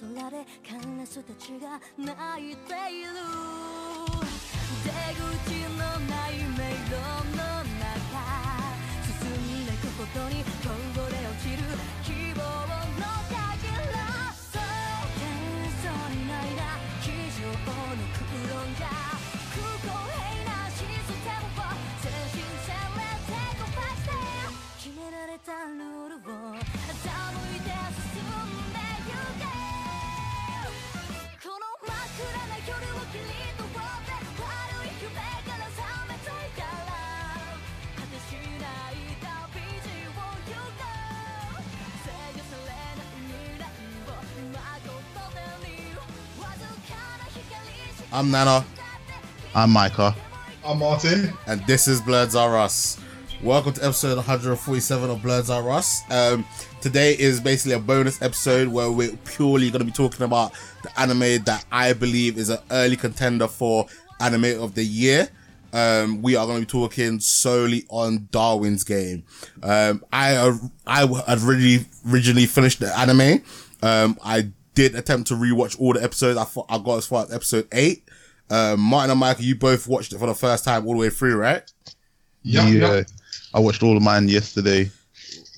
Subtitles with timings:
[0.00, 3.12] 空でカラスたちが泣いている。
[4.82, 6.98] 出口のない迷路
[7.36, 7.86] の中
[9.06, 10.50] 進んでいくことにこ
[10.94, 11.62] ぼれ落ちる
[12.02, 12.48] 希望の
[13.30, 16.60] かけらそう幻想にないな
[17.00, 19.01] 机上の空論じゃ
[48.12, 48.64] I'm Nana,
[49.54, 50.14] I'm Micah.
[50.64, 51.32] I'm Martin.
[51.46, 53.00] and this is Blurs Are Us.
[53.42, 56.02] Welcome to episode 147 of Blurs Are Us.
[56.10, 56.44] Um,
[56.80, 60.52] today is basically a bonus episode where we're purely going to be talking about
[60.82, 63.86] the anime that I believe is an early contender for
[64.20, 65.28] anime of the year.
[65.72, 69.24] Um, we are going to be talking solely on Darwin's Game.
[69.62, 70.54] Um, I
[70.86, 73.42] I had really originally finished the anime.
[73.82, 76.38] Um, I did attempt to rewatch all the episodes.
[76.38, 78.08] I thought I got as far as episode eight.
[78.50, 81.10] Um, Martin and Micah, you both watched it for the first time all the way
[81.10, 81.62] through, right?
[82.42, 83.06] Yep, yeah, yep.
[83.54, 84.90] I watched all of mine yesterday.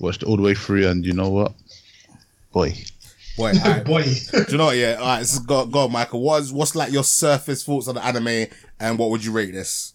[0.01, 1.53] Watched all the way through, and you know what?
[2.53, 2.75] Boy,
[3.37, 3.85] Boy, alright.
[3.85, 4.05] Boy.
[4.05, 4.77] do you know what?
[4.77, 5.27] Yeah, all right.
[5.27, 6.19] So go, go, on, Micah.
[6.19, 8.47] What's what's like your surface thoughts on the anime,
[8.79, 9.95] and what would you rate this?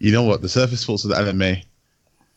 [0.00, 0.42] you know what?
[0.42, 1.62] The surface thoughts of the anime,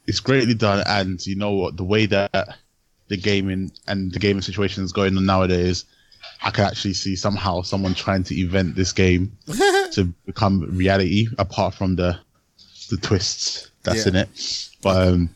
[0.06, 1.78] it's greatly done, and you know what?
[1.78, 2.60] The way that
[3.08, 5.86] the gaming and the gaming situation is going on nowadays,
[6.44, 9.32] I could actually see somehow someone trying to invent this game
[9.94, 11.28] to become reality.
[11.38, 12.18] Apart from the
[12.90, 14.10] the twists that's Yeah.
[14.10, 15.30] in it, but um,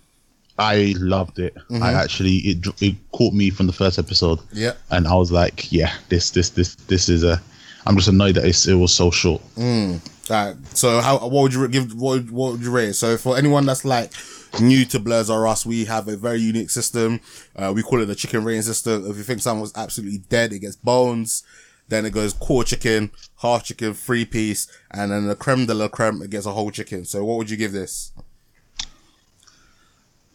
[0.60, 1.56] I loved it.
[1.72, 4.40] I actually it it caught me from the first episode.
[4.52, 4.74] Yeah.
[4.92, 7.42] and I was like, yeah, this this this this is a.
[7.86, 9.42] I'm just annoyed that it's, it was so short.
[9.58, 10.00] All
[10.30, 10.56] right.
[10.74, 11.94] So how what would you give?
[11.94, 12.96] What what would you rate?
[12.96, 14.12] So for anyone that's like
[14.60, 17.20] new to Blurs or Us, we have a very unique system.
[17.56, 19.10] Uh, we call it the chicken rating system.
[19.10, 21.44] If you think someone's absolutely dead, it gets bones.
[21.90, 25.88] Then it goes core chicken, half chicken, three piece, and then the creme de la
[25.88, 27.06] creme, it gets a whole chicken.
[27.06, 28.12] So what would you give this?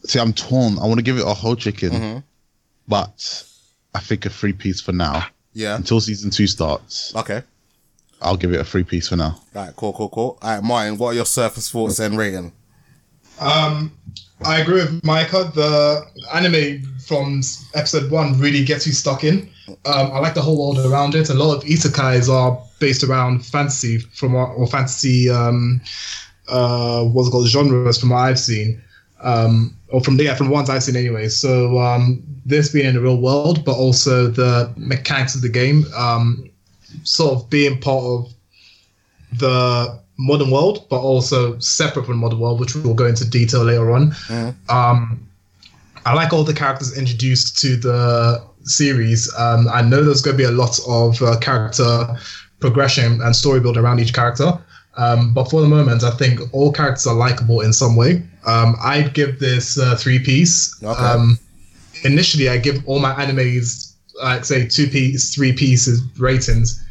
[0.05, 0.77] See, I'm torn.
[0.79, 2.23] I want to give it a whole chicken,
[2.87, 3.43] but
[3.93, 5.27] I think a three piece for now.
[5.53, 5.75] Yeah.
[5.75, 7.43] Until season two starts, Okay.
[8.21, 9.39] I'll give it a three piece for now.
[9.53, 9.75] All right.
[9.75, 9.93] Cool.
[9.93, 10.09] Cool.
[10.09, 10.37] Cool.
[10.41, 10.97] All right, Martin.
[10.97, 12.51] What are your surface thoughts and rating?
[13.39, 13.91] Um,
[14.45, 15.51] I agree with Micah.
[15.53, 17.41] The anime from
[17.73, 19.49] episode one really gets you stuck in.
[19.85, 21.29] Um, I like the whole world around it.
[21.29, 25.81] A lot of isekais are based around fantasy from what, or fantasy, um,
[26.49, 28.81] uh, what's called genres from what I've seen,
[29.21, 31.29] um, or from yeah, from the ones I've seen anyway.
[31.29, 35.85] So um, this being in the real world, but also the mechanics of the game,
[35.95, 36.49] um,
[37.03, 38.33] sort of being part of
[39.39, 43.91] the modern world, but also separate from modern world, which we'll go into detail later
[43.91, 44.13] on.
[44.69, 45.27] Um,
[46.05, 49.33] I like all the characters introduced to the series.
[49.37, 52.17] Um, I know there's going to be a lot of uh, character
[52.59, 54.57] progression and story build around each character.
[54.95, 58.21] Um, but for the moment, I think all characters are likable in some way.
[58.45, 60.81] Um, I'd give this uh, three piece.
[60.83, 61.01] Okay.
[61.01, 61.39] Um,
[62.03, 66.82] initially, I give all my animes, like say two piece, three pieces ratings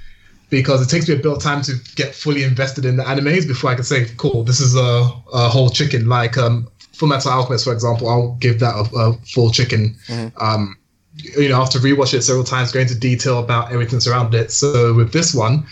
[0.53, 3.49] because it takes me a bit of time to get fully invested in the animes
[3.49, 6.11] before I can say, cool, this is a, a whole chicken.
[6.11, 9.97] Like um, Full Metal Alchemist, for example, I'll give that a, a full chicken.
[10.37, 10.77] Um,
[11.15, 14.53] you know, after rewatch it several times, go into detail about everything surrounding it.
[14.53, 15.67] So with this one,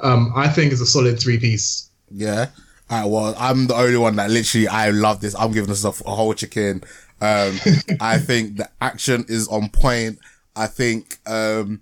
[0.00, 1.88] um, I think it's a solid three piece.
[2.10, 2.48] Yeah.
[2.90, 3.10] All right.
[3.10, 5.34] Well, I'm the only one that literally I love this.
[5.34, 6.84] I'm giving this a, a whole chicken.
[7.22, 7.58] Um,
[8.02, 10.18] I think the action is on point.
[10.54, 11.80] I think um,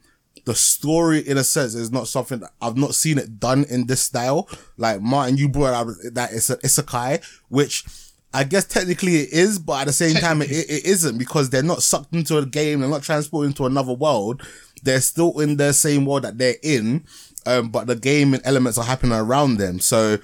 [0.48, 3.86] the story, in a sense, is not something that I've not seen it done in
[3.86, 4.48] this style.
[4.78, 7.84] Like Martin, you brought out that it's a isekai, which.
[8.34, 11.62] I guess technically it is, but at the same time it, it isn't because they're
[11.62, 12.80] not sucked into a game.
[12.80, 14.42] They're not transported into another world.
[14.82, 17.06] They're still in the same world that they're in.
[17.46, 19.80] Um, but the game and elements are happening around them.
[19.80, 20.18] So,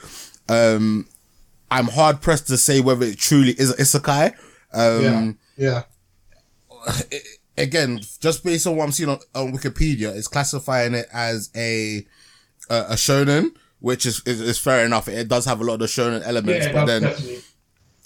[0.50, 1.08] um,
[1.70, 4.34] I'm hard pressed to say whether it truly is an isekai.
[4.74, 5.84] Um, yeah.
[7.56, 12.06] Again, just based on what I'm seeing on, on Wikipedia, it's classifying it as a
[12.70, 15.08] a, a shonen, which is, is is fair enough.
[15.08, 17.04] It does have a lot of the shonen elements, but then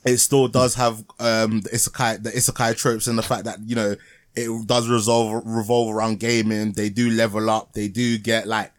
[0.04, 3.74] it still does have um the isekai the isekai tropes and the fact that you
[3.74, 3.94] know
[4.34, 6.72] it does resolve revolve around gaming.
[6.72, 7.72] They do level up.
[7.72, 8.72] They do get like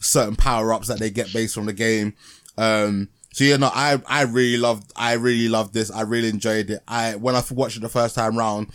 [0.00, 2.14] certain power ups that they get based from the game.
[2.58, 5.90] Um, so you know, I I really loved I really loved this.
[5.90, 6.82] I really enjoyed it.
[6.88, 8.68] I when I watched it the first time round,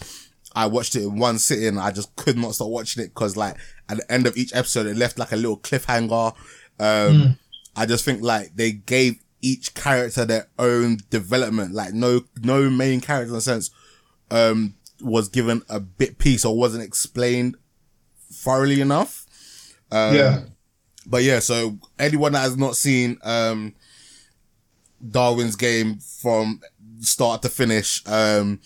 [0.56, 1.77] I watched it in one sitting.
[1.77, 3.56] I just could not stop watching it because like
[3.89, 6.36] at the end of each episode, it left like a little cliffhanger.
[6.80, 7.38] Um,
[7.75, 11.74] I just think like they gave each character their own development.
[11.74, 13.71] Like no, no main character in a sense,
[14.30, 17.56] um, was given a bit piece or wasn't explained
[18.31, 19.25] thoroughly enough.
[19.92, 20.39] Um, yeah.
[21.06, 23.74] but yeah, so anyone that has not seen um
[25.09, 26.62] Darwin's game from
[27.00, 28.59] start to finish, um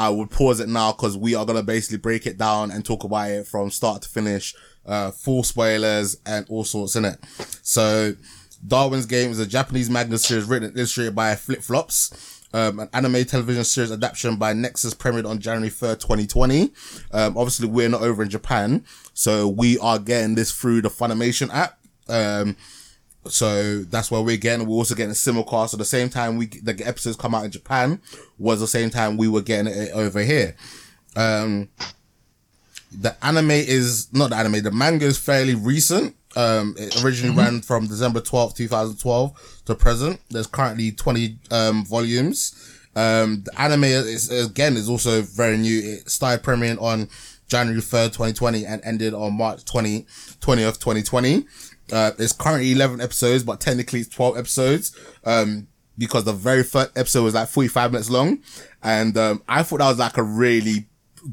[0.00, 3.04] I would pause it now because we are gonna basically break it down and talk
[3.04, 4.54] about it from start to finish,
[4.86, 7.18] uh full spoilers and all sorts in it.
[7.60, 8.14] So
[8.66, 12.38] Darwin's Game is a Japanese manga series written and illustrated by Flip Flops.
[12.54, 16.72] Um, an anime television series adaptation by Nexus premiered on January 3rd, 2020.
[17.12, 21.52] Um, obviously we're not over in Japan, so we are getting this through the Funimation
[21.52, 21.78] app.
[22.08, 22.56] Um,
[23.26, 24.66] so that's where we're getting.
[24.66, 25.70] We're also getting a simulcast.
[25.70, 28.00] So the same time we the episodes come out in Japan
[28.38, 30.56] was the same time we were getting it over here.
[31.16, 31.68] Um,
[32.92, 34.62] the anime is not the anime.
[34.62, 36.16] The manga is fairly recent.
[36.36, 40.20] Um, it originally ran from December 12th, 2012 to present.
[40.30, 42.78] There's currently 20, um, volumes.
[42.94, 45.78] Um, the anime is, again, is also very new.
[45.78, 47.08] It started premiering on
[47.48, 50.02] January 3rd, 2020 and ended on March 20,
[50.40, 51.46] 20th, 2020.
[51.92, 54.96] Uh, it's currently 11 episodes, but technically it's 12 episodes.
[55.24, 58.38] Um, because the very first episode was like 45 minutes long.
[58.82, 60.88] And, um, I thought that was like a really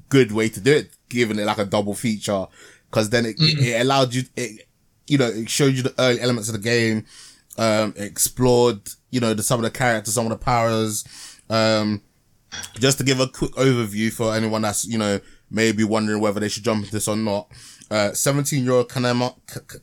[0.09, 2.47] good way to do it, giving it like a double feature.
[2.91, 4.67] Cause then it, it allowed you, it,
[5.07, 7.05] you know, it showed you the early elements of the game,
[7.57, 11.05] um, explored, you know, the, some of the characters, some of the powers,
[11.49, 12.01] um,
[12.75, 15.19] just to give a quick overview for anyone that's, you know,
[15.49, 17.47] maybe wondering whether they should jump into this or not.
[17.89, 19.33] Uh, 17 year old Kaname,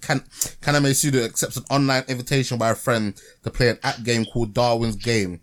[0.01, 0.25] Kan-
[0.61, 4.53] Kaname Suda accepts an online invitation by a friend to play an app game called
[4.53, 5.41] Darwin's Game.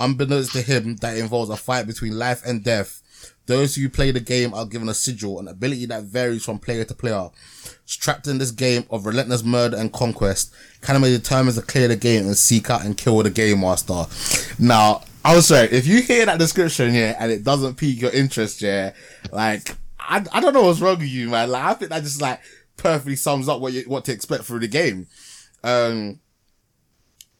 [0.00, 3.02] Unbeknownst to him, that involves a fight between life and death.
[3.46, 6.84] Those who play the game are given a sigil, an ability that varies from player
[6.84, 7.30] to player.
[7.86, 12.26] Trapped in this game of relentless murder and conquest, Kaname determines to clear the game
[12.26, 14.06] and seek out and kill the game master.
[14.58, 18.12] Now, I was sorry, if you hear that description, yeah, and it doesn't pique your
[18.12, 18.92] interest, yeah,
[19.32, 19.76] like,
[20.10, 21.50] I, I don't know what's wrong with you, man.
[21.50, 22.40] Like, I think that just, like,
[22.76, 25.06] perfectly sums up what you, what to expect through the game.
[25.62, 26.20] Um,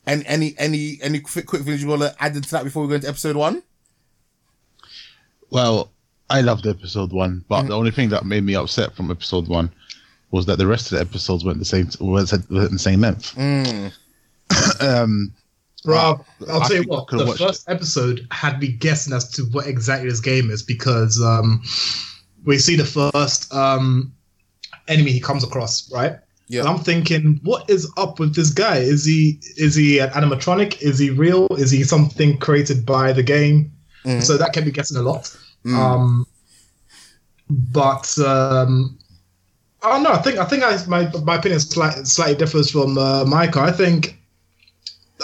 [0.06, 2.88] and any, any, any quick, quick things you want to add into that before we
[2.88, 3.62] go into episode one?
[5.50, 5.90] Well,
[6.31, 9.72] I loved episode one, but the only thing that made me upset from episode one
[10.31, 13.37] was that the rest of the episodes weren't the same weren't the same length.
[14.81, 15.34] um,
[15.84, 17.08] Rob, I'll I tell you what.
[17.08, 21.20] The watched first episode had me guessing as to what exactly this game is because
[21.20, 21.62] um,
[22.45, 24.13] we see the first um,
[24.89, 26.19] enemy he comes across, right?
[26.49, 26.61] Yeah.
[26.61, 28.79] And I'm thinking, what is up with this guy?
[28.79, 30.83] Is he is he an animatronic?
[30.83, 31.47] Is he real?
[31.57, 33.73] Is he something created by the game?
[34.21, 35.37] So that can be guessing a lot.
[35.67, 36.27] Um,
[37.51, 38.99] but um,
[39.83, 40.13] I don't know.
[40.13, 43.61] I think I think I, my my opinion slight, slightly differs from uh, Micah.
[43.61, 44.19] I think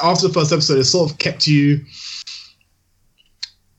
[0.02, 1.84] after the first episode, it sort of kept you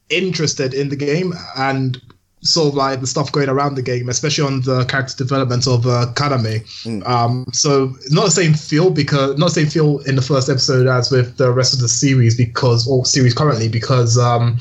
[0.09, 2.01] interested in the game and
[2.41, 5.85] sort of like the stuff going around the game, especially on the character development of
[5.87, 6.63] uh, Kaname.
[7.07, 10.87] Um, so not the same feel because not the same feel in the first episode
[10.87, 14.59] as with the rest of the series because or series currently because um,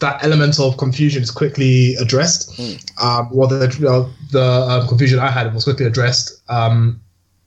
[0.00, 2.58] that element of confusion is quickly addressed.
[3.00, 7.00] Um, well, the uh, the um, confusion I had was quickly addressed, um,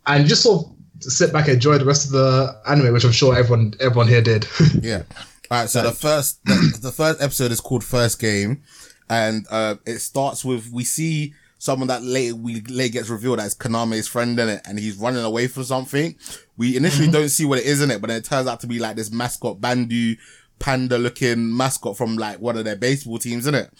[0.06, 0.74] and just sort of
[1.12, 4.22] sit back and enjoy the rest of the anime, which I'm sure everyone everyone here
[4.22, 4.48] did.
[4.82, 5.04] Yeah.
[5.52, 5.70] All right.
[5.70, 8.64] So the first, the, the first episode is called First Game,
[9.10, 13.56] and uh, it starts with we see someone that later we later gets revealed as
[13.56, 16.16] Kaname's friend in it, and he's running away from something.
[16.58, 18.68] We initially don't see what it is in it, but then it turns out to
[18.68, 20.16] be like this mascot Bandu
[20.60, 23.72] panda looking mascot from like one of their baseball teams, in it.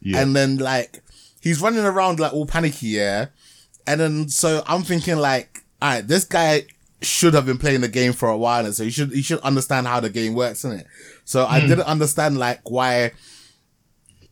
[0.00, 0.20] Yeah.
[0.20, 1.02] And then like
[1.40, 3.26] he's running around like all panicky, yeah.
[3.86, 6.64] And then so I'm thinking like, all right, this guy
[7.02, 9.40] should have been playing the game for a while, and so he should he should
[9.40, 10.86] understand how the game works, in it.
[11.24, 13.12] So I didn't understand like why,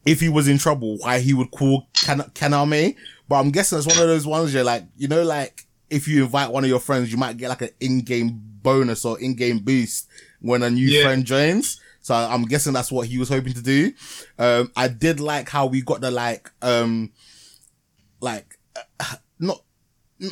[0.04, 2.96] if he was in trouble, why he would call Kan- Kaname.
[3.28, 6.24] But I'm guessing it's one of those ones you're like, you know, like if you
[6.24, 10.08] invite one of your friends, you might get like an in-game bonus or in-game boost
[10.40, 11.02] when a new Yeah.
[11.04, 11.80] friend joins.
[12.00, 13.92] So I'm guessing that's what he was hoping to do.
[14.38, 17.12] Um, I did like how we got the like, um,
[18.20, 18.58] like,
[19.00, 19.62] uh, not,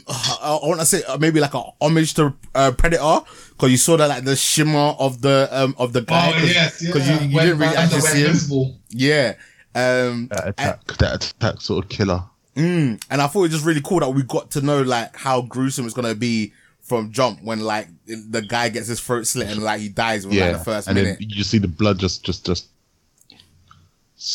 [0.08, 3.20] I want to say uh, maybe like a homage to uh, Predator
[3.50, 7.28] because you saw that like the shimmer of the um of the guy because you,
[7.28, 8.74] you didn't really actually see him.
[8.90, 9.34] Yeah.
[9.76, 12.22] Um, that attack, that attack sort of killer.
[12.56, 15.14] Mm, and I thought it was just really cool that we got to know like
[15.14, 19.48] how gruesome it's gonna be from jump when like the guy gets his throat slit
[19.48, 21.18] and like he dies within Yeah, like the first and minute.
[21.18, 22.68] then you just see the blood just, just, just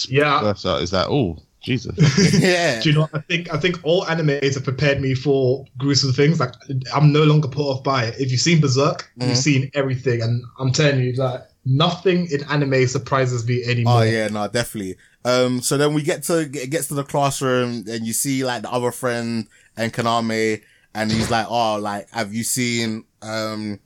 [0.09, 0.41] Yeah.
[0.43, 1.95] That's, uh, is that oh Jesus?
[2.39, 2.79] yeah.
[2.81, 3.07] Do you know?
[3.13, 6.39] I think I think all animes have prepared me for gruesome things.
[6.39, 6.53] Like
[6.93, 8.19] I'm no longer put off by it.
[8.19, 9.29] If you've seen Berserk, Mhm.
[9.29, 13.99] you've seen everything, and I'm telling you that nothing in anime surprises me anymore.
[13.99, 14.97] Oh yeah, no, definitely.
[15.23, 18.63] Um, so then we get to it gets to the classroom and you see like
[18.63, 19.47] the other friend
[19.77, 20.61] and Kaname,
[20.95, 23.79] and he's like, "Oh, like, have you seen um."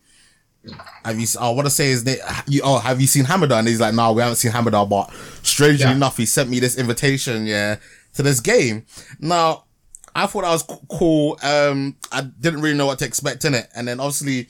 [1.03, 1.27] Have you?
[1.39, 2.17] I want to say his name.
[2.47, 3.59] You, oh, have you seen Hamada?
[3.59, 4.89] And he's like, no, we haven't seen Hamada.
[4.89, 5.13] But
[5.45, 5.91] strangely Yeah.
[5.91, 7.75] enough, he sent me this invitation, yeah,
[8.15, 8.85] to this game.
[9.19, 9.65] Now,
[10.15, 11.37] I thought that was cool.
[11.43, 14.47] Um, I didn't really know what to expect in it, and then obviously,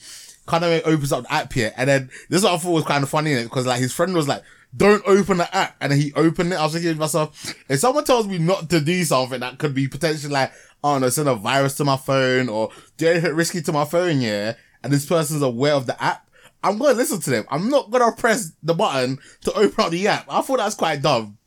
[0.47, 3.03] of opens up the app here, and then this is what I thought was kind
[3.03, 4.41] of funny in it because like his friend was like,
[4.75, 6.55] "Don't open the app," and he opened it.
[6.55, 9.73] I was thinking to myself, if someone tells me not to do something that could
[9.73, 10.51] be potentially like,
[10.83, 14.21] oh no, send a virus to my phone or do anything risky to my phone,
[14.21, 14.53] yeah,
[14.83, 16.27] and this person's aware of the app.
[16.63, 17.45] I'm gonna listen to them.
[17.49, 20.25] I'm not gonna press the button to open up the app.
[20.29, 21.37] I thought that's quite dumb.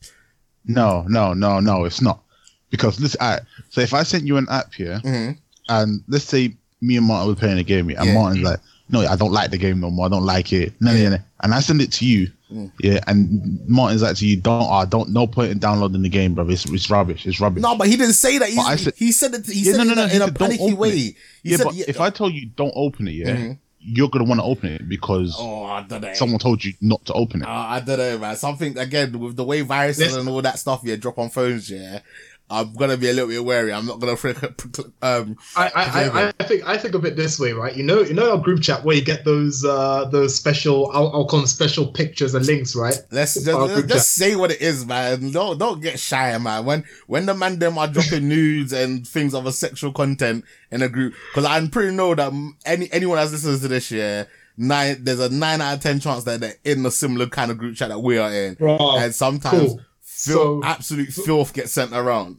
[0.65, 2.21] No, no, no, no, it's not.
[2.69, 5.37] Because listen, I, so if I sent you an app here, Mhm.
[5.69, 8.13] and let's say me and Martin were playing a game, and Yeah.
[8.13, 8.59] Martin's like,
[8.89, 10.05] "No, I don't like the game no more.
[10.05, 11.17] I don't like it." No, no, no.
[11.41, 12.71] And I send it to you, Mm.
[12.79, 16.33] yeah, and Martin's like to you, "Don't, uh, don't, no point in downloading the game,
[16.33, 16.49] bro.
[16.49, 17.27] It's, it's rubbish.
[17.27, 18.49] It's rubbish." No, but he didn't say that.
[18.49, 19.45] He, said- he said it.
[19.45, 20.77] He Yeah, said no, it no, in no, a- he in a said panicky open
[20.77, 20.89] way.
[20.97, 21.15] it.
[21.43, 23.57] Yeah, said, but if I told you don't open it, yeah, Mhm.
[23.81, 26.13] you're gonna want to open it because oh, I don't know.
[26.15, 27.47] someone told you not to open it.
[27.47, 28.35] Uh, I don't know, man.
[28.35, 30.15] Something again with the way viruses Yes.
[30.15, 31.69] and all that stuff yeah drop on phones.
[31.69, 31.99] Yeah,
[32.51, 33.71] I'm gonna be a little bit wary.
[33.71, 34.13] I'm not gonna
[35.03, 35.37] um.
[35.55, 37.75] I, I, I, I think I think of it this way, right?
[37.75, 41.11] You know, you know our group chat where you get those uh those special I'll,
[41.13, 42.99] I'll call them special pictures and links, right?
[43.11, 45.31] Let's just, let's just say what it is, man.
[45.31, 46.65] Don't don't get shy, man.
[46.65, 50.81] When when the man them are dropping nudes and things of a sexual content in
[50.81, 52.33] a group, because I'm pretty know that
[52.65, 54.27] any anyone that's listening to this year,
[54.57, 57.59] nine there's a nine out of ten chance that they're in a similar kind of
[57.59, 59.81] group chat that we are in, Bro, and sometimes cool.
[60.25, 62.37] Fil- So- absolute filth gets sent around.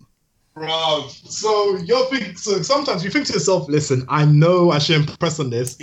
[0.55, 5.17] Bro, so you're think so sometimes you think to yourself, listen, I know I shouldn't
[5.19, 5.77] press on this,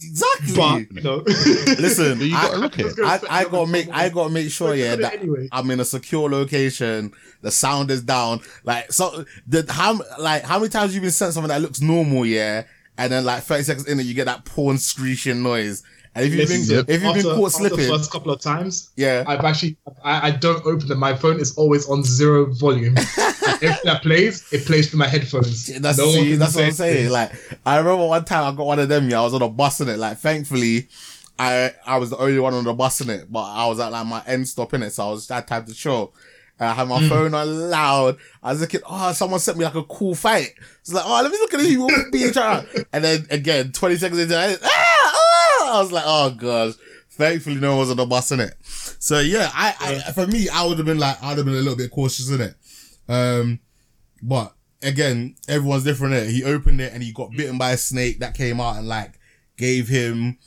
[0.00, 0.86] Exactly.
[0.92, 1.16] but no.
[1.26, 2.94] Listen, you I- gotta look at it.
[3.02, 5.48] I, I gotta make I gotta make sure yeah Look at that it anyway.
[5.52, 7.12] I'm in a secure location.
[7.40, 8.40] The sound is down.
[8.64, 12.26] Like so, the how like how many times you've been sent something that looks normal,
[12.26, 12.64] yeah,
[12.98, 15.82] and then like 30 seconds in it you get that porn screeching noise.
[16.14, 18.40] And if you've been Listen, if you've been caught after slipping, the first couple of
[18.40, 20.98] times, yeah, I've actually I, I don't open it.
[20.98, 22.94] My phone is always on zero volume.
[22.98, 25.68] if that plays, it plays through my headphones.
[25.80, 27.10] That's No see, that's what I'm saying.
[27.10, 27.32] Like
[27.64, 29.08] I remember one time I got one of them.
[29.08, 29.98] Yeah, I was on a bus in it.
[29.98, 30.88] Like thankfully,
[31.38, 33.90] I I was the only one on the bus in it, but I was at
[33.90, 36.12] like my end stop in it, so I was that type to show.
[36.60, 38.18] And I had my phone on loud.
[38.42, 40.52] I was looking, oh, someone sent me like a cool fight.
[40.80, 42.66] It's like, oh, let me look at who trying.
[42.92, 44.91] And then again, 20 seconds into it, ah!
[45.72, 46.74] I was like, oh gosh.
[47.10, 48.54] Thankfully, no one was on the bus in it.
[48.62, 51.58] So yeah, I, I for me, I would have been like, I'd have been a
[51.58, 52.54] little bit cautious in it.
[53.08, 53.60] Um,
[54.22, 56.14] but again, everyone's different.
[56.14, 56.30] Innit?
[56.30, 59.18] He opened it and he got bitten by a snake that came out and like
[59.58, 60.38] gave him,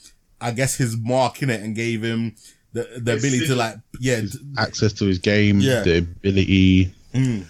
[0.42, 2.36] I guess, his mark in it and gave him
[2.74, 5.82] the the His ability to like, yeah, t- Access to his game, Yeah.
[5.84, 7.46] the ability, mm,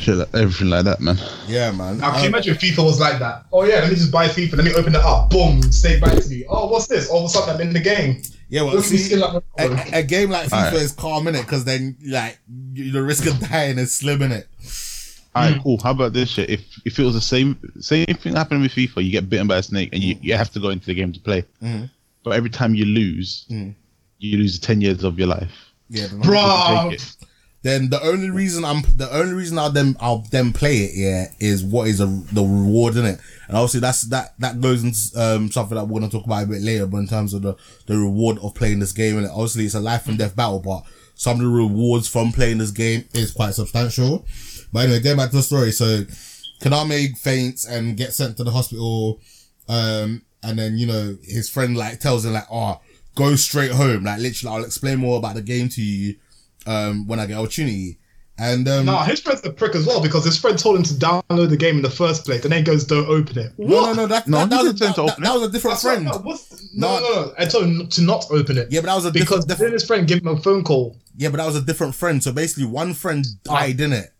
[0.00, 1.16] shit, like, everything like that, man.
[1.46, 1.98] yeah, man.
[1.98, 3.46] Now, can you Um, imagine if FIFA was like that?
[3.52, 4.56] Oh yeah, let me just buy FIFA.
[4.56, 5.30] Let me open it up.
[5.30, 6.44] Boom, snake bites me.
[6.48, 7.08] Oh, what's this?
[7.08, 8.22] All of a sudden, I'm in the game.
[8.48, 10.74] yeah, well, Look at me see, like a, a- a game like FIFA Alright.
[10.74, 14.48] is calm in it because then like the risk of dying is slim in it.
[15.34, 15.60] All Hmm.
[15.60, 15.78] cool.
[15.80, 16.50] How about this shit?
[16.50, 19.58] If if it was the same same thing happening with FIFA, you get bitten by
[19.58, 21.44] a snake and you, you have to go into the game to play.
[21.62, 21.88] Mhm.
[22.24, 23.74] But every time you lose, Mhm.
[24.18, 25.52] you lose ten years of your life.
[25.88, 27.16] Yeah, Bro, Take it.
[27.62, 31.26] Then the only reason I'm the only reason I'll then I'll then play it yeah
[31.38, 35.20] is what is a, the reward in it and obviously that's that that goes into
[35.20, 37.54] um something that we're gonna talk about a bit later but in terms of the
[37.86, 40.82] the reward of playing this game and obviously it's a life and death battle but
[41.14, 44.24] some of the rewards from playing this game is quite substantial.
[44.72, 46.04] But anyway getting back to the story so
[46.62, 49.20] Kaname faints and gets sent to the hospital
[49.68, 52.80] um and then you know his friend like tells him like oh
[53.16, 54.04] go straight home.
[54.04, 56.14] Like literally I'll explain more about the game to you
[56.66, 57.98] um, when I get opportunity.
[58.38, 60.94] And um, nah, his friend's a prick as well because his friend told him to
[60.94, 63.92] download the game in the first place, and then goes, "Don't open it." no, no,
[63.92, 65.38] no, that, No, that, that, was, didn't that, to that, open that it.
[65.40, 66.04] was a different That's what- friend.
[66.06, 67.00] no, what's- no, No.
[67.00, 68.68] no, no, I told him to not open it.
[68.70, 69.72] Yeah, but that was a because different, then different.
[69.74, 70.96] his friend gave him a phone call.
[71.18, 72.22] Yeah, but that was a different friend.
[72.24, 74.14] So basically, one friend died in it.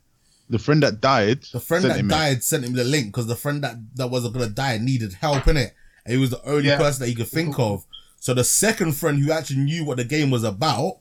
[0.50, 2.10] The friend that died, The friend sent that him it.
[2.10, 5.48] died sent him the link because the friend that that wasn't gonna die needed help
[5.48, 5.72] in it,
[6.04, 6.76] and he was the only Yeah.
[6.76, 7.86] person that he could think of.
[8.18, 10.98] So the second friend who actually knew what the game was about.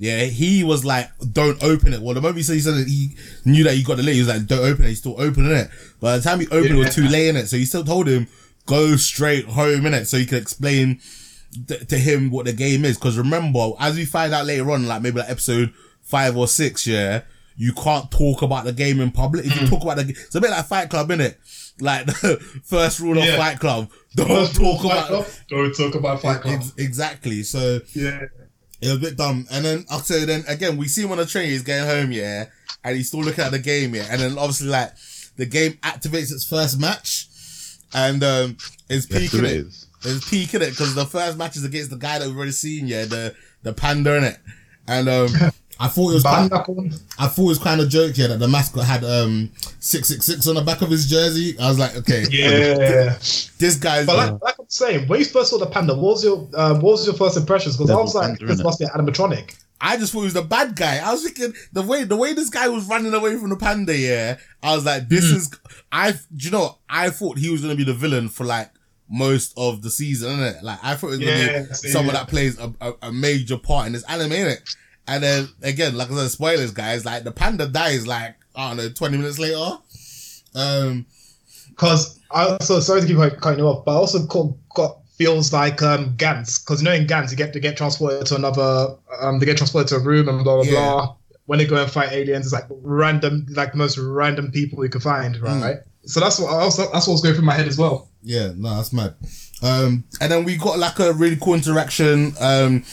[0.00, 2.88] Yeah, he was like, "Don't open it." Well, the moment he said he said that
[2.88, 3.10] he
[3.44, 5.52] knew that he got the link, he was like, "Don't open it." He's still opening
[5.52, 5.68] it.
[6.00, 7.48] By the time he opened, it was too late in it.
[7.48, 8.26] So he still told him,
[8.64, 11.00] "Go straight home in it," so he could explain
[11.68, 12.96] th- to him what the game is.
[12.96, 16.86] Because remember, as we find out later on, like maybe like episode five or six,
[16.86, 17.20] yeah,
[17.58, 19.44] you can't talk about the game in public.
[19.44, 19.68] If you mm.
[19.68, 21.34] talk about the game, it's a bit like Fight Club, innit?
[21.78, 23.36] Like the first rule of Yeah.
[23.36, 26.54] Fight Club, don't First talk about Club, Don't talk about Fight Club.
[26.54, 27.42] Ex- exactly.
[27.42, 28.22] So Yeah.
[28.80, 29.46] It was a bit dumb.
[29.50, 32.12] And then I'll say then again, we see him on the train, he's getting home,
[32.12, 32.46] yeah,
[32.84, 34.06] and he's still looking at the game, yeah.
[34.10, 34.92] And then obviously like
[35.36, 37.26] the game activates its first match
[37.94, 38.56] and um
[38.88, 39.56] it's Yes, peaking it it.
[39.66, 39.86] is.
[40.04, 42.86] It's peaking it because the first match is against the guy that we've already seen,
[42.86, 44.38] yeah, the the panda in it.
[44.88, 45.28] And um
[45.82, 46.92] I thought it was quite, Banda-kun.
[47.18, 50.26] I thought it was kind of joke here that the mascot had um six six
[50.26, 51.58] six on the back of his jersey.
[51.58, 53.14] I was like, okay, Yeah.
[53.58, 56.24] this guy's But like, like I'm saying, when you first saw the panda, what was
[56.24, 57.76] your uh, what was your first impressions?
[57.78, 59.56] Because I was like, panda, this must be an animatronic.
[59.80, 60.98] I just thought he was the bad guy.
[60.98, 63.96] I was thinking the way the way this guy was running away from the panda.
[63.96, 65.50] Yeah, I was like, this is.
[65.90, 66.76] I do you know?
[66.90, 68.70] I thought he was gonna be the villain for like
[69.08, 70.62] most of the season, innit?
[70.62, 72.24] Like I thought it was gonna Yeah, be same someone here.
[72.24, 74.76] that plays a, a, a major part in this anime, innit?
[75.10, 77.04] And then again, like I said, spoilers, guys.
[77.04, 79.76] Like the panda dies like I don't know, twenty minutes later.
[80.54, 81.04] Um,
[81.70, 84.96] Because I also sorry to keep like, cutting you off, but I also got, got
[85.16, 86.64] feels like um Gantz.
[86.64, 89.56] Because you know in Gantz you get to get transported to another um they get
[89.56, 90.92] transported to a room and blah blah Yeah.
[90.92, 91.14] blah.
[91.46, 94.90] When they go and fight aliens, it's like random like the most random people you
[94.90, 95.62] can find, Mm.
[95.62, 95.76] right?
[96.06, 98.08] So that's what I was that's what was going through my head as well.
[98.22, 99.14] Yeah, no, that's mad.
[99.62, 102.32] Um, and then we got like a really cool interaction.
[102.40, 102.84] Um,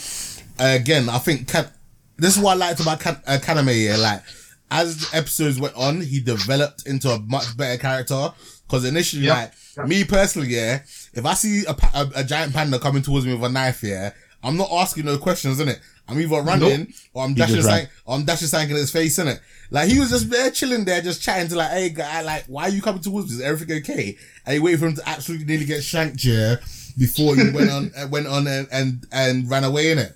[0.58, 1.70] again, I think Kan-
[2.18, 3.84] this is what I liked about Kan- uh, Kaname.
[3.84, 4.22] Yeah, like
[4.70, 8.30] as the episodes went on, he developed into a much better character.
[8.66, 9.48] Because initially, Yeah.
[9.78, 10.80] like me personally, yeah,
[11.14, 14.10] if I see a, a, a giant panda coming towards me with a knife, yeah,
[14.42, 15.78] I'm not asking no questions, innit?
[16.06, 19.40] I'm either running or I'm dashing something, or I'm dashing something in his face, innit?
[19.70, 22.64] Like he was just there chilling there, just chatting to like, hey guy, like, why
[22.64, 23.36] are you coming towards me?
[23.36, 24.16] Is everything okay?
[24.44, 26.56] And he waited for him to absolutely nearly get shanked, yeah,
[26.98, 30.12] before he went on, uh, went on and, and, and ran away in it.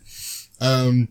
[0.60, 1.08] Um,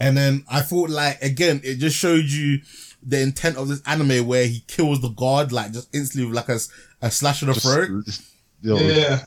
[0.00, 2.60] and then I thought like, again, it just showed you
[3.02, 6.48] the intent of this anime where he kills the guard, like just instantly with like
[6.48, 8.04] a slash of the throat.
[8.04, 8.22] Just-
[8.62, 9.22] yo, Yeah.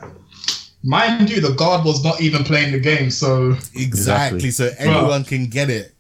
[0.84, 4.50] Mind you, the guard was not even playing the game, so Exactly.
[4.52, 5.94] So anyone can get it.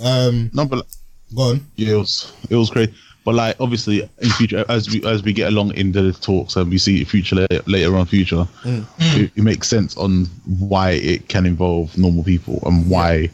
[0.00, 0.86] Um, No, but
[1.34, 1.66] go on.
[1.76, 2.92] yeah, it was it was great.
[3.24, 6.70] But like obviously in future, as we as we get along into the talks and
[6.70, 10.24] we see future later, later on future, it, it makes sense on
[10.58, 13.28] why it can involve normal people and why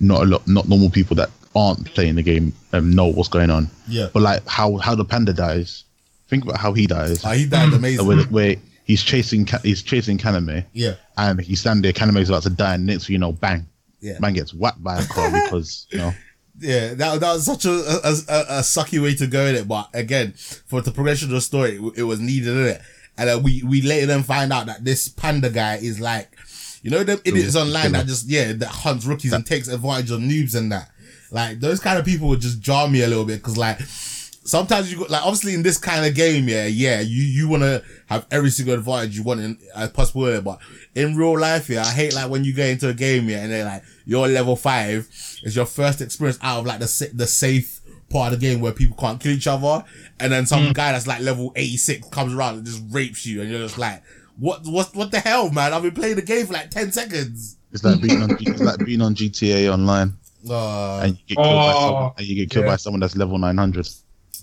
[0.00, 3.50] not a lot not normal people that aren't playing the game um, know what's going
[3.50, 3.68] on.
[3.88, 4.08] Yeah.
[4.12, 5.84] But like how how the panda dies,
[6.28, 7.24] think about how he dies.
[7.24, 8.06] Uh, he died amazing.
[8.06, 10.94] where, where he's chasing he's chasing Kaname yeah.
[11.16, 11.92] and he's standing there.
[11.92, 13.66] Kaname's about to die, and next thing you know, bang,
[14.00, 14.18] Yeah.
[14.20, 16.12] man gets whacked by a car because you know.
[16.56, 19.66] Yeah, that, that was such a, a, a, a sucky way to go in it.
[19.66, 22.80] But again, for the progression of the story, it, it was needed in it.
[23.18, 26.33] And uh, we, we later then find out that this panda guy is like,
[26.84, 30.20] you know, them idiots online that just, yeah, that hunts rookies and takes advantage of
[30.20, 30.90] noobs and that.
[31.30, 34.92] Like, those kind of people would just jar me a little bit because, like, sometimes
[34.92, 37.82] you got, like, obviously in this kind of game, yeah, yeah, you, you want to
[38.10, 40.58] have every single advantage you want in, as possible, but
[40.94, 43.50] in real life, yeah, I hate like when you get into a game, yeah, and
[43.50, 45.08] they're like, you're level five,
[45.42, 48.72] it's your first experience out of like the, the safe part of the game where
[48.72, 49.82] people can't kill each other,
[50.20, 53.50] and then some guy that's like level 86 comes around and just rapes you, and
[53.50, 54.02] you're just like,
[54.38, 55.72] what, what, what the hell, man?
[55.72, 57.56] I've been playing the game for like 10 seconds.
[57.72, 60.14] It's like being on it's like being on GTA online
[60.48, 62.70] Uh, and you get killed by Oh, someone and you get killed yeah.
[62.72, 63.88] by someone that's level nine hundred.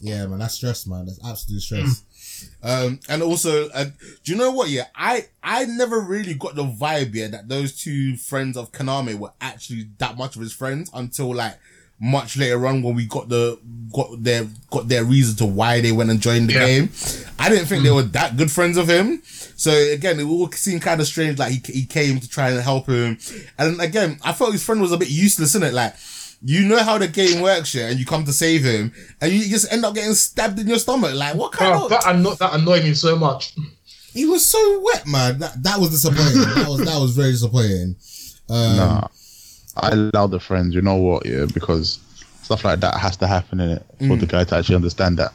[0.01, 1.05] Yeah, man, that's stress, man.
[1.05, 2.03] That's absolute stress.
[2.63, 3.85] um, and also, uh,
[4.23, 4.69] do you know what?
[4.69, 9.15] Yeah, I I never really got the vibe yeah that those two friends of Kaname
[9.19, 11.57] were actually that much of his friends until like
[12.01, 13.59] much later on when we got the
[13.93, 16.65] got their got their reason to why they went and joined the Yeah.
[16.65, 16.89] game.
[17.39, 19.21] I didn't think they were that good friends of him.
[19.61, 21.37] So again, it all seemed kind of strange.
[21.37, 23.17] Like he he came to try and help him,
[23.59, 25.73] and again, I thought his friend was a bit useless, in it?
[25.73, 25.93] Like
[26.43, 29.47] you know how the game works, yeah, and you come to save him, and you
[29.47, 31.13] just end up getting stabbed in your stomach.
[31.13, 31.89] Like what kind Bruh, of?
[31.91, 33.53] that, anno- that annoyed me so much.
[34.13, 35.39] He was so wet, man.
[35.39, 36.41] That that was disappointing.
[36.55, 37.95] that was that was very disappointing.
[38.49, 39.07] Um, Nah,
[39.77, 40.75] I allow the friends.
[40.75, 41.25] You know what?
[41.25, 41.99] Yeah, because
[42.41, 44.19] stuff like that has to happen in it for Mm.
[44.19, 45.31] the guy to actually understand that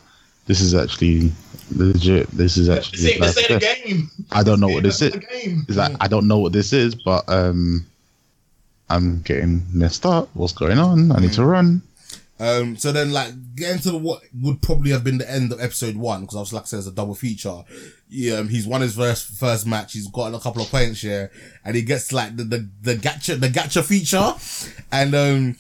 [0.46, 1.32] this is actually
[1.74, 2.28] legit.
[2.30, 2.98] This is actually.
[2.98, 3.50] See, his this life.
[3.50, 4.10] ain't a game.
[4.32, 5.12] I don't know what this is.
[5.12, 5.66] This ain't a game.
[5.68, 7.86] It's like I don't know what this is, but um,
[8.88, 10.28] I'm getting messed up.
[10.34, 11.12] What's going on?
[11.12, 11.82] I need to run.
[12.38, 15.60] Um, so then like getting to the, what would probably have been the end of
[15.60, 17.62] episode one, because I was like I said, it's a double feature.
[18.10, 19.94] Yeah, um, he's won his first, first match.
[19.94, 21.32] He's gotten a couple of points here
[21.64, 24.34] and he gets like the, the, the gacha, the gacha feature.
[24.92, 25.56] And, um,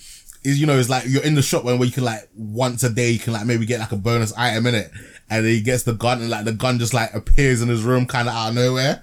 [0.46, 2.82] is, you know, it's like you're in the shop when where you can like once
[2.82, 4.90] a day, you can like maybe get like a bonus item in it.
[5.28, 7.82] And then he gets the gun and like the gun just like appears in his
[7.82, 9.02] room kind of out of nowhere.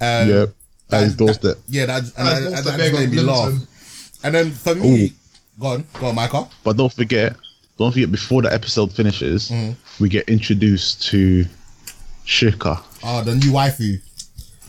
[0.00, 0.48] Um, Yep.
[0.92, 1.56] At his that- doorstep.
[1.68, 3.52] Yeah, that, and that, what's that the just made me laugh.
[4.24, 5.12] And then for me,
[5.60, 6.48] Go on, go on, Micah.
[6.64, 7.36] But don't forget,
[7.78, 9.74] don't forget before the episode finishes, Mm.
[10.00, 11.44] we get introduced to
[12.26, 12.82] Shuka.
[13.04, 14.00] Oh, the new waifu.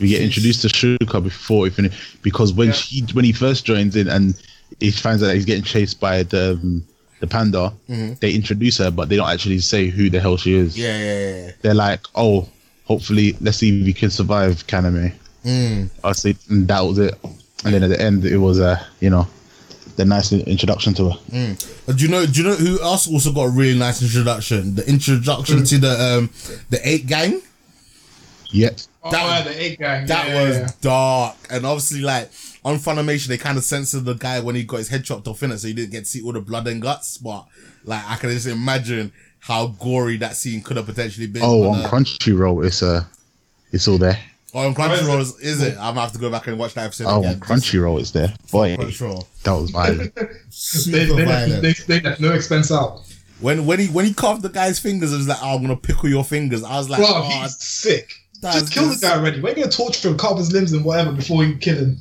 [0.00, 2.74] We get introduced to Shuka before we finish because when Yeah.
[2.74, 4.34] she when he first joins in and
[4.80, 6.84] he finds out that he's getting chased by the um,
[7.20, 7.72] the panda,
[8.20, 10.74] they introduce her, but they don't actually say who the hell she is.
[10.76, 10.82] Mm-hmm.
[10.82, 11.52] Yeah, yeah, yeah.
[11.62, 12.48] They're like, oh,
[12.84, 15.12] hopefully, let's see if we can survive Kaname.
[15.44, 15.88] Mm.
[16.02, 17.14] I say, and that was it.
[17.64, 19.28] And then at the end, it was uh, you know,
[19.96, 21.56] the nice introduction to her.
[21.86, 22.26] But do you know?
[22.26, 24.74] Do you know who else also got a really nice introduction?
[24.74, 26.30] The introduction to the um
[26.70, 27.40] the eight gang.
[28.50, 28.78] Yep.
[29.04, 30.06] Oh, That- yeah, the eight gang.
[30.06, 30.68] That yeah, was yeah, yeah.
[30.80, 32.30] dark, and obviously, like
[32.64, 35.42] on Funimation, they kind of censored the guy when he got his head chopped off
[35.42, 37.18] in it, so you didn't get to see all the blood and guts.
[37.18, 37.46] But
[37.84, 41.42] like, I can just imagine how gory that scene could have potentially been.
[41.44, 43.04] Oh, on on a- Crunchyroll, it's uh,
[43.72, 44.18] it's all there.
[44.54, 45.72] Oh, on Crunchyroll, is, is it?
[45.72, 47.34] I'm gonna have to go back and watch that episode Oh, again.
[47.34, 48.32] on Crunchyroll, it's there.
[48.52, 50.14] Boy, Crunchyroll, that was violent.
[50.14, 51.62] They, super they, violent.
[51.62, 53.00] they, they, left no expense out.
[53.40, 55.74] when when he when he carved the guy's fingers, it was like, oh, I'm gonna
[55.76, 56.62] pickle your fingers.
[56.62, 58.12] I was like, Bro, oh, he's sick.
[58.42, 59.40] Just kill the guy already.
[59.40, 61.96] We're gonna torture him, carve his limbs and whatever before we kill him.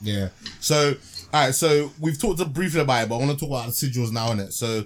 [0.00, 0.28] Yeah.
[0.60, 0.94] So,
[1.32, 1.54] all right.
[1.54, 4.28] So we've talked briefly about it, but I want to talk about the sigils now,
[4.28, 4.52] innit?
[4.52, 4.84] So,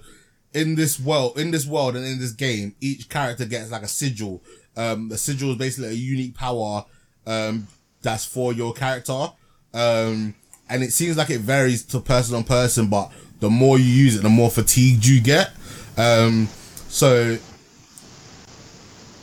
[0.55, 3.89] in this world, in this world, and in this game, each character gets like a
[3.89, 4.43] sigil.
[4.77, 6.85] Um, the sigil is basically a unique power,
[7.27, 7.67] um,
[8.03, 9.29] that's for your character.
[9.75, 10.35] Um,
[10.69, 14.17] and it seems like it varies to person on person, but the more you use
[14.17, 15.53] it, the more fatigued you get.
[15.97, 16.49] Um,
[16.89, 17.39] so,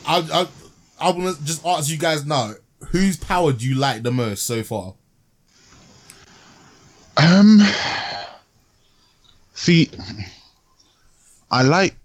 [0.08, 0.48] I, I,
[1.00, 2.54] I want to just ask you guys now,
[2.90, 4.96] whose power do you like the most so far?
[7.20, 7.60] Um,
[9.54, 9.90] see,
[11.52, 11.96] I like,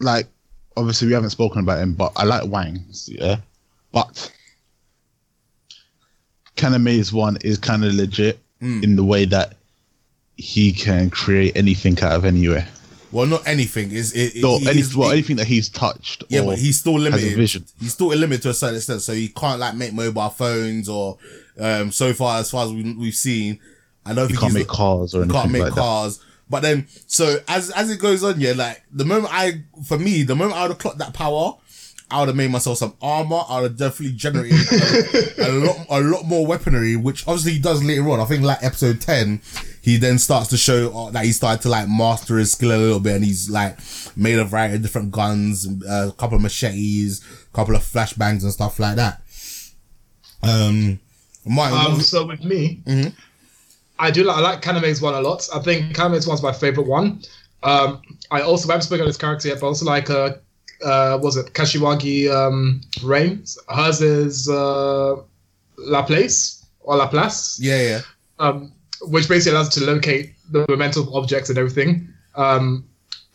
[0.00, 0.26] like,
[0.76, 3.36] obviously we haven't spoken about him, but I like Wang's, yeah.
[3.92, 4.32] But
[6.56, 9.54] Kaname's one is kind of legit in the way that
[10.36, 12.68] he can create anything out of anywhere.
[13.12, 13.90] Well, not anything.
[13.90, 14.36] Is it?
[14.36, 16.24] it So any, well, anything that he's touched.
[16.28, 17.36] yeah, or but he's still limited.
[17.36, 17.64] vision.
[17.80, 21.18] He's still limited to a certain extent, so he can't like make mobile phones or
[21.58, 21.90] um.
[21.90, 23.58] So far, as far as we, we've seen,
[24.06, 25.80] I don't He think can't he's make cars or he can't make like that.
[25.80, 26.20] cars.
[26.48, 30.22] But then, so as as it goes on, yeah, like the moment I, for me,
[30.24, 31.54] the moment I would have clocked that power,
[32.10, 33.42] I would have made myself some armor.
[33.48, 34.58] I would have definitely generated
[35.38, 38.18] a, a lot, a lot more weaponry, which obviously he does later on.
[38.18, 39.42] I think like episode ten,
[39.80, 42.78] he then starts to show uh, that he started to like master his skill a
[42.78, 43.78] little bit, and he's like
[44.16, 48.42] made a variety of different guns, uh, a couple of machetes, a couple of flashbangs
[48.42, 49.22] and stuff like that.
[50.42, 50.98] Um,
[51.46, 53.12] Martin, what Um, was- so with me, Mhm.
[54.00, 55.48] I do like I like Kaname's one a lot.
[55.54, 57.22] I think Kaname's one's my favorite one.
[57.62, 60.32] Um, I also I haven't spoken on this character yet, but also like uh,
[60.82, 63.44] uh, was it Kashiwagi um, Rein?
[63.68, 65.16] Hers is uh,
[65.76, 68.00] Laplace or Laplace, yeah, yeah.
[68.38, 72.08] um, which basically allows you to locate the mental objects and everything.
[72.34, 72.86] Um,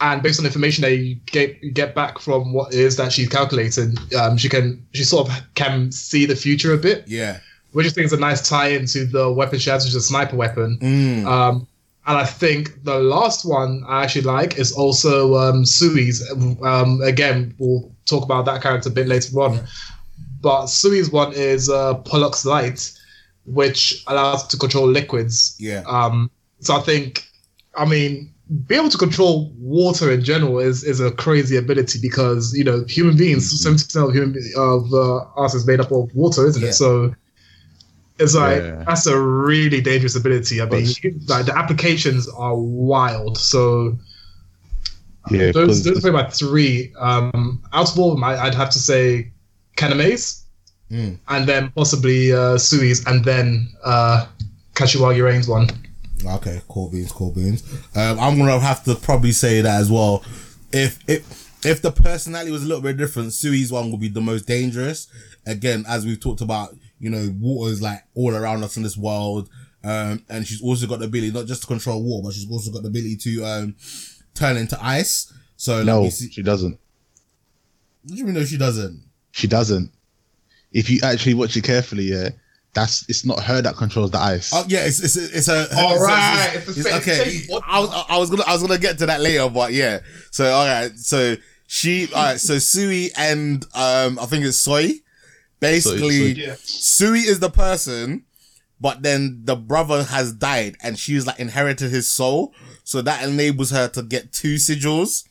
[0.02, 3.98] and based on information they get get back from what it is that she's calculated,
[4.16, 7.40] um, she can she sort of can see the future a bit Yeah.
[7.76, 10.02] Which I think is a nice tie into the weapon she has, which is a
[10.02, 10.78] sniper weapon.
[10.82, 11.26] Mm.
[11.26, 11.68] Um,
[12.08, 16.24] and I think the last one I actually like is also um, Sui's.
[16.64, 19.60] Um, again, we'll talk about that character a bit later on.
[20.40, 22.92] But Sui's one is uh, Pollux Light,
[23.46, 25.56] which allows to control liquids.
[25.60, 25.84] Yeah.
[25.86, 27.28] Um, so I think,
[27.76, 28.32] I mean,
[28.68, 32.86] being able to control water in general is, is a crazy ability because you know
[32.88, 36.62] human beings, seventy percent of human of uh, us is made up of water, isn't
[36.62, 36.70] Yeah.
[36.70, 36.74] it?
[36.74, 37.14] So
[38.20, 38.84] it's like Yeah.
[38.88, 40.62] that's a really dangerous ability.
[40.62, 40.88] I mean,
[41.28, 43.38] like the applications are wild.
[43.38, 43.98] So
[45.32, 46.94] Yeah, those those are my three.
[47.00, 49.32] Um, out of all of them, I, I'd have to say
[49.76, 50.42] Kaname's,
[50.92, 51.18] Mm.
[51.30, 54.28] and then possibly uh, Sui's, and then uh,
[54.76, 55.68] Kashiwagi Rein's one.
[56.24, 57.64] Okay, cool beans, cool beans.
[57.96, 60.24] Um, I'm gonna have to probably say that as well.
[60.72, 64.22] If if if the personality was a little bit different, Sui's one would be the
[64.22, 65.08] most dangerous.
[65.48, 68.98] Again, as we've talked about, you know, water is like all around us in this
[68.98, 69.50] world,
[69.84, 72.72] um, and she's also got the ability not just to control water, but she's also
[72.72, 73.76] got the ability to um
[74.34, 75.32] turn into ice.
[75.58, 76.32] So no, me see.
[76.32, 76.80] she doesn't.
[78.04, 78.36] What do you mean?
[78.36, 79.04] No, she doesn't.
[79.32, 79.92] She doesn't.
[80.72, 82.30] If you actually watch it carefully, yeah,
[82.74, 84.52] that's it's not her that controls the ice.
[84.54, 85.68] Oh yeah, it's it's it's a.
[85.78, 87.30] All it's right, it's, it's it's, the okay.
[87.30, 90.00] same- I was I was gonna I was gonna get to that later, but yeah.
[90.32, 91.36] So all right, so
[91.68, 92.40] she all right.
[92.40, 94.92] So Sui and um I think it's Soy.
[95.60, 96.42] Basically, Soy.
[96.42, 96.56] Yeah.
[96.60, 98.26] Sui is the person,
[98.80, 103.72] but then the brother has died, and she's like inherited his soul, so that enables
[103.72, 105.24] her to get two sigils.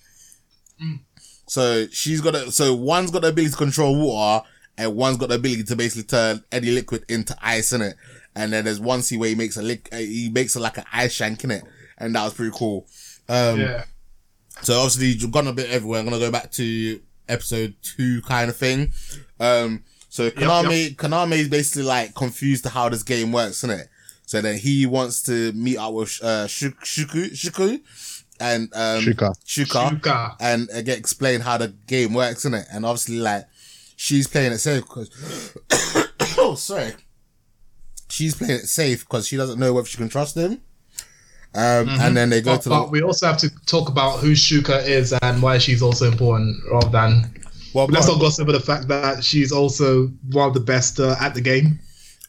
[1.47, 4.47] So she's got a so one's got the ability to control water,
[4.79, 7.97] and one's got the ability to basically turn any liquid into ice in it.
[8.35, 10.79] And then there's one scene where he makes a lick, uh, he makes it like
[10.79, 11.63] an ice shank in it,
[11.99, 12.87] and that was pretty cool.
[13.29, 13.85] Um, yeah.
[14.63, 16.01] so obviously you've gone a bit everywhere.
[16.01, 18.93] I'm gonna go back to episode two kind of thing.
[19.39, 23.89] Um, so Kaname, Kaname is basically like confused to how this game works, isn't it?
[24.27, 27.81] So then he wants to meet up with uh, Shuku, Shuku,
[28.39, 29.35] and um, Shuka.
[29.45, 30.37] Shuka, Shuka.
[30.39, 32.67] and uh, get explain how the game works, isn't it?
[32.73, 33.47] And obviously, like
[33.97, 35.59] she's playing it safe because
[36.39, 36.93] oh, sorry,
[38.09, 40.61] she's playing it safe because she doesn't know whether she can trust him.
[41.57, 44.21] Um, and then they go But, to the but we also have to talk about
[44.21, 47.35] who Shuka is and why she's also important, rather than
[47.75, 51.17] well, let's not gossip about the fact that she's also one of the best uh,
[51.21, 51.79] at the game.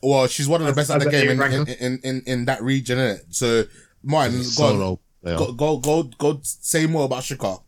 [0.02, 2.62] well, she's one of the best at the game in, in, in, in, in that
[2.62, 3.26] region, is it?
[3.30, 3.64] So,
[4.04, 5.00] Martin, go, Solo.
[5.24, 7.62] go, go, go, go, say more about Shuka.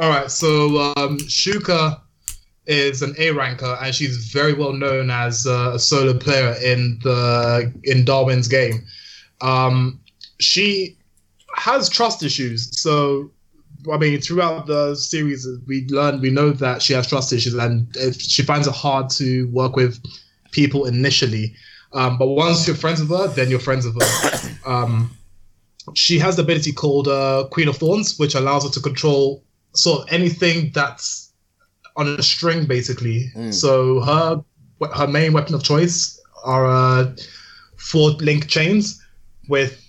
[0.00, 2.00] All right, so um, Shuka
[2.66, 6.98] is an A ranker, and she's very well known as uh, a solo player in
[7.02, 8.86] the in Darwin's game.
[9.40, 10.00] Um,
[10.38, 10.96] she
[11.56, 13.30] has trust issues, so
[13.92, 17.86] I mean, throughout the series, we learn we know that she has trust issues, and
[17.96, 20.02] if she finds it hard to work with
[20.50, 21.54] people initially.
[21.92, 24.54] Um, but once you're friends with her, then you're friends with her.
[24.66, 25.16] Um,
[25.94, 29.42] she has the ability called uh, Queen of Thorns, which allows her to control
[29.74, 31.32] sort of anything that's
[31.96, 33.30] on a string, basically.
[33.34, 33.54] Mm.
[33.54, 34.44] So her
[34.94, 37.16] her main weapon of choice are uh,
[37.76, 39.02] four link chains
[39.48, 39.82] with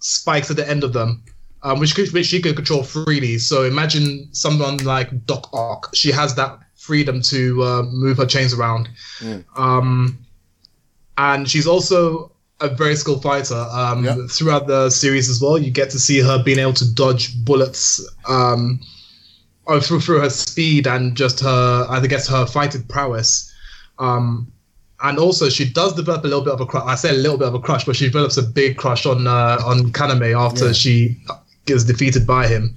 [0.00, 1.22] spikes at the end of them,
[1.68, 3.38] um, which could, which she could control freely.
[3.38, 5.94] So imagine someone like Doc Ock.
[5.94, 8.88] She has that freedom to uh, move her chains around.
[9.20, 9.44] Mm.
[9.56, 10.18] Um,
[11.18, 13.66] and she's also a very skilled fighter.
[13.70, 14.18] Um, Yep.
[14.30, 18.00] Throughout the series as well, you get to see her being able to dodge bullets.
[18.28, 18.80] Um,
[19.66, 23.52] oh, through through her speed and just her, I guess her fighting prowess.
[23.98, 24.50] Um,
[25.00, 26.84] and also, she does develop a little bit of a crush.
[26.86, 29.26] I say a little bit of a crush, but she develops a big crush on
[29.26, 30.72] uh, on Kaname after Yeah.
[30.72, 31.16] she
[31.68, 32.74] gets defeated by him.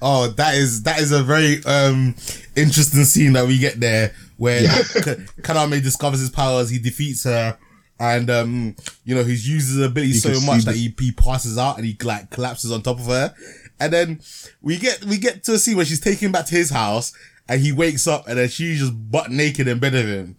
[0.00, 2.14] Oh, that is that is a very um
[2.56, 7.58] interesting scene that we get there where K- Kaname discovers his powers, he defeats her,
[7.98, 11.58] and um you know he uses his ability You so much that he, he passes
[11.58, 13.34] out and he like collapses on top of her,
[13.80, 14.20] and then
[14.62, 17.12] we get we get to a scene where she's taken back to his house
[17.48, 20.36] and he wakes up and then she's just butt naked in bed with him,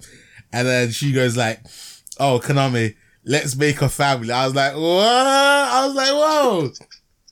[0.53, 1.59] and then she goes like,
[2.17, 4.31] "Oh, Kaname." Let's make a family.
[4.31, 4.81] I was like, what?
[5.05, 6.71] I was like, whoa.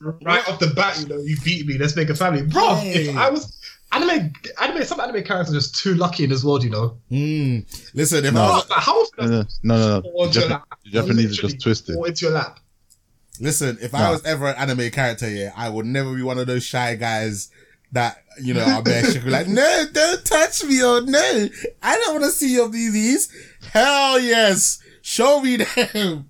[0.01, 1.77] Right off the bat, you know, you beat me.
[1.77, 2.75] Let's make a family, bro.
[2.75, 3.09] Hey.
[3.09, 3.59] If I was
[3.91, 4.31] anime,
[4.61, 6.97] anime, some anime characters are just too lucky in this world, you know.
[7.11, 7.65] Mm.
[7.95, 8.41] Listen, if No.
[8.43, 10.01] I was, Like, how often No, no, no, no.
[10.03, 10.23] fall no.
[10.25, 11.95] into your Jap- Japanese are Literally just twisted.
[11.95, 12.59] fall into your lap.
[13.39, 16.47] Listen, if I was ever an anime character, yeah, I would never be one of
[16.47, 17.49] those shy guys
[17.91, 21.47] that, you know, are bare shit, like, no, don't touch me, or no,
[21.81, 23.29] I don't want to see your BBs.
[23.71, 24.79] Hell yes.
[25.03, 26.29] Show me them.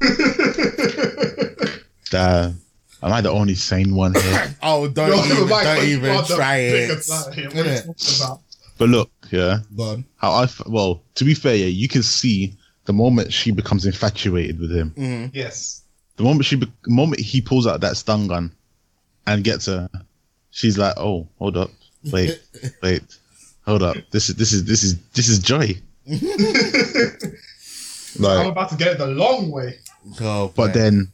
[2.10, 2.60] Damn.
[3.04, 4.56] Am I the only sane one here?
[4.62, 6.88] Oh, don't Yo, even, Mike, don't you even are the try it.
[6.88, 7.10] biggest.
[7.10, 8.38] What are you Innit?
[8.78, 12.56] But look, yeah, Go how I f- well, to be fair, yeah, you can see
[12.86, 14.90] the moment she becomes infatuated with him.
[14.96, 15.30] Mm.
[15.34, 15.82] Yes.
[16.16, 18.50] The moment she, be- moment he pulls out that stun gun
[19.26, 19.88] and gets her,
[20.50, 21.70] she's like, "Oh, hold up,
[22.10, 22.40] wait,
[22.82, 23.02] wait,
[23.66, 23.96] hold up.
[24.12, 25.76] This is this is this is this is joy."
[28.20, 29.78] I'm about to get it the long way.
[30.20, 30.74] Oh, but man.
[30.74, 31.12] then,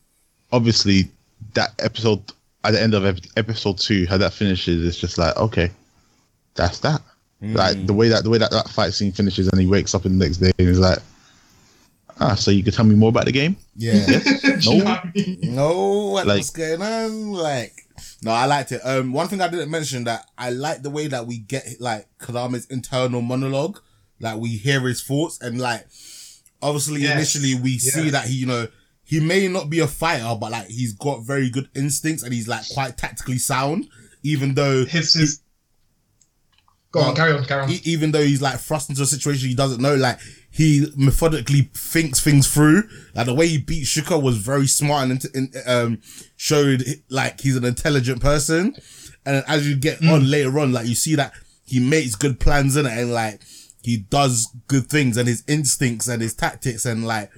[0.53, 1.11] obviously,
[1.55, 2.23] that episode
[2.65, 3.05] at the end of
[3.37, 5.71] episode two, how that finishes, it's just like, okay,
[6.55, 7.01] that's that.
[7.43, 10.05] Like the way that the way that that fight scene finishes, and he wakes up
[10.05, 10.99] in the next day and he's like,
[12.21, 14.05] "Ah, so you can tell me more about the game?" yeah.
[14.05, 14.21] Do
[14.73, 15.13] you know what I?
[15.45, 17.33] No, what- Like- what's going on?
[17.33, 17.73] Like,
[18.21, 18.83] no, I liked it.
[18.85, 22.09] Um, one thing I didn't mention that I like the way that we get like
[22.19, 23.81] Kaname's internal monologue.
[24.21, 25.87] Like we hear his thoughts and like,
[26.61, 28.69] obviously Yes, initially we see that he, you know,
[29.11, 32.47] he may not be a fighter, but like he's got very good instincts and he's
[32.47, 33.89] like quite tactically sound,
[34.23, 35.41] even though His, his...
[36.93, 37.71] Go on, carry on, carry on.
[37.71, 40.21] e- even though he's like thrust into a situation he doesn't know, like
[40.53, 42.85] he methodically thinks things through.
[43.13, 45.99] Like the way he beat Shuka was very smart and in, um
[46.37, 48.77] showed like he's an intelligent person.
[49.27, 51.33] And as you get on later on, like you see that
[51.65, 53.41] he makes good plans in it and like
[53.83, 57.33] he does good things and his instincts and his tactics and like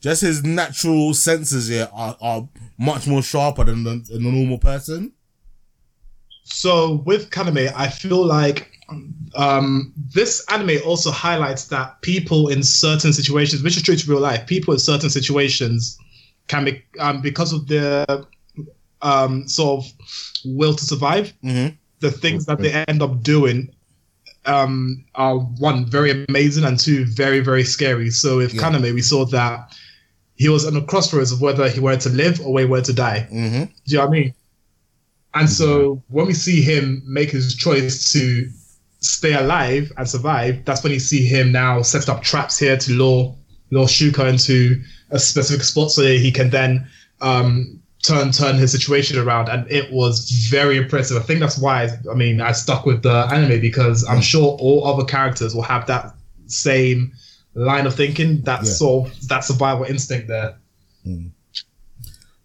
[0.00, 4.58] just his natural senses here are, are much more sharper than the, than the normal
[4.58, 5.12] person.
[6.44, 8.72] So with Kaname, I feel like
[9.36, 14.20] um, this anime also highlights that people in certain situations, which is true to real
[14.20, 15.98] life, people in certain situations
[16.48, 18.04] can be um, because of their
[19.02, 19.92] um, sort of
[20.44, 21.32] will to survive.
[21.44, 21.76] Mhm.
[22.00, 23.70] The things that they end up doing
[24.46, 28.10] um, are one very amazing and two very very scary.
[28.10, 28.62] So with Yeah.
[28.62, 29.72] Kaname, we saw that
[30.40, 32.86] he was on a crossroads of whether he wanted to live or whether he wanted
[32.86, 33.28] to die.
[33.30, 33.64] Mm-hmm.
[33.64, 34.34] Do you know what I mean?
[35.34, 38.48] And so when we see him make his choice to
[39.00, 42.92] stay alive and survive, that's when you see him now set up traps here to
[42.92, 43.36] lure
[43.70, 46.88] lure Shuka into a specific spot so he can then
[47.20, 49.50] um, turn turn his situation around.
[49.50, 51.18] And it was very impressive.
[51.18, 54.86] I think that's why I mean I stuck with the anime because I'm sure all
[54.86, 56.14] other characters will have that
[56.46, 57.12] same
[57.54, 58.74] line of thinking, That's Yeah.
[58.74, 60.56] sort of that survival instinct there.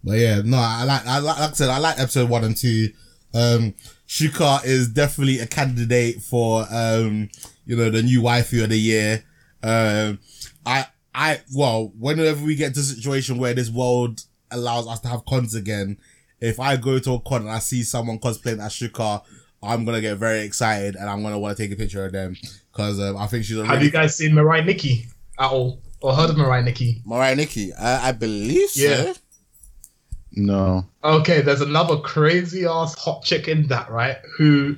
[0.03, 2.55] But yeah, no, I like, I like, like I said, I like episode one and
[2.55, 2.89] two.
[3.33, 3.73] Um,
[4.07, 7.29] Shuka is definitely a candidate for, um,
[7.65, 9.23] you know, the new waifu of the year.
[9.63, 10.19] Um,
[10.65, 15.07] I, I, well, whenever we get to a situation where this world allows us to
[15.07, 15.97] have cons again,
[16.39, 19.23] if I go to a con and I see someone cosplaying as Shuka,
[19.63, 22.35] I'm gonna get very excited and I'm gonna want to take a picture of them
[22.75, 25.05] because um, I think she's a Have really you guys seen Mirai Nikki
[25.39, 25.81] at all?
[26.01, 27.01] Or heard of Mirai Nikki?
[27.07, 27.73] Mirai Nikki.
[27.73, 28.81] I, I believe so.
[28.81, 29.13] Yeah.
[30.33, 30.85] No.
[31.03, 34.17] Okay, there's another crazy ass hot chick in that, right?
[34.37, 34.75] Who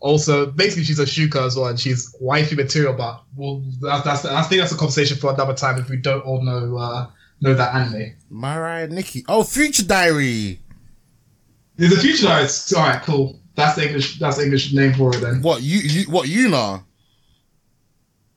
[0.00, 2.92] also basically she's a shuka as well, and she's wifey material.
[2.92, 6.20] But well, that's, that's I think that's a conversation for another time if we don't
[6.26, 7.06] all know uh,
[7.40, 8.12] know that anime.
[8.30, 9.24] Mirai Nikki.
[9.26, 10.60] Oh, Future Diary.
[11.76, 12.48] There's a future Diary.
[12.76, 13.40] All right, cool.
[13.54, 14.18] That's the English.
[14.18, 15.40] That's the English name for it then.
[15.40, 16.84] What you, you what you know?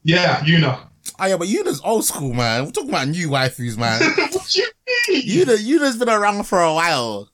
[0.05, 0.79] Yeah, you know.
[1.19, 2.65] Oh yeah, but Yuna's old school, man.
[2.65, 4.01] We're talking about new waifus, man.
[4.31, 4.67] what you
[5.09, 5.21] mean?
[5.23, 7.29] Yuna, Yuna's been around for a while.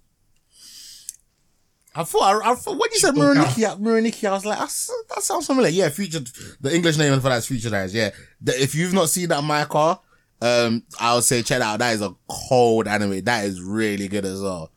[1.94, 5.22] I thought, I, I thought when you said Muraniki, Muraniki, I was like, "That's- that
[5.24, 5.70] sounds familiar.
[5.72, 6.22] Yeah, future.
[6.62, 7.94] The English name for that is Future Dies.
[7.94, 10.00] Yeah, The- if you've not seen that in my car,
[10.42, 11.80] um, I would say check that out.
[11.80, 13.22] That is a cold anime.
[13.26, 14.72] That is really good as well.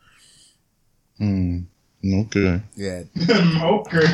[1.20, 1.66] Mm.
[2.04, 2.61] Okay.
[2.74, 4.07] Yeah, okay.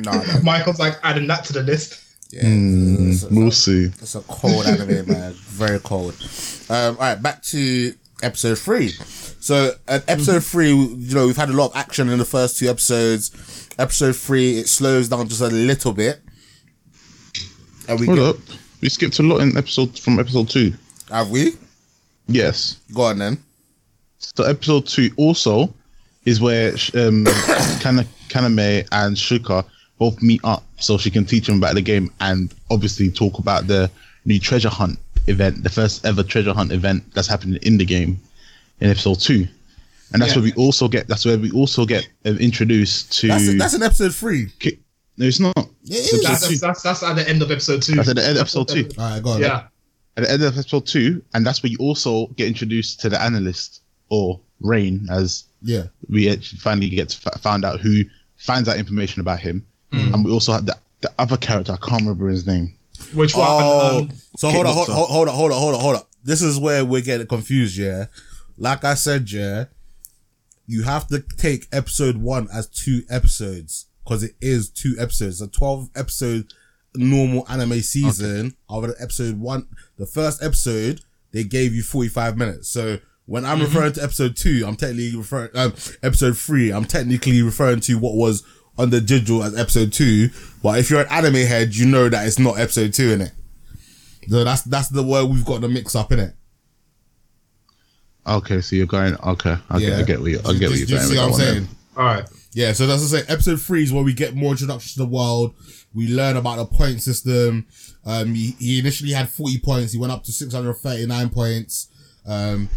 [0.00, 0.40] No, no.
[0.42, 2.04] Micah's like adding that to the list.
[2.30, 2.42] Yeah.
[2.44, 2.92] Mm.
[2.94, 3.84] It's- it's- We'll see.
[4.00, 5.32] It's a cold anime, man.
[5.34, 6.14] Very cold.
[6.70, 8.90] Um, all right, back to episode three.
[9.40, 12.58] So, at episode three, you know, we've had a lot of action in the first
[12.58, 13.30] two episodes.
[13.78, 16.20] Episode three, it slows down just a little bit.
[17.88, 18.36] And we Hold get, up.
[18.80, 20.74] We skipped a lot in episode from episode two.
[21.10, 21.52] have we?
[22.26, 22.76] Yes.
[22.92, 23.38] Go on then.
[24.18, 25.72] So episode two also
[26.24, 27.24] is where um,
[27.80, 29.64] Kana, Kaname and Shuka
[29.98, 33.66] both meet up so she can teach him about the game and obviously talk about
[33.66, 33.90] the
[34.24, 38.18] new treasure hunt event, the first ever treasure hunt event that's happening in the game
[38.80, 39.46] in episode two.
[40.12, 40.40] And that's Yeah.
[40.42, 41.06] where we also get.
[41.08, 43.28] That's where we also get um, introduced to.
[43.28, 44.48] That's, that's in episode three.
[44.58, 44.78] Ki-
[45.18, 45.54] no, it's not.
[45.82, 46.24] Yeah, it It's is.
[46.24, 46.56] episode That's, two.
[46.58, 47.94] that's that's at the end of episode two.
[47.96, 48.88] That's at the end of episode two.
[48.98, 49.40] All right, go on.
[49.40, 49.64] Yeah.
[50.16, 53.20] At the end of episode two, and that's where you also get introduced to the
[53.20, 55.84] analyst or Rein, as Yeah.
[56.08, 58.02] we finally get to f- find out who
[58.36, 61.72] finds out information about him, and we also had the, the other character.
[61.72, 62.74] I can't remember his name.
[63.14, 63.46] Which one?
[63.48, 64.94] Oh, Um, so hold on, hold, Kickboxer.
[64.94, 66.02] hold, hold on, hold on, hold on, hold on.
[66.24, 68.06] This is where we're getting confused, yeah.
[68.56, 69.66] Like I said, yeah,
[70.66, 75.40] you have to take episode one as two episodes because it is two episodes.
[75.40, 76.52] A twelve episode
[76.94, 78.56] normal anime season.
[78.68, 81.00] Over the episode one, the first episode
[81.32, 82.68] they gave you forty five minutes.
[82.68, 85.72] So when I'm referring to episode two, I'm technically referring um,
[86.02, 86.72] episode three.
[86.72, 88.42] I'm technically referring to what was
[88.78, 90.30] on the digital as episode two.
[90.62, 93.32] But if you're an anime head, you know that it's not episode two in it.
[94.28, 96.34] So that's that's the word we've got to mix up in it.
[98.26, 99.14] Okay, so you're going.
[99.14, 100.38] Okay, okay, I get what you.
[100.40, 101.54] I get what you're you see what I'm that then.
[101.54, 101.68] saying?
[101.96, 102.28] all right.
[102.52, 105.14] Yeah, so that's to say, episode three is where we get more introduction to the
[105.14, 105.54] world.
[105.94, 107.66] We learn about the point system.
[108.04, 109.92] Um, he, he initially had 40 points.
[109.92, 111.88] He went up to 639 points.
[112.26, 112.68] Um,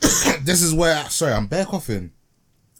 [0.42, 2.12] this is where, sorry, I'm bare coughing.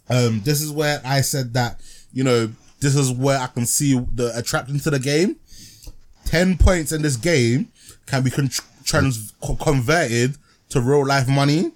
[0.08, 1.80] Um, this is where I said that,
[2.12, 5.36] you know, this is where I can see the attraction to the game.
[6.26, 7.68] 10 points in this game
[8.06, 8.50] can be con-
[8.84, 10.36] trans- converted
[10.70, 11.72] to real life money.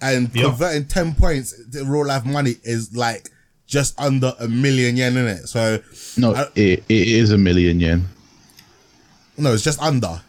[0.00, 0.44] And Yeah.
[0.44, 3.30] converting 10 points to real life money is like
[3.66, 5.48] just under a million yen in it.
[5.48, 5.80] So,
[6.16, 8.08] No, I- it, it is a million yen.
[9.38, 10.20] no, it's just under.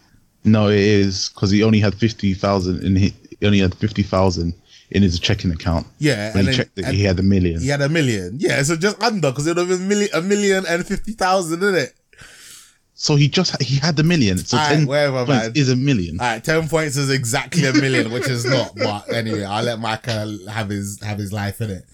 [0.43, 4.03] No, it is because he only had fifty thousand in he, he only had fifty
[4.03, 4.53] thousand
[4.93, 5.85] in his checking account.
[5.99, 7.59] Yeah, when and he then- checked and- he had a million.
[7.61, 8.37] He had a million.
[8.39, 11.61] Yeah, so just under because it would have been million, a million and fifty thousand
[11.63, 11.93] in it.
[12.95, 14.37] So he just he had the million.
[14.37, 15.51] So Alright, ten whatever, points man.
[15.55, 16.19] is a million.
[16.19, 18.75] All right, ten points is exactly a million, which is not.
[18.77, 21.85] But anyway, I'll let Micah have his have his life in it.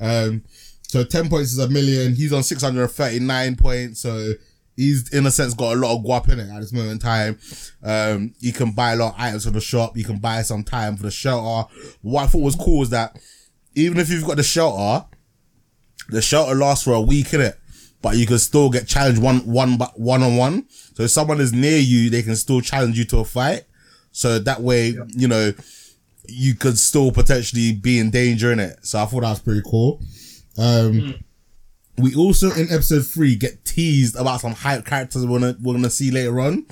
[0.00, 0.42] Um,
[0.86, 2.14] so ten points is a million.
[2.14, 4.00] He's on six hundred thirty nine points.
[4.00, 4.34] So
[4.76, 6.98] he's in a sense got a lot of guap in it at this moment in
[6.98, 7.38] time.
[7.82, 9.96] Um, you can buy a lot of items from the shop.
[9.96, 11.70] You can buy some time for the shelter.
[12.02, 13.18] What I thought was cool is that
[13.74, 15.06] even if you've got the shelter,
[16.08, 17.58] the shelter lasts for a week in it.
[18.00, 20.66] But you can still get challenged one one one on one.
[20.68, 23.62] So if someone is near you, they can still challenge you to a fight.
[24.10, 25.52] So that way, you know,
[26.28, 28.78] you could still potentially be in danger in it.
[28.82, 30.00] So I thought that was pretty cool.
[30.58, 31.14] Um,
[31.98, 35.90] we also in episode three get teased about some hype characters we're gonna, we're gonna
[35.90, 36.66] see later on.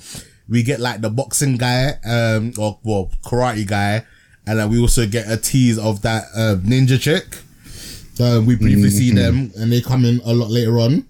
[0.49, 4.05] We get like the boxing guy, um, or well, karate guy,
[4.45, 7.37] and then we also get a tease of that uh, ninja chick.
[8.19, 11.05] Uh, we briefly see them, and they come in a lot later on.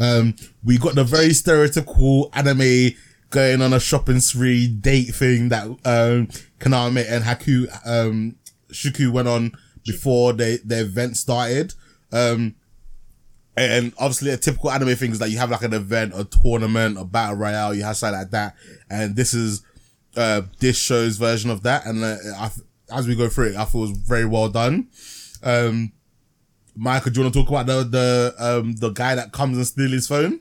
[0.00, 2.94] Um, we got the very stereotypical anime
[3.30, 6.28] going on a shopping spree date thing that um,
[6.60, 8.36] Kaname and Haku um,
[8.70, 9.52] Shuka went on
[9.84, 11.74] before they, the event started.
[12.12, 12.54] Um,
[13.56, 16.98] and obviously a typical anime thing is that you have like an event, a tournament,
[16.98, 18.56] a battle royale, you have something like that.
[18.90, 19.62] And this is,
[20.16, 21.86] uh, this show's version of that.
[21.86, 22.50] And, uh, I,
[22.92, 24.88] as we go through it, I thought it was very well done.
[25.42, 25.92] Um,
[26.76, 29.66] Micah, do you want to talk about the, the, um, the guy that comes and
[29.66, 30.40] steals his phone?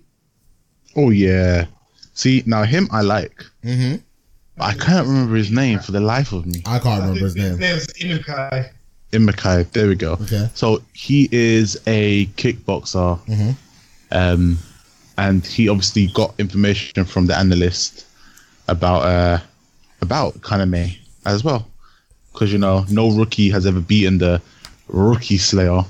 [0.95, 1.65] Oh yeah.
[2.13, 3.43] See now him I like.
[3.63, 3.97] Mm-hmm.
[4.59, 6.61] I can't remember his name for the life of me.
[6.65, 7.57] I can't remember his name.
[7.57, 8.09] His name.
[8.09, 8.69] name's Inukai.
[9.13, 9.69] Inukai.
[9.71, 10.13] There we go.
[10.13, 10.49] Okay.
[10.53, 13.19] So he is a kickboxer.
[13.27, 13.55] Mhm.
[14.11, 14.59] Um,
[15.17, 18.05] and he obviously got information from the analyst
[18.67, 19.39] about uh
[20.01, 21.67] about Kaname as well,
[22.33, 24.41] because you know no rookie has ever beaten the
[24.87, 25.83] rookie Slayer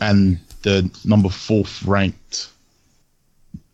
[0.00, 2.48] and the number fourth ranked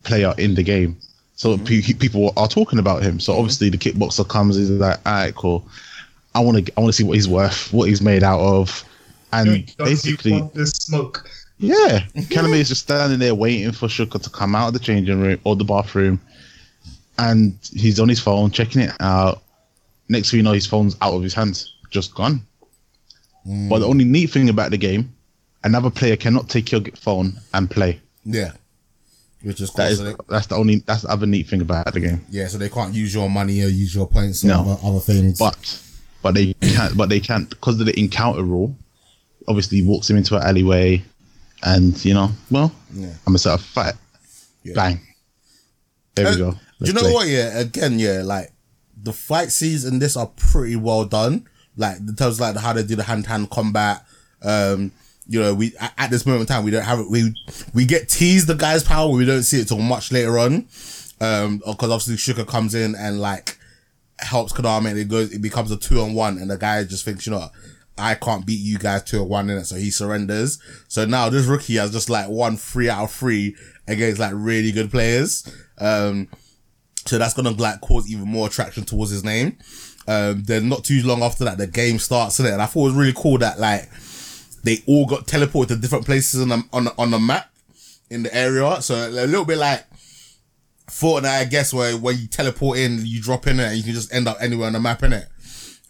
[0.03, 0.97] player in the game.
[1.35, 3.19] So pe- people are talking about him.
[3.19, 5.65] So obviously the kickboxer comes, he's like, all right, cool.
[6.35, 8.83] I want to, I want to see what he's worth, what he's made out of,
[9.33, 11.29] and Does basically, he this smoke?
[11.57, 15.21] yeah, Kaname is just standing there waiting for Shuka to come out of the changing
[15.21, 16.19] room or the bathroom,
[17.17, 19.41] and he's on his phone checking it out.
[20.09, 22.41] Next thing you know, his phone's out of his hands, just gone.
[23.47, 23.69] Mm.
[23.69, 25.13] But the only neat thing about the game,
[25.63, 27.99] another player cannot take your phone and play.
[28.25, 28.51] Yeah.
[29.43, 29.77] Which is cool.
[29.77, 32.23] That is so they, that's the only that's the other neat thing about the game.
[32.29, 34.59] yeah, so they can't use your money or use your points or No.
[34.61, 35.39] other, other things.
[35.39, 35.81] But
[36.21, 38.75] but they can't but they can't because of the encounter rule.
[39.47, 41.03] Obviously, walks him into an alleyway,
[41.63, 43.07] and you know, well, Yeah.
[43.07, 43.95] I'm gonna set a fight.
[44.63, 44.73] Yeah.
[44.75, 45.01] Bang.
[46.15, 46.51] There Uh, we go.
[46.51, 47.13] Do you Let's know play.
[47.13, 47.27] what?
[47.27, 48.51] Yeah, again, yeah, like
[49.01, 51.47] the fight scenes in this are pretty well done.
[51.77, 54.05] Like in terms of like how they do the hand to hand combat.
[54.43, 54.91] Um,
[55.27, 57.09] you know, we at, this moment in time we don't have it.
[57.09, 57.33] We
[57.73, 59.09] we get teased the guy's power.
[59.09, 60.67] We don't see it till much later on.
[61.21, 63.57] Um, because obviously Shuka comes in and like
[64.19, 65.31] helps Kaname and it goes.
[65.31, 67.49] It becomes a two on one, and the guy just thinks, you know.
[68.01, 70.59] I can't beat you guys two on one in it, so he surrenders.
[70.87, 73.55] So now this rookie has just like won three out of three
[73.87, 75.47] against like really good players.
[75.77, 76.27] Um,
[77.05, 79.57] so that's gonna like cause even more attraction towards his name.
[80.07, 82.81] Um, then not too long after that, the game starts in it, and I thought
[82.81, 83.89] it was really cool that like
[84.63, 87.51] they all got teleported to different places on the on the, on the map
[88.09, 88.81] in the area.
[88.81, 89.85] So a little bit like
[90.89, 93.93] Fortnite, I guess, where when you teleport in, you drop in it, and you can
[93.93, 95.27] just end up anywhere on the map in it.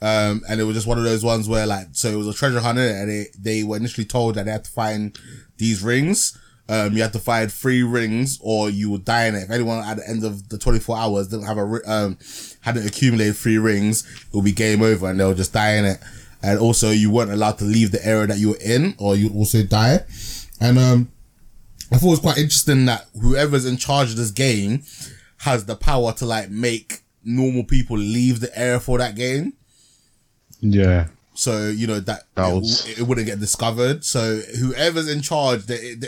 [0.02, 2.34] Um, and it was just one of those ones where like, so it was a
[2.34, 5.18] treasure hunter and they, they were initially told that they had to find
[5.58, 6.38] these rings.
[6.68, 9.44] Um, you had to find three rings or you would die in it.
[9.44, 12.18] If anyone at the end of the 24 hours didn't have a, um,
[12.62, 16.00] hadn't accumulated three rings, it would be game over and they'll just die in it.
[16.42, 19.36] And also you weren't allowed to leave the area that you were in or you'd
[19.36, 20.00] also die.
[20.60, 21.12] And, um,
[21.92, 24.84] I thought it was quite interesting that whoever's in charge of this game
[25.40, 29.54] has the power to like make normal people leave the area for that game.
[30.62, 31.08] Yeah.
[31.34, 34.04] So you know that, That it, was- it wouldn't get discovered.
[34.06, 36.08] So whoever's in charge, they, they,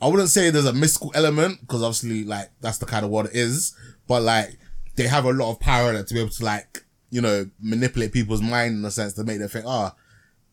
[0.00, 3.26] I wouldn't say there's a mystical element because obviously like that's the kind of what
[3.26, 3.74] it is.
[4.08, 4.58] But like
[4.96, 8.42] they have a lot of power to be able to like you know manipulate people's
[8.42, 9.94] mind in a sense to make them think, ah,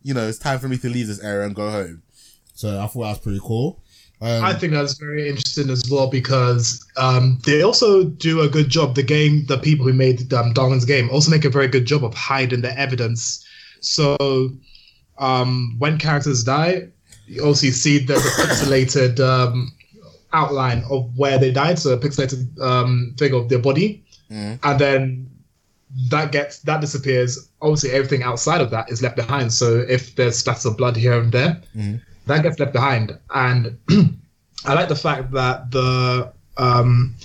[0.04, 2.04] you know, it's time for me to leave this area and go home.
[2.54, 3.81] So I thought that was pretty cool.
[4.22, 8.70] Um, I think that's very interesting as well because um, they also do a good
[8.70, 8.94] job.
[8.94, 12.04] The game, the people who made um, Darwin's game, also make a very good job
[12.04, 13.44] of hiding the evidence.
[13.80, 14.16] So
[15.18, 16.90] um, when characters die,
[17.26, 19.72] you also see a pixelated um,
[20.34, 24.60] outline of where they died, so a pixelated um, thing of their body, Mhm.
[24.64, 25.28] and then
[26.10, 27.50] that gets that disappears.
[27.62, 29.52] Obviously, everything outside of that is left behind.
[29.52, 31.62] So if there's splatters of blood here and there,
[32.32, 33.18] that gets left behind.
[33.34, 33.78] And
[34.66, 37.16] I like the fact that the um,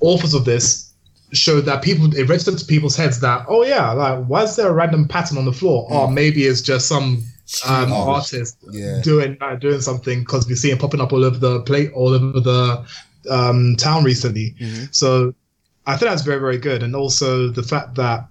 [0.00, 0.92] authors of this
[1.32, 4.68] showed that people it registered to people's heads that oh yeah, like why is there
[4.68, 5.86] a random pattern on the floor?
[5.90, 7.24] Or maybe it's just some
[7.66, 8.08] um, art.
[8.16, 9.00] artist Yeah.
[9.02, 12.14] doing uh, doing something because we see him popping up all over the plate, all
[12.14, 12.84] over the
[13.30, 14.54] um, town recently.
[14.90, 15.34] So
[15.86, 18.26] I think that's very very good, and also the fact that,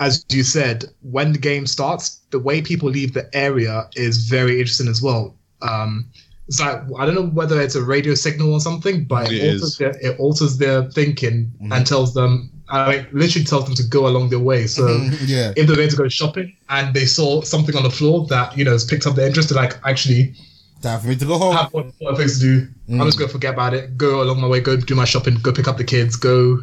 [0.00, 4.58] as you said, when the game starts, the way people leave the area is very
[4.58, 5.34] interesting as well.
[5.62, 6.06] Um,
[6.46, 9.52] it's like I don't know whether it's a radio signal or something, but it, It
[9.54, 11.72] alters their it alters their thinking Mm-hmm.
[11.72, 14.66] and tells them, I like, literally tells them to go along their way.
[14.66, 14.86] So
[15.26, 15.52] yeah.
[15.56, 18.64] if they're going to go shopping and they saw something on the floor that you
[18.64, 20.34] know has picked up their interest, they're like, actually,
[20.80, 21.56] Time for me to go home.
[21.56, 22.68] have what, what things to do.
[22.92, 23.98] I'm just going to forget about it.
[23.98, 24.60] Go along my way.
[24.60, 25.34] Go do my shopping.
[25.42, 26.14] Go pick up the kids.
[26.16, 26.60] Go,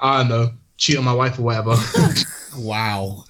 [0.00, 1.74] I don't know, cheat on my wife or whatever.
[2.56, 3.24] Wow.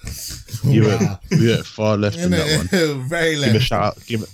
[0.63, 1.19] You wow.
[1.31, 3.07] went, you went far left in that one.
[3.09, 3.53] Very left.
[3.53, 4.05] Give a shout out.
[4.05, 4.29] Give it.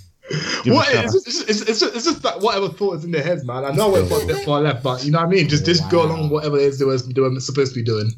[0.64, 3.24] Give What it's, just, it's, it's, just, it's just that whatever thought is in their
[3.24, 3.66] heads, man.
[3.66, 5.50] I know I went far, far left, but you know what I mean.
[5.50, 6.16] Just just go Wow.
[6.16, 8.12] along whatever it is they were, they were supposed to be doing.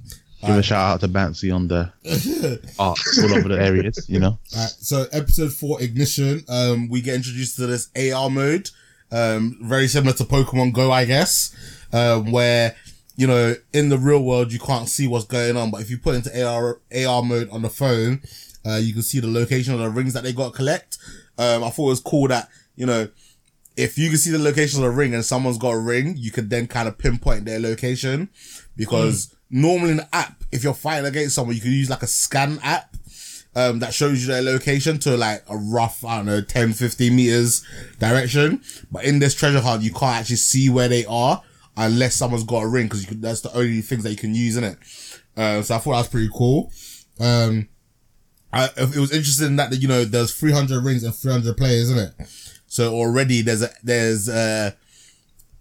[0.46, 1.90] Give a shout out to Banksy on the
[2.80, 4.06] art all over the areas.
[4.10, 4.38] You know.
[4.54, 6.44] Alright, so episode four, ignition.
[6.50, 8.70] Um, we get introduced to this AR mode,
[9.12, 11.56] um, very similar to Pokemon Go, I guess,
[11.94, 12.76] um, where
[13.16, 15.98] you know in the real world you can't see what's going on, but if you
[15.98, 18.22] put into AR AR mode on the phone,
[18.66, 20.98] uh, you can see the location of the rings that they got to collect.
[21.38, 23.08] Um, I thought it was cool that you know
[23.76, 26.32] if you can see the location of the ring and someone's got a ring, you
[26.32, 28.30] could then kind of pinpoint their location
[28.76, 32.08] because normally in the app, if you're fighting against someone, you can use like a
[32.08, 32.96] scan app
[33.56, 37.16] um, that shows you their location to like a rough, I don't know, 10, 15
[37.16, 37.66] meters
[38.00, 38.62] direction.
[38.92, 41.42] But in this treasure hunt, you can't actually see where they are
[41.76, 44.64] unless someone's got a ring because that's the only things that you can use in
[44.64, 44.78] it.
[45.36, 46.72] Uh, so I thought that was pretty cool.
[47.20, 47.70] Um,
[48.54, 52.28] I, it was interesting that, you know, there's 300 rings and 300 players, isn't it?
[52.68, 54.72] So already there's a, there's, uh,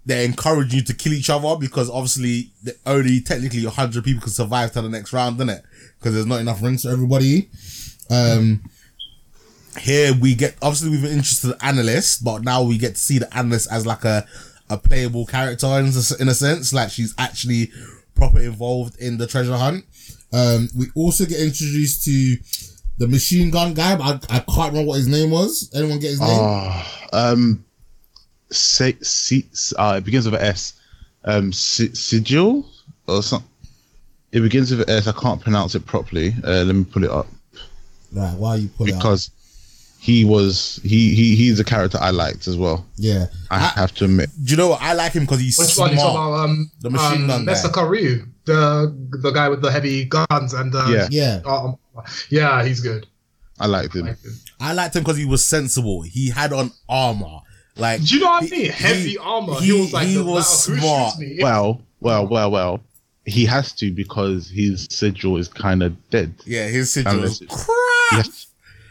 [0.04, 2.50] they encourage you to kill each other because obviously
[2.84, 5.62] only technically 100 people can survive to the next round, isn't it?
[5.98, 7.48] Because there's not enough rings for everybody.
[8.10, 8.62] Um,
[9.78, 13.18] here we get, obviously we've been interested in analyst, but now we get to see
[13.18, 14.26] the analyst as like a,
[14.68, 17.70] a playable character in a, in a sense, like she's actually
[18.14, 19.84] proper involved in the treasure hunt.
[20.32, 22.36] Um, we also get introduced to
[22.98, 25.70] the machine gun guy, but I, I can't remember what his name was.
[25.74, 26.28] Anyone get his name?
[26.30, 27.64] Oh, um,
[28.50, 29.46] say, see,
[29.78, 30.74] uh, it begins with an S.
[31.24, 32.66] Um, si- sigil
[33.06, 33.48] or something.
[34.32, 35.06] It begins with an S.
[35.06, 36.34] I can't pronounce it properly.
[36.44, 37.26] Uh, let me pull it up
[38.12, 38.98] Right, why are you pull it out?
[38.98, 39.30] because
[40.00, 42.84] he was he he he's a character I liked as well.
[42.96, 43.26] Yeah.
[43.50, 44.30] I, I- have to admit.
[44.44, 44.82] do you know what?
[44.82, 45.90] I like him because he's Which smart.
[45.92, 46.32] one about?
[46.44, 47.52] Um, The machine um, gun guy.
[47.54, 47.70] Mr.
[47.70, 51.08] Karyu, the the guy with the heavy guns and uh, Yeah.
[51.10, 51.40] Yeah.
[51.46, 51.76] um,
[52.30, 53.06] yeah, he's good.
[53.60, 54.06] I liked him.
[54.06, 54.32] Like him.
[54.60, 56.02] I liked him because he was sensible.
[56.02, 57.40] He had on armor.
[57.76, 58.70] Like, Do you know what I mean?
[58.70, 59.54] Heavy he- armor.
[59.54, 61.14] he- He, was like, he no was smart.
[61.40, 62.80] Well, well, well, well.
[63.24, 66.34] He has to because his sigil is kind of dead.
[66.44, 68.24] yeah, his sigil Unless was it's- crap.
[68.26, 68.46] Yes.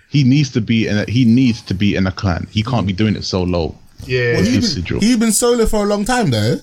[0.10, 2.48] He needs to be in a he needs to be in a clan.
[2.52, 3.76] He can't be doing it solo.
[4.06, 5.00] yeah, Well, he- he's his been, sigil.
[5.00, 6.58] he's been solo for a long time though.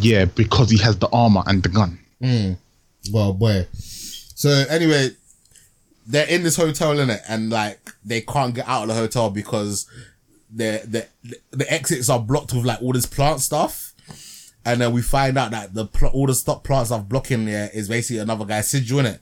[0.00, 1.98] Yeah, because he has the armor and the gun.
[2.22, 2.52] Hmm.
[3.12, 3.66] Well, boy.
[4.34, 5.10] So anyway,
[6.06, 9.30] they're in this hotel in it, and like they can't get out of the hotel
[9.30, 9.86] because
[10.54, 10.82] the
[11.22, 13.92] the the exits are blocked with like all this plant stuff.
[14.66, 17.68] And then we find out that the pl- all the stop plant stuff blocking there
[17.74, 19.20] is basically another guy sigil in it,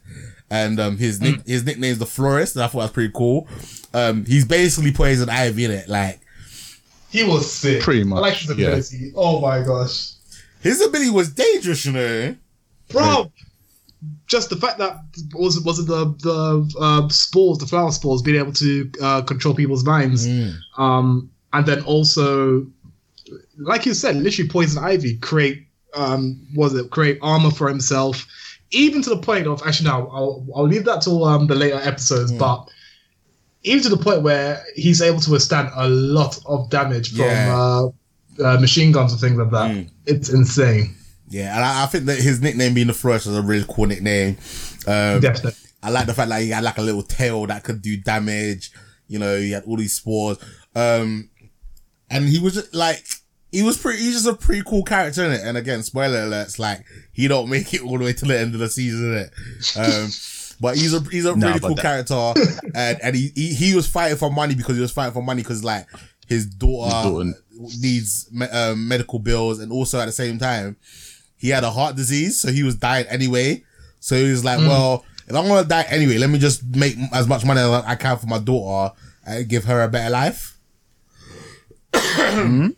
[0.51, 3.49] and um his nick his nickname's the florist, and I thought that was pretty cool.
[3.93, 6.21] Um, he's basically poison ivy in it, like
[7.11, 7.83] he was sick.
[7.83, 9.11] Pretty much, I like his yeah.
[9.17, 10.13] Oh my gosh,
[10.61, 12.37] his ability was dangerous, you know.
[12.89, 13.33] bro.
[14.27, 14.97] Just the fact that
[15.35, 19.55] was was it the the uh, spores, the flower spores, being able to uh, control
[19.55, 20.27] people's minds,
[20.77, 22.67] um, and then also,
[23.59, 28.27] like you said, literally poison ivy create um, was it create armor for himself,
[28.73, 31.81] even to the point of actually now I'll I'll leave that till um, the later
[31.83, 32.69] episodes, but
[33.63, 37.55] even to the point where he's able to withstand a lot of damage from Yeah.
[37.55, 37.89] uh,
[38.43, 39.71] uh, machine guns and things like that.
[40.07, 40.95] It's insane.
[41.33, 43.87] Yeah, and I, I think that his nickname being the florist is a really cool
[43.87, 44.37] nickname.
[44.87, 45.53] Um, Definitely.
[45.83, 48.71] I like the fact that he had like a little tail that could do damage.
[49.09, 50.37] You know, he had all these spores.
[50.75, 51.31] Um,
[52.11, 53.03] and he was just like,
[53.51, 55.41] he was pretty, he's just a pretty cool character in it.
[55.43, 58.53] And again, spoiler alerts, like, he don't make it all the way to the end
[58.55, 59.77] of the season, innit?
[59.79, 62.35] Um, but he's a, he's a Nah, really cool that- character.
[62.75, 65.41] and, and he, he, he was fighting for money because he was fighting for money
[65.43, 65.87] because like,
[66.29, 67.33] his daughter, His daughter-
[67.81, 70.77] needs me- um, medical bills and also at the same time,
[71.43, 73.65] he had a heart disease, so he was dying anyway.
[73.99, 74.69] So he was like, hmm.
[74.69, 77.97] well, if I'm gonna die anyway, let me just make as much money as I
[77.97, 78.95] can for my daughter
[79.27, 80.57] and give her a better life.
[81.93, 82.69] Hmm?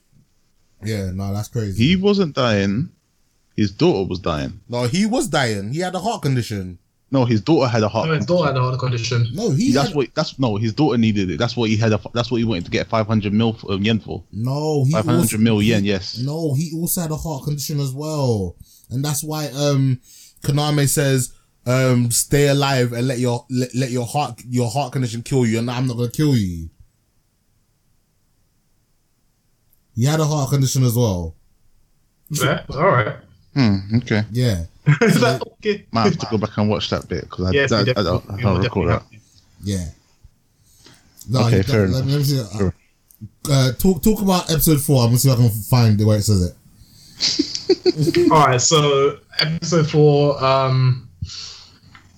[0.82, 1.88] Yeah, no, that's crazy.
[1.88, 2.88] He wasn't dying.
[3.54, 4.60] His daughter was dying.
[4.66, 5.72] no, he was dying.
[5.74, 6.78] He had a heart condition.
[7.14, 8.08] No, his daughter had a heart.
[8.08, 9.28] Oh, his daughter had a heart condition.
[9.34, 10.12] No, he that's had, what.
[10.16, 10.56] That's no.
[10.56, 11.38] His daughter needed it.
[11.38, 11.92] That's what he had.
[11.92, 14.24] A, that's what he wanted to get five hundred mil for, um, yen for.
[14.32, 15.84] no, he Five also, mil yen.
[15.84, 16.18] Yes.
[16.18, 18.56] no, he also had a heart condition as well,
[18.90, 20.00] and that's why um
[20.42, 21.32] Kaname says
[21.66, 25.60] um stay alive and let your let, let your heart your heart condition kill you,
[25.60, 26.68] and I'm not gonna kill you.
[29.94, 31.36] He had a heart condition as well.
[32.30, 33.14] Yeah, all right.
[33.54, 34.24] Hmm, okay.
[34.32, 34.64] Yeah.
[35.02, 35.86] Is that okay?
[35.92, 38.02] Might have to go back and watch that bit because I, Yes, I, we I,
[38.02, 39.02] don't, I don't recall that.
[39.62, 39.84] Yeah.
[41.30, 42.06] No, Okay, you- fair let, enough.
[42.06, 42.40] me- let me see.
[42.40, 42.74] Uh, Sure.
[43.50, 45.00] uh, talk talk about episode four.
[45.02, 46.54] I'm gonna see if I can find the way it says it.
[48.30, 50.42] All right, so episode four.
[50.44, 51.08] Um,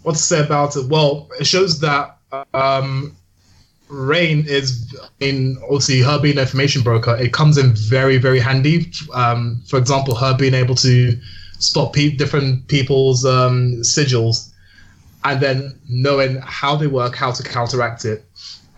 [0.03, 0.89] what to say about it?
[0.89, 2.19] Well, it shows that
[2.55, 3.15] um,
[3.89, 7.17] Rein is in obviously her being an information broker.
[7.17, 8.91] It comes in very very handy.
[9.15, 11.17] Um, for example, her being able to
[11.59, 14.53] spot pe- different people's um, sigils,
[15.25, 18.25] and then knowing how they work, how to counteract it.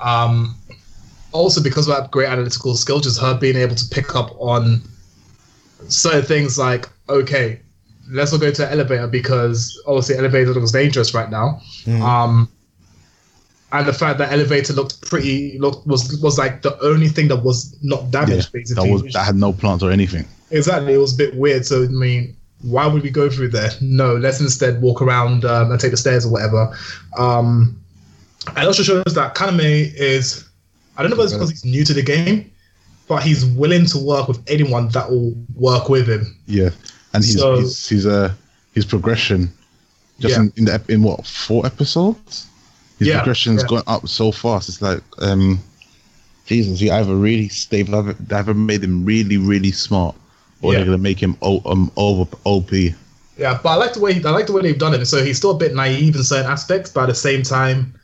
[0.01, 0.57] Um,
[1.33, 4.81] also, because of that great analytical skill, just her being able to pick up on
[5.89, 7.61] certain things like, okay,
[8.11, 11.61] let's not go to an elevator because obviously elevator looks dangerous right now.
[12.03, 12.49] Um,
[13.71, 17.43] and the fact that elevator looked pretty looked was was like the only thing that
[17.45, 18.91] was not Yeah, damaged that basically.
[18.93, 20.25] was that had no plants or anything.
[20.51, 21.67] Exactly, it was a bit weird.
[21.67, 23.71] So I mean, why would we go through there?
[23.81, 26.77] No, let's instead walk around um, and take the stairs or whatever.
[27.17, 27.81] Um,
[28.49, 30.49] and it also shows that Kaname is,
[30.97, 32.51] I don't know if it's because he's new to the game,
[33.07, 36.37] but he's willing to work with anyone that will work with him.
[36.47, 36.71] Yeah,
[37.15, 38.33] and he's so, his his uh
[38.75, 39.51] his progression
[40.19, 40.43] just Yeah.
[40.43, 42.47] in, in the in what four episodes,
[42.99, 43.69] his Yeah, progression's yeah.
[43.69, 44.69] gone up so fast.
[44.69, 45.61] It's like um,
[46.47, 48.03] Jesus, you either really stable.
[48.03, 50.17] they've either, they either made him really really smart,
[50.63, 50.79] or Yeah.
[50.79, 52.95] they're gonna make him o- um over OP.
[53.37, 55.07] Yeah, but I like the way I like the way they've done it.
[55.07, 57.95] So he's still a bit naive in certain aspects, but at the same time,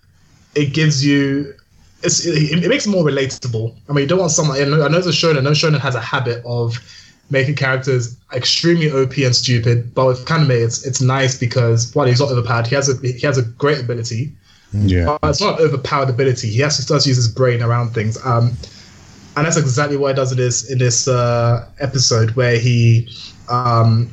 [0.55, 1.55] it gives you
[2.03, 3.75] it's, it, it makes it more relatable.
[3.89, 4.61] I mean, you don't want someone.
[4.61, 5.39] I know, I know the shonen.
[5.39, 6.77] I know shonen has a habit of
[7.31, 12.21] making characters extremely OP and stupid, but with Kaname, it's it's nice because one, he's
[12.21, 12.67] not overpowered.
[12.67, 14.33] He has a he has a great ability,
[14.75, 16.49] Yeah, but it's not an overpowered ability.
[16.51, 18.19] He actually starts to use his brain around things.
[18.25, 18.53] Um,
[19.37, 23.09] and that's exactly what he does in this in this uh, episode where he
[23.49, 24.11] um,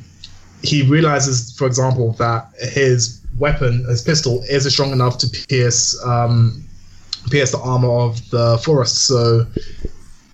[0.64, 6.64] he realizes, for example, that his weapon, his pistol, isn't strong enough to pierce um,
[7.30, 9.06] pierce the armor of the forest.
[9.08, 9.46] So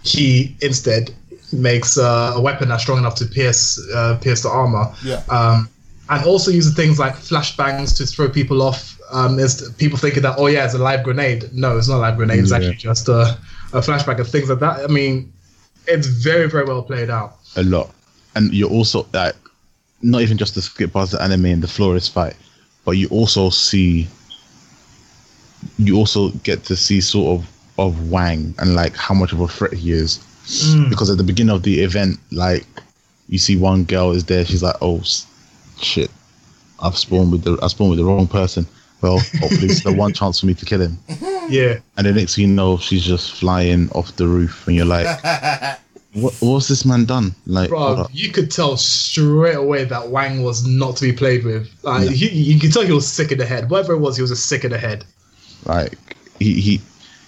[0.04, 1.14] he instead
[1.52, 4.94] makes uh, a weapon that's strong enough to pierce uh, pierce the armor.
[5.04, 5.24] Yeah.
[5.30, 5.70] Um,
[6.10, 8.94] and also using things like flashbangs to throw people off.
[9.12, 11.50] Um, is people thinking that oh yeah, it's a live grenade.
[11.54, 12.40] No, it's not a live grenade.
[12.40, 12.58] It's Yeah.
[12.58, 13.38] actually just a,
[13.78, 14.80] a flashbang and things like that.
[14.84, 15.32] I mean,
[15.88, 17.38] it's very very well played out.
[17.56, 17.94] a lot,
[18.36, 19.36] and you're also like
[20.02, 22.36] not even just the skip past the anime and the Flores fight,
[22.86, 24.08] but you also see
[25.78, 29.48] you also get to see sort of of Wang and like how much of a
[29.48, 30.20] threat he is.
[30.48, 30.90] Mm.
[30.90, 32.66] Because at the beginning of the event, like
[33.28, 35.02] you see one girl is there, she's like, "Oh
[35.80, 36.10] shit,
[36.80, 38.66] I've spawned with the I spawned with the wrong person."
[39.02, 40.98] Well, hopefully it's the one chance for me to kill him.
[41.50, 41.78] Yeah.
[41.96, 45.08] And the next thing you know, she's just flying off the roof, and you're like,
[46.14, 46.34] "What?
[46.42, 50.98] What's this man done?" Like, Bro, you could tell straight away that Wang was not
[50.98, 51.70] to be played with.
[51.84, 53.70] Like, he, you could tell he was sick in the head.
[53.70, 55.06] Whatever it was, he was just sick in the head.
[55.64, 55.98] like
[56.38, 56.82] he he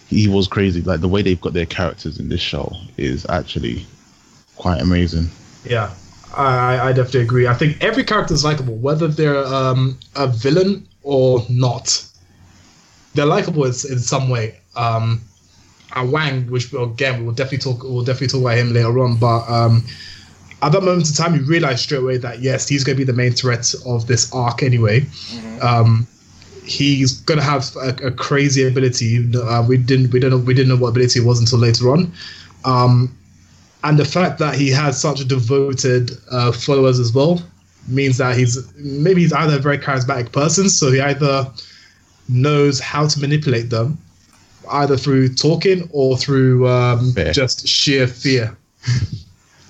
[0.10, 0.82] he was crazy.
[0.82, 3.86] Like the way they've got their characters in this show is actually
[4.58, 5.30] quite amazing.
[5.64, 5.94] Yeah,
[6.36, 6.44] I,
[6.76, 7.48] I- I definitely agree.
[7.48, 12.06] I think every character is likable, whether they're um, a villain or not.
[13.14, 14.60] They're likable in, in some way.
[14.76, 15.22] Um,
[15.96, 19.18] and Wang, which again we will definitely talk, we'll definitely talk about him later on.
[19.18, 19.84] But um,
[20.62, 23.10] at that moment in time, you realize straight away that yes, he's going to be
[23.10, 25.06] the main threat of this arc anyway.
[25.62, 26.08] Um,
[26.64, 29.32] he's going to have a, a crazy ability.
[29.36, 31.90] Uh, we didn't we don't know we didn't know what ability it was until later
[31.90, 32.12] on.
[32.66, 33.16] Um,
[33.84, 37.42] and the fact that he has such devoted uh, followers as well
[37.90, 41.50] means that he's maybe he's either a very charismatic person, so he either
[42.28, 43.98] knows how to manipulate them,
[44.72, 48.56] either through talking or through um, just sheer fear.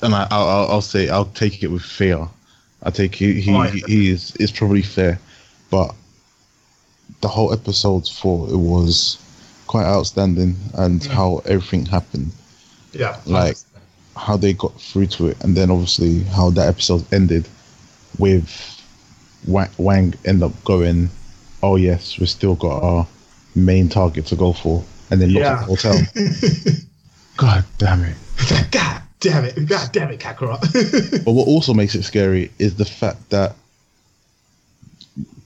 [0.02, 2.26] And I, I'll, I'll say I'll take it with fear.
[2.84, 3.86] I take he he, Oh, yeah.
[3.86, 5.20] he is is probably fair,
[5.70, 5.94] but
[7.20, 9.18] the whole episode four it was
[9.68, 12.32] quite outstanding and how everything happened,
[12.94, 13.58] Yeah, Like-
[14.16, 17.46] how they got through to it, and then obviously how that episode ended
[18.20, 18.76] with
[19.48, 21.10] Wang, Wang end up going,
[21.64, 23.08] oh yes, we still got our
[23.56, 26.00] main target to go for, and then looked at the hotel.
[27.38, 28.16] God damn it.
[28.72, 29.66] God damn it!
[29.68, 31.24] God damn it, Kakarot.
[31.26, 33.56] But what also makes it scary is the fact that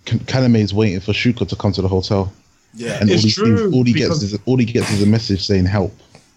[0.05, 2.32] Kan- Kaname is waiting for Shuka to come to the hotel,
[2.74, 2.99] Yeah.
[2.99, 5.05] and all It's he, true, all he because- gets is all he gets is a
[5.05, 5.93] message saying help.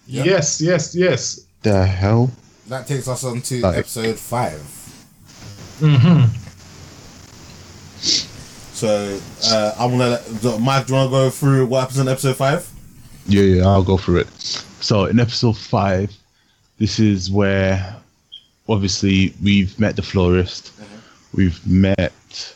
[0.07, 0.24] Yeah.
[0.24, 1.41] Yes, yes, yes.
[1.62, 2.30] The hell?
[2.68, 4.61] That takes us on to Like- episode five.
[5.81, 6.33] Mm-hmm.
[8.74, 10.87] So uh, I'm gonna let Mike.
[10.87, 12.68] Do you want to go through what happens in episode five?
[13.27, 14.29] Yeah, yeah, I'll go through it.
[14.81, 16.14] So in episode five,
[16.79, 17.97] this is where
[18.68, 20.72] obviously we've met the florist,
[21.35, 22.55] we've met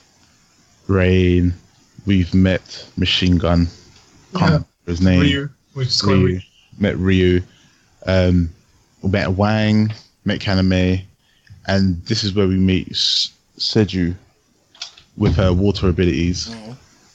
[0.87, 1.55] Rein,
[2.07, 3.67] we've met Machine Gun.
[4.35, 4.47] Can't Yeah.
[4.47, 5.21] remember his name.
[5.21, 6.25] Ryu, which is Ryu.
[6.27, 6.41] Ryu.
[6.79, 7.43] Met Ryu.
[8.07, 8.51] Um,
[9.03, 9.93] we met Wang,
[10.25, 11.03] met Kaname,
[11.67, 14.15] and this is where we meet Seju
[15.17, 16.55] with her water abilities.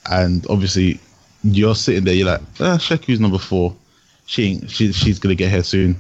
[0.10, 1.00] And obviously,
[1.44, 3.76] you're sitting there, you're like, ah, Shuka's number four.
[4.28, 5.96] She ain't, she, she's gonna get here soon.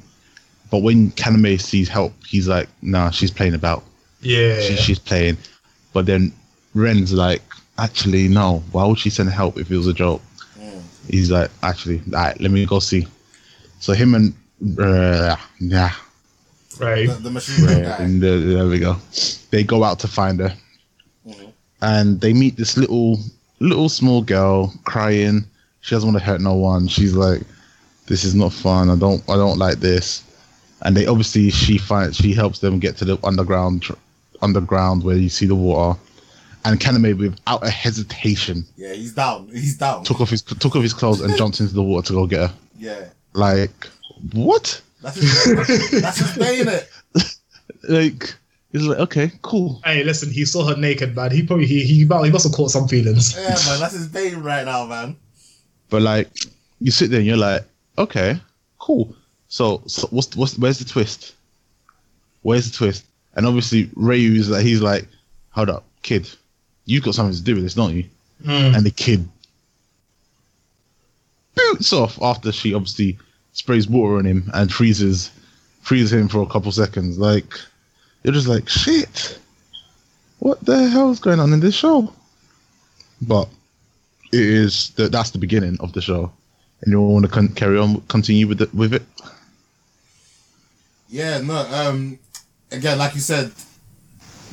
[0.72, 3.84] But when Kaname sees help, he's like, nah, she's playing about.
[4.22, 4.60] Yeah.
[4.60, 5.38] She, she's playing.
[5.94, 6.34] But then
[6.74, 7.42] Rein's like,
[7.78, 8.64] actually, no.
[8.72, 10.22] Why would she send help if it was a joke?
[11.10, 13.08] He's like, actually, all right, let me go see.
[13.80, 14.34] So him and
[14.80, 15.94] uh, yeah,
[16.80, 17.08] right.
[17.08, 18.04] The, the machine gun yeah, guy.
[18.04, 18.98] and uh, there we go.
[19.52, 20.54] They go out to find her,
[21.82, 23.20] and they meet this little,
[23.60, 25.46] little small girl crying.
[25.82, 26.88] She doesn't want to hurt no one.
[26.88, 27.42] She's like,
[28.08, 28.90] "This is not fun.
[28.90, 30.24] I don't, I don't like this."
[30.82, 33.94] And they obviously she finds she helps them get to the underground, tr-
[34.42, 36.00] underground where you see the water.
[36.66, 39.50] And Kaname, without a hesitation, Yeah, he's down.
[39.50, 40.04] He's down.
[40.04, 42.50] took off his took off his clothes and jumped into the water to go get
[42.50, 42.56] her.
[42.80, 43.06] Yeah.
[43.34, 43.88] Like,
[44.34, 44.82] what?
[45.06, 47.38] That's his, that's his day, innit?
[47.88, 48.34] Like,
[48.72, 49.80] he's like, okay, cool.
[49.86, 51.30] Hey, listen, he saw her naked, man.
[51.30, 53.36] He probably he he, he must have caught some feelings.
[53.38, 55.16] Yeah, man, that's his day right now, man.
[55.92, 56.30] But like,
[56.80, 57.64] you sit there and you're like,
[58.00, 58.40] okay,
[58.80, 59.16] cool.
[59.50, 61.36] So, so what's what's where's the twist?
[62.42, 63.06] Where's the twist?
[63.36, 65.08] And obviously, Ryu is like, he's like,
[65.52, 66.28] hold up, kid,
[66.86, 68.06] you've got something to do with this, don't you?
[68.44, 68.78] Mm.
[68.78, 69.28] And the kid
[71.54, 73.20] boots off after she obviously
[73.56, 75.32] sprays water on him and freezes
[75.82, 77.18] freezes him for a couple seconds.
[77.18, 77.46] Like,
[78.24, 79.40] you're just like, shit,
[80.40, 82.14] what the hell is going on in this show?
[83.22, 83.48] But
[84.34, 86.32] it is that that's the beginning of the show,
[86.82, 89.04] and you want to con- carry on, continue with it with it.
[91.10, 91.56] Yeah, no.
[91.56, 92.20] Um,
[92.72, 93.52] again, like you said,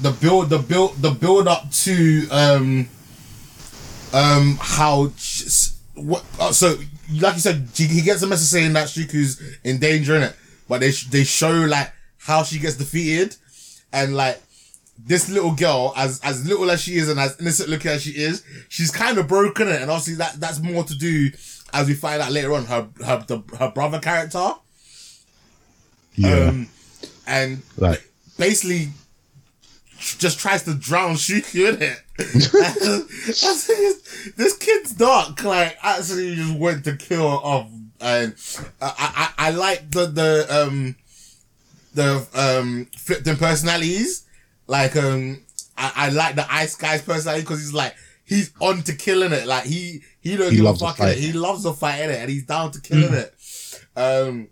[0.00, 2.88] the build, the build, the build up to um,
[4.12, 5.10] um, how
[5.94, 6.24] what?
[6.38, 6.76] Uh, so,
[7.20, 10.36] like you said, she, he gets a message saying that Shuka's in danger in it,
[10.68, 13.36] but they they show like how she gets defeated,
[13.92, 14.40] and like
[15.04, 18.10] this little girl, as as little as she is and as innocent looking as she
[18.10, 21.30] is, she's kind of broken it, and obviously that that's more to do
[21.72, 24.52] as we find out later on her her the, her brother character.
[26.24, 26.68] Um,
[27.26, 28.06] and Like-
[28.38, 28.90] basically
[30.18, 31.82] just tries to drown Shuka in
[32.18, 32.18] it.
[32.18, 37.70] this, this kid's dark, like actually just went to kill off.
[38.00, 38.34] And
[38.80, 40.96] I, I, I like the, the, um,
[41.94, 44.26] the, um, flipped in personalities.
[44.66, 45.44] Like, um,
[45.76, 47.94] I, I like the Ice Guy's personality because he's like,
[48.24, 49.46] he's on to killing it.
[49.46, 51.18] Like, he, he don't He give a fuck in it.
[51.18, 53.34] He loves the fight in it and he's down to killing it.
[53.96, 54.48] Um,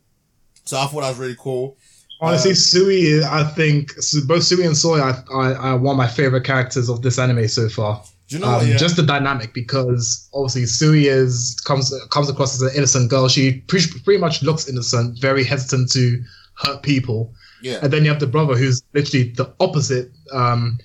[0.65, 1.77] so I thought that was really cool.
[2.21, 3.95] Honestly, Sui, I think
[4.27, 7.49] both Sui and Soy are, are, are one of my favorite characters of this anime
[7.49, 8.03] so far.
[8.29, 8.67] Do you know Um?
[8.67, 8.77] Yeah.
[8.77, 13.29] Just the dynamic, because obviously Sui is comes comes across as an innocent girl.
[13.29, 16.23] She pretty, pretty much looks innocent, very hesitant to
[16.55, 17.33] hurt people.
[17.63, 17.79] yeah.
[17.83, 20.79] And then you have the brother who's literally the opposite, um,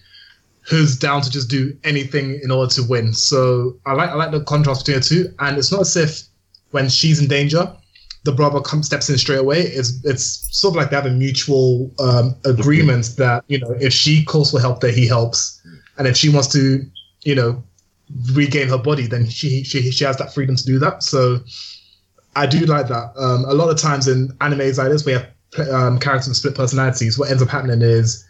[0.61, 3.13] who's down to just do anything in order to win.
[3.13, 5.33] So I like I like the contrast between the two.
[5.39, 6.23] And it's not as if
[6.71, 7.71] when she's in danger,
[8.25, 9.61] the brother comes steps in straight away.
[9.61, 13.93] It's it's sort of like they have a mutual um, agreement that you know if
[13.93, 15.61] she calls for help, that he helps,
[15.97, 16.83] and if she wants to,
[17.21, 17.63] you know,
[18.33, 21.03] regain her body, then she she she has that freedom to do that.
[21.03, 21.39] So
[22.35, 23.13] I do like that.
[23.15, 25.27] Um, a lot of times in animes like this, we have
[25.71, 27.19] um, characters with split personalities.
[27.19, 28.25] What ends up happening is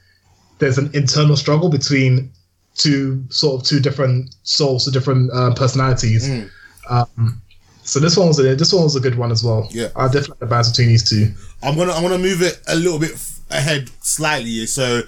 [0.59, 2.31] there's an internal struggle between
[2.75, 6.27] two sort of two different souls, two different uh, personalities.
[6.27, 6.49] Mm.
[6.89, 7.41] Um,
[7.85, 9.67] so this one was a this one was a good one as well.
[9.71, 9.89] Yeah.
[9.95, 11.31] I definitely the balance between these two.
[11.61, 13.11] I'm gonna I'm gonna move it a little bit
[13.51, 14.65] ahead slightly.
[14.65, 15.01] So,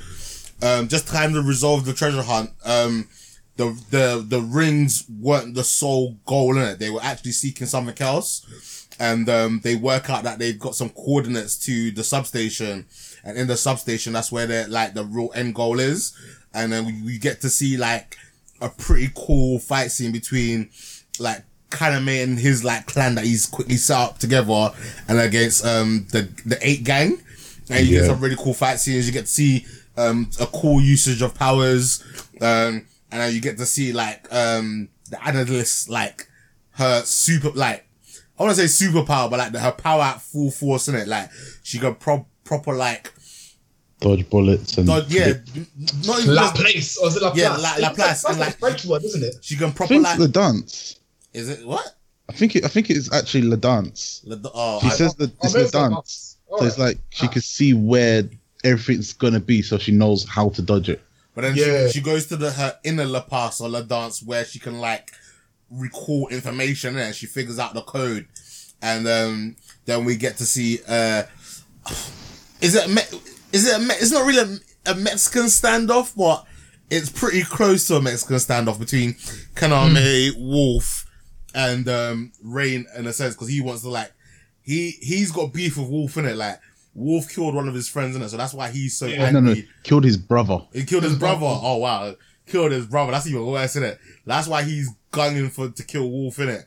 [0.61, 2.51] um, just kind to resolve the treasure hunt.
[2.63, 3.09] Um,
[3.55, 6.79] the the the rings weren't the sole goal in it.
[6.79, 10.89] They were actually seeking something else, and um, they work out that they've got some
[10.89, 12.85] coordinates to the substation,
[13.23, 16.15] and in the substation, that's where the like the real end goal is.
[16.53, 18.15] And then we, we get to see like
[18.61, 20.69] a pretty cool fight scene between
[21.19, 24.71] like Kaname and his like clan that he's quickly set up together
[25.07, 27.19] and against um the the eight gang.
[27.69, 29.05] And you get some really cool fight scenes.
[29.07, 29.65] You get to see
[29.97, 32.03] um a cool usage of powers.
[32.41, 36.27] Um and then you get to see like um the analyst like
[36.71, 37.85] her super like
[38.39, 41.07] I want to say superpower, but like the, her power at full force in it.
[41.07, 41.29] Like
[41.63, 43.11] she got pro- proper like
[43.99, 45.33] Dodge bullets and dodge, yeah,
[46.05, 47.41] not even Laplace, or is it Laplace?
[47.43, 49.37] Yeah, La- Laplace, That's and a like- French word, isn't it?
[49.41, 50.99] she can I proper think like the dance.
[51.37, 51.85] Is it what?
[52.29, 54.21] I think it, I think it's actually La Dance.
[54.25, 56.37] The- Oh, He I, says the Oh, it's maybe La Dance.
[56.49, 56.59] Place.
[56.59, 58.23] So it's like she could see where
[58.63, 61.01] everything's gonna be, so she knows how to dodge it.
[61.35, 61.87] But then Yeah.
[61.87, 64.79] she, she goes to the her inner La Pass or La Dance where she can
[64.79, 65.11] like
[65.69, 68.27] recall information and she figures out the code.
[68.81, 71.23] And um, then we get to see uh
[72.61, 73.19] is it a Me-
[73.53, 76.45] is it a Me- it's not really a, a Mexican standoff, but
[76.89, 79.13] it's pretty close to a Mexican standoff between
[79.55, 81.05] Kaname, Wolf,
[81.57, 84.13] and um Rein in a sense because he wants to like
[84.61, 86.59] he he's got beef with Wolf in it like
[86.93, 89.25] Wolf killed one of his friends in it, so that's why he's so Yeah.
[89.25, 89.41] angry.
[89.41, 90.59] No, no, killed his brother.
[90.73, 91.45] He killed his brother.
[91.45, 92.15] Oh wow,
[92.47, 93.11] killed his brother.
[93.11, 93.99] That's even worse, isn't it?
[94.25, 96.65] That's why he's gunning for to kill Wolf in it.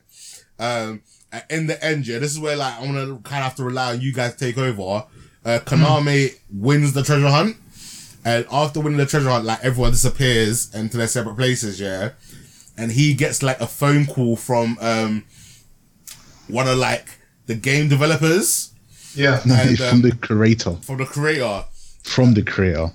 [0.59, 1.03] Um,
[1.49, 3.93] in the end, yeah, this is where like I'm gonna kind of have to rely
[3.95, 5.05] on you guys to take over.
[5.45, 7.57] Uh, Kaname wins the treasure hunt,
[8.25, 12.11] and after winning the treasure hunt, like everyone disappears into their separate places, yeah.
[12.81, 15.25] And he gets like a phone call from um
[16.49, 17.07] one of like
[17.47, 18.73] the game developers
[19.15, 19.41] Yeah.
[19.45, 20.77] No, And, it's um, from the creator.
[20.83, 21.65] from the creator.
[22.05, 22.89] From the creator.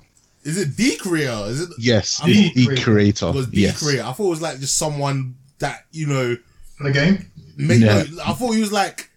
[0.44, 1.44] Is it the creator?
[1.48, 3.32] Is it Yes, I it's the creator.
[3.32, 3.82] was the Yes.
[3.82, 4.04] creator.
[4.04, 6.38] I thought it was like just someone that you know.
[6.82, 7.32] The game.
[7.58, 8.04] Make, Yeah.
[8.12, 9.10] no, I thought he was like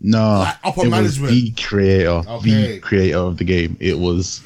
[0.00, 1.30] No, Like upper it management.
[1.32, 2.72] was the creator, Okay.
[2.74, 3.76] the creator of the game.
[3.80, 4.40] It was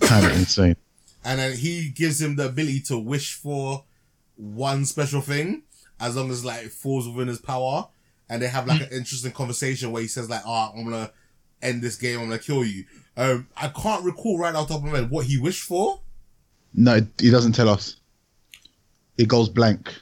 [0.00, 0.76] kind of insane.
[1.24, 3.84] and then he gives him the ability to wish for
[4.38, 5.62] one special thing
[6.00, 7.88] as long as like it falls within his power.
[8.30, 11.10] And they have like an interesting conversation where he says like, "Ah, I'm gonna
[11.62, 12.18] end this game.
[12.20, 12.84] I'm gonna kill you."
[13.16, 16.00] Um, I can't recall right off the top of my head what he wished for.
[16.74, 17.96] No, it, it doesn't tell us.
[19.16, 19.92] It goes blank.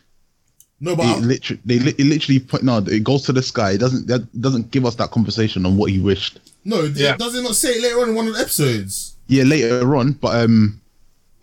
[0.81, 2.79] No, but It literally, they li- it literally put no.
[2.79, 3.71] It goes to the sky.
[3.73, 4.07] It doesn't.
[4.09, 6.41] That doesn't give us that conversation on what he wished.
[6.65, 7.17] no, Yeah.
[7.17, 9.17] does it not say it later on in one of the episodes?
[9.29, 10.81] Yeah, later on, but um,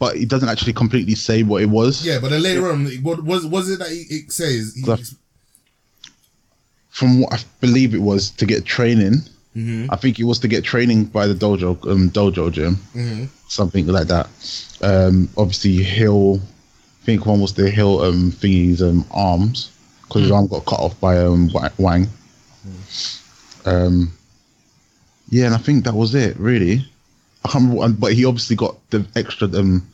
[0.03, 2.05] but it doesn't actually completely say what it was.
[2.05, 4.73] Yeah, but then later on, what was was it that he, it says?
[4.75, 4.83] He,
[6.89, 9.15] From what I believe it was to get training.
[9.55, 9.87] Mhm.
[9.91, 13.29] I think it was to get training by the dojo, um, dojo gym, Mhm.
[13.47, 14.27] something like that.
[14.81, 16.41] Um, obviously, Hill.
[17.01, 19.69] I think one was the Hill um thingy's um arms
[20.03, 22.07] because his arm got cut off by um Wa- Wang.
[23.65, 24.11] Um,
[25.29, 26.37] yeah, and I think that was it.
[26.39, 26.85] Really,
[27.45, 27.97] I can't remember.
[28.03, 29.85] But he obviously got the extra um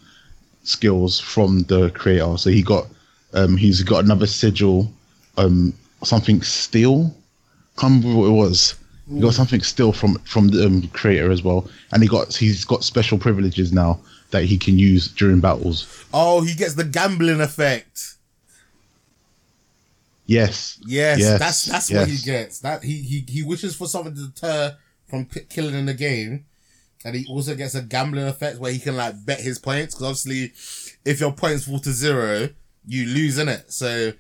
[0.70, 2.38] skills from the creator.
[2.38, 2.88] So he got
[3.34, 4.92] um he's got another sigil,
[5.38, 7.14] um something steel.
[7.78, 8.76] Can't remember what it was.
[9.14, 12.64] He got something still from from the um, creator as well, and he got he's
[12.64, 14.00] got special privileges now
[14.30, 16.06] that he can use during battles.
[16.14, 18.16] Oh, he gets the gambling effect.
[20.28, 22.60] Yes, Yes, Yes, that's that's what he gets.
[22.60, 26.46] That he he he wishes for something to deter from p- killing in the game,
[27.06, 30.06] and he also gets a gambling effect where he can like bet his points because
[30.26, 30.54] obviously,
[31.06, 32.50] if your points fall to zero,
[32.88, 33.72] you lose in it.
[33.72, 34.12] So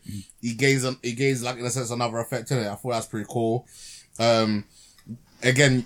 [0.42, 2.68] he gains on he gains like in a sense another effect in it.
[2.68, 3.68] I thought that's pretty cool.
[4.20, 4.66] Um,
[5.44, 5.86] again,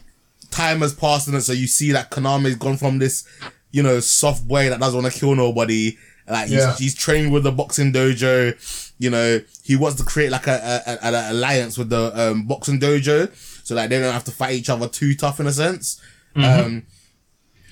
[0.51, 3.27] time has passed in it, so you see that Kaname's gone from this,
[3.71, 5.97] you know, soft boy that doesn't want to kill nobody.
[6.27, 6.75] Like he's, Yeah.
[6.75, 8.91] he's trained with the boxing dojo.
[8.99, 12.45] You know, he wants to create like a, a, a- an alliance with the um,
[12.47, 13.29] boxing dojo,
[13.65, 16.01] so that they don't have to fight each other too tough in a sense.
[16.36, 16.86] Um,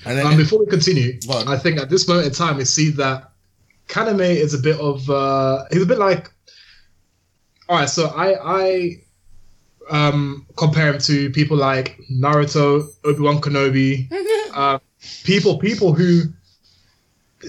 [0.06, 1.48] and then Um, before we continue, Go on.
[1.48, 3.32] I think at this moment in time, we see that
[3.88, 6.30] Kaname is a bit of uh, he's a bit like.
[7.70, 9.02] All right, so I I
[9.90, 14.08] um, compare him to people like Naruto, Obi Wan Kenobi,
[14.54, 14.80] uh,
[15.24, 16.24] people people who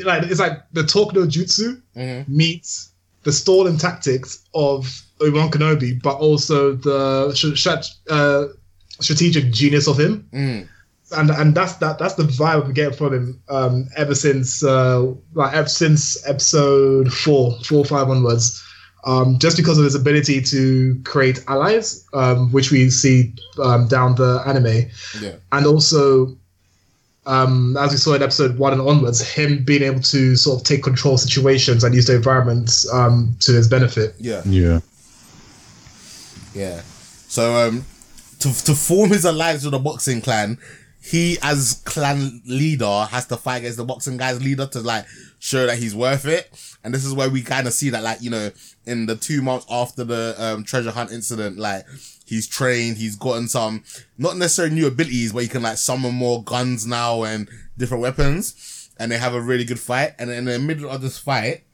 [0.05, 2.29] like it's like the Talk no Jutsu Mhm.
[2.29, 2.91] meets
[3.25, 8.47] the stalling tactics of Obi Wan Kenobi, but also the sh- sh- uh,
[9.01, 10.69] strategic genius of him Mm,
[11.13, 15.13] and and that's that that's the vibe we get from him um ever since uh
[15.35, 18.63] like ever since episode four four five onwards.
[19.05, 24.15] Um just because of his ability to create allies um which we see um down
[24.15, 24.91] the anime.
[25.21, 26.37] Yeah, and also
[27.27, 30.67] um as we saw in episode one and onwards him being able to sort of
[30.67, 34.15] take control of situations and use the environment um to his benefit.
[34.19, 34.43] Yeah.
[34.45, 34.81] yeah,
[36.55, 36.83] Yeah.
[37.29, 37.85] So um
[38.41, 40.59] to to form his alliance with the boxing clan,
[41.03, 45.05] he as clan leader has to fight against the boxing guy's leader to like
[45.41, 46.49] show that he's worth it.
[46.85, 48.51] And this is where we kind of see that like, you know,
[48.87, 51.85] in the two months after the um treasure hunt incident, like
[52.25, 53.83] he's trained, he's gotten some
[54.17, 58.91] not necessarily new abilities, but he can like summon more guns now and different weapons.
[58.99, 60.15] And they have a really good fight.
[60.21, 61.65] And in the middle of this fight,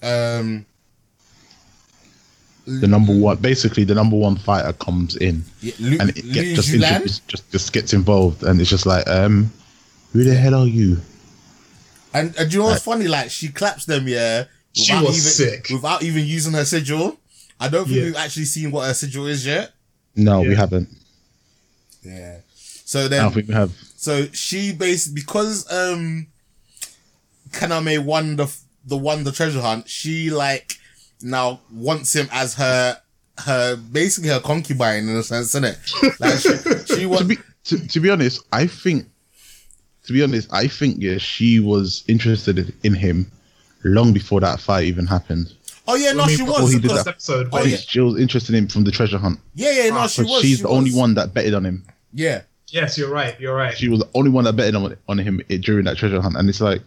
[0.00, 0.66] um
[2.66, 6.56] the number one, basically the number one fighter comes in, yeah, Lu- and it get,
[6.56, 9.52] just, Julan- introduced- just just gets involved, and it's just like, um,
[10.12, 10.98] who the hell are you?
[12.12, 13.06] And, and do you know what's funny?
[13.08, 14.44] Like she claps them, yeah.
[14.72, 15.68] She without was even, sick.
[15.72, 17.18] without even using her sigil.
[17.60, 18.04] I don't think Yeah.
[18.04, 19.72] we've actually seen what her sigil is yet.
[20.14, 20.88] No, we haven't.
[22.02, 22.38] Yeah.
[22.84, 23.72] So I then, don't think we have.
[23.96, 26.26] so she basically because um
[27.50, 28.54] Kaname won the
[28.84, 30.78] the won the treasure hunt, she like
[31.22, 33.00] now wants him as her
[33.38, 35.78] her basically her concubine in a sense, isn't it?
[36.20, 39.06] Like she, she To be to, to be honest, I think
[40.04, 43.30] to be honest, I think yeah, she was interested in him
[43.84, 45.52] long before that fight even happened.
[45.88, 46.72] Oh yeah, no, I mean, she was.
[46.72, 47.06] he did that.
[47.06, 47.48] episode.
[47.52, 47.76] Oh, yeah.
[47.76, 49.38] She was interested in him from the treasure hunt.
[49.54, 50.42] Yeah, yeah, no, ah, she But was.
[50.42, 51.84] she's she the only one that betted on him.
[52.12, 52.42] Yeah.
[52.68, 53.38] Yes, you're right.
[53.38, 53.76] You're right.
[53.76, 56.36] She was the only one that betted on, on him i- during that treasure hunt,
[56.36, 56.82] and it's like,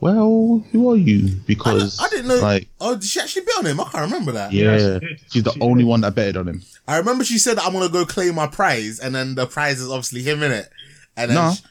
[0.00, 1.28] well, who are you?
[1.46, 2.36] Because I didn't know.
[2.36, 3.80] like, oh, did she actually bet on him?
[3.80, 4.52] I can't remember that.
[4.52, 5.88] yeah, she she's the She only did.
[5.88, 6.62] one that betted on him.
[6.86, 9.88] I remember she said I'm gonna go claim my prize, and then the prize is
[9.90, 10.68] obviously him in it.
[11.16, 11.52] And then No.
[11.54, 11.62] she-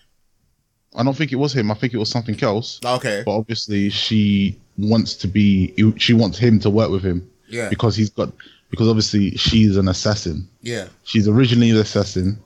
[0.98, 1.70] I don't think it was him.
[1.72, 2.80] I think it was something else.
[2.86, 5.74] okay, But obviously, she wants to be.
[5.98, 8.32] She wants him to work with him yeah, because he's got.
[8.72, 10.48] Because obviously, she's an assassin.
[10.62, 12.40] yeah, She's originally an assassin,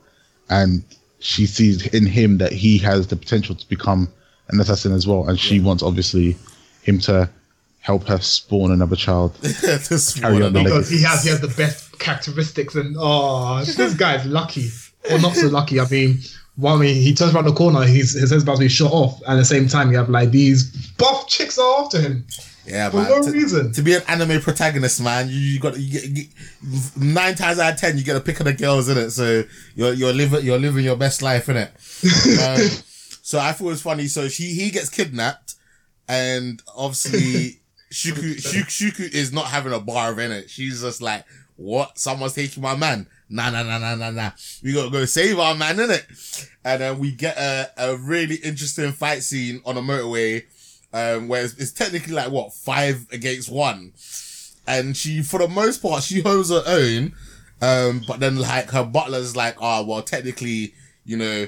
[0.50, 0.84] and
[1.20, 4.10] she sees in him that he has the potential to become
[4.50, 5.28] an assassin as well.
[5.30, 6.38] And she wants obviously
[6.82, 7.30] him to
[7.82, 9.36] help her spawn another child.
[9.42, 13.94] This Carry on, I because he has he has the best characteristics and oh this
[13.96, 14.68] guy's lucky
[15.12, 15.80] or not so lucky.
[15.80, 16.20] I mean,
[16.58, 18.92] well, I mean he turns around the corner, he's his head's about to be shot
[18.92, 22.26] off, and at the same time you have like these buff chicks are after him
[22.66, 23.10] Yeah, for man.
[23.10, 23.72] no to, reason.
[23.72, 27.60] to be an anime protagonist, man, you, you got you get, you get- nine times
[27.60, 29.12] out of ten you get a pick of the girls in it.
[29.12, 29.44] So
[29.76, 31.72] you're you're living you're living your best life in it.
[32.40, 32.60] Um,
[33.30, 34.08] so I thought it was funny.
[34.08, 35.54] So she he gets kidnapped,
[36.08, 37.60] and obviously
[37.92, 40.50] Shuka Shuka, Shuka is not having a bar of in it.
[40.50, 41.26] She's just like,
[41.56, 42.00] "What?
[42.00, 44.32] Someone's taking my man." Nah, nah, nah, nah, nah, nah.
[44.64, 46.08] We gotta go save our man, in it.
[46.66, 50.46] And then we get a, a really interesting fight scene on a motorway
[50.92, 53.94] um, where it's, it's technically like what five against one,
[54.66, 57.14] and she for the most part she holds her own,
[57.62, 60.74] um, but then like her butler's like, oh well, technically,
[61.06, 61.46] you know,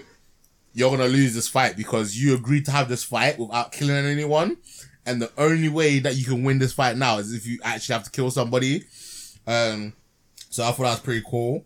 [0.74, 4.58] you're gonna lose this fight because you agreed to have this fight without killing anyone,
[5.06, 7.94] and the only way that you can win this fight now is if you actually
[7.94, 8.84] have to kill somebody.
[9.48, 9.94] Um,
[10.50, 11.66] so I thought that was pretty cool.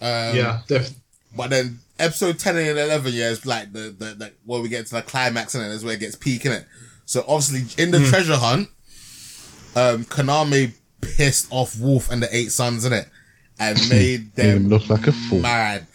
[0.00, 0.90] Um, yeah, def-
[1.36, 4.86] but then episode 10 and 11, yeah, is like the, the, the, where we get
[4.86, 6.66] to the climax and it is where it gets peak in it.
[7.06, 8.68] So obviously in the treasure hunt,
[9.76, 13.08] um, Kaname pissed off Wolf and the eight sons in it
[13.58, 15.40] and made Made them look like a fool.
[15.40, 15.86] mad.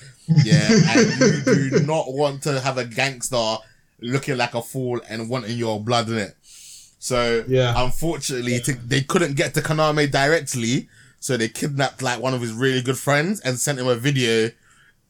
[0.43, 3.57] Yeah, and you do not want to have a gangster
[4.01, 6.35] looking like a fool and wanting your blood in it.
[6.99, 7.73] So Yeah.
[7.83, 10.87] unfortunately, to, they couldn't get to Kaname directly,
[11.19, 14.51] so they kidnapped like one of his really good friends and sent him a video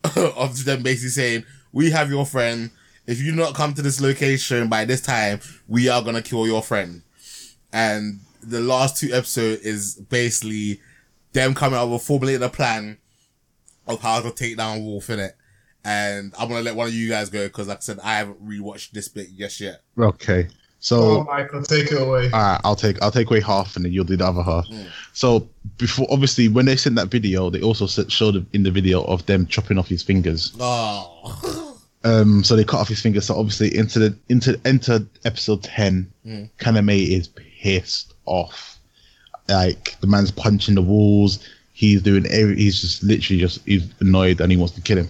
[0.16, 2.72] of them basically saying, "We have your friend.
[3.06, 6.46] If you do not come to this location by this time, we are gonna kill
[6.48, 7.02] your friend."
[7.74, 10.80] And the last two episodes is basically
[11.34, 12.98] them coming up with formulating a plan
[13.90, 15.36] of how to take down Wolf in it.
[15.84, 18.46] And I'm gonna let one of you guys go because, like I said, I haven't
[18.46, 19.82] rewatched this bit just yet.
[19.98, 22.26] Okay, oh so Michael, take it away.
[22.26, 24.66] Alright, I'll take I'll take away half, and then you'll do the other half.
[25.14, 29.26] So before, obviously, when they sent that video, they also showed in the video of
[29.26, 30.54] them chopping off his fingers.
[30.60, 31.66] Oh,
[32.06, 33.26] Um, so they cut off his fingers.
[33.26, 38.80] So obviously, into the into enter episode ten, Kaname is pissed off.
[39.50, 41.46] Like the man's punching the walls.
[41.74, 42.56] He's doing every.
[42.58, 45.10] He's just literally just he's annoyed and he wants to kill him.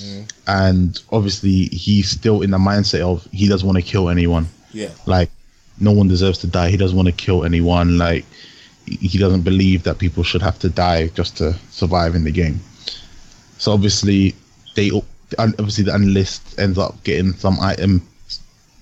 [0.00, 0.32] Mm.
[0.46, 4.48] And obviously, he's still in the mindset of he doesn't want to kill anyone.
[4.72, 5.30] Yeah, like
[5.78, 6.70] no one deserves to die.
[6.70, 7.98] He doesn't want to kill anyone.
[7.98, 8.24] Like
[8.86, 12.30] he he doesn't believe that people should have to die just to survive in the
[12.30, 12.60] game.
[13.58, 14.34] So obviously
[14.74, 14.90] they
[15.38, 18.02] obviously the analyst ends up getting some item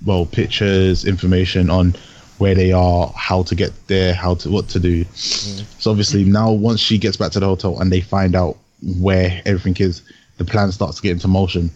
[0.04, 1.94] well pictures information on
[2.38, 6.50] where they are how to get there how to what to do so obviously now
[6.50, 8.56] once she gets back to the hotel and they find out
[8.98, 10.02] where everything is
[10.36, 11.70] the plan starts to get into motion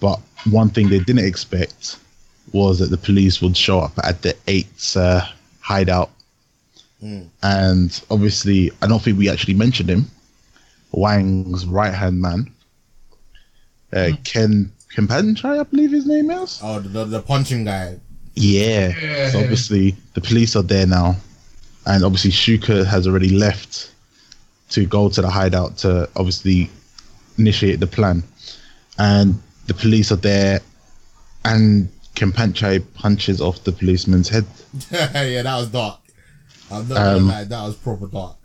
[0.00, 1.98] but one thing they didn't expect
[2.52, 5.20] was that the police would show up at the eighth uh,
[5.60, 6.10] hideout.
[7.42, 10.06] And obviously, I don't think we actually mentioned him.
[10.92, 12.50] Wang's right hand man,
[13.92, 16.60] uh, Ken Kempanchai, I believe his name is.
[16.62, 17.98] oh, the, the, the punching guy.
[18.36, 18.92] Yeah.
[19.00, 19.30] Yeah.
[19.30, 21.16] So obviously, the police are there now,
[21.86, 23.90] and obviously, Shuka has already left
[24.70, 26.70] to go to the hideout to obviously
[27.38, 28.22] initiate the plan.
[28.98, 30.60] And the police are there,
[31.44, 34.44] and Kempanchai punches off the policeman's head.
[34.90, 36.00] yeah, that was dark.
[36.70, 38.36] I'm not Um, lie, that was proper dark.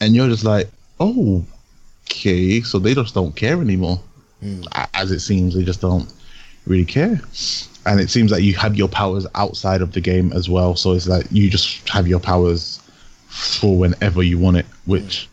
[0.00, 0.70] and you're just like,
[1.00, 1.44] oh,
[2.06, 4.00] okay, so they just don't care anymore.
[4.72, 6.12] A- As it seems, they just don't
[6.66, 7.20] really care.
[7.86, 10.74] And it seems like you have your powers outside of the game as well.
[10.76, 12.80] So it's like you just have your powers
[13.28, 15.28] for whenever you want it, which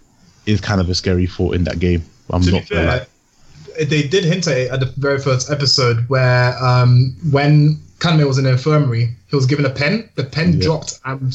[0.46, 2.04] is kind of a scary thought in that game.
[2.30, 5.50] I'm to not gonna fair, like, they did hint at it at the very first
[5.50, 10.10] episode where um, when Kaname was in the infirmary, he was given a pen.
[10.16, 10.64] The pen Yeah.
[10.64, 11.34] dropped and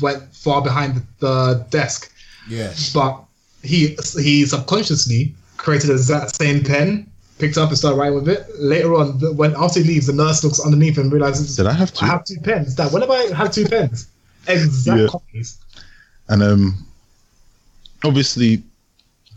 [0.00, 2.12] went far behind the, the desk.
[2.48, 2.72] Yeah.
[2.92, 3.22] But
[3.62, 7.07] he he subconsciously created that same pen,
[7.38, 8.46] picked up and started writing with it.
[8.58, 11.92] Later on, when after he leaves, the nurse looks underneath and realizes Did I have
[11.92, 12.04] two?
[12.04, 12.74] I have two pens.
[12.76, 14.08] That whenever I have two pens,
[14.46, 15.06] exact Yeah.
[15.08, 15.58] copies.
[16.28, 16.86] And um,
[18.04, 18.62] obviously,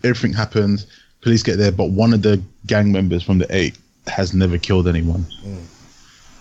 [0.03, 0.87] everything happens.
[1.21, 3.77] Police get there, but one of the gang members from the eight
[4.07, 5.25] has never killed anyone.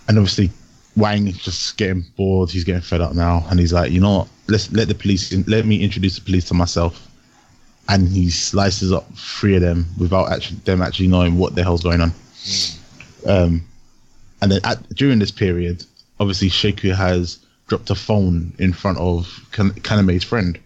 [0.07, 0.49] And obviously,
[0.95, 2.49] Wang is just getting bored.
[2.49, 4.27] He's getting fed up now, and he's like, you know what?
[4.47, 5.31] Let's let the police.
[5.31, 7.07] In, let me introduce the police to myself.
[7.89, 11.83] And he slices up three of them without actually them actually knowing what the hell's
[11.83, 12.13] going on.
[13.27, 13.65] Um,
[14.41, 15.85] and then at, during this period,
[16.19, 20.57] obviously Sheku has dropped a phone in front of kan- Kaname's friend,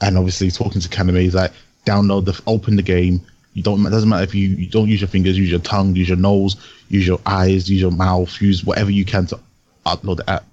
[0.00, 1.52] and obviously talking to Kaname, he's like,
[1.84, 3.20] download the, open the game.
[3.54, 3.84] You don't.
[3.86, 6.18] It doesn't matter if you, you don't use your fingers, use your tongue, use your
[6.18, 6.56] nose,
[6.88, 9.40] use your eyes, use your mouth, use whatever you can to
[9.86, 10.44] upload the app.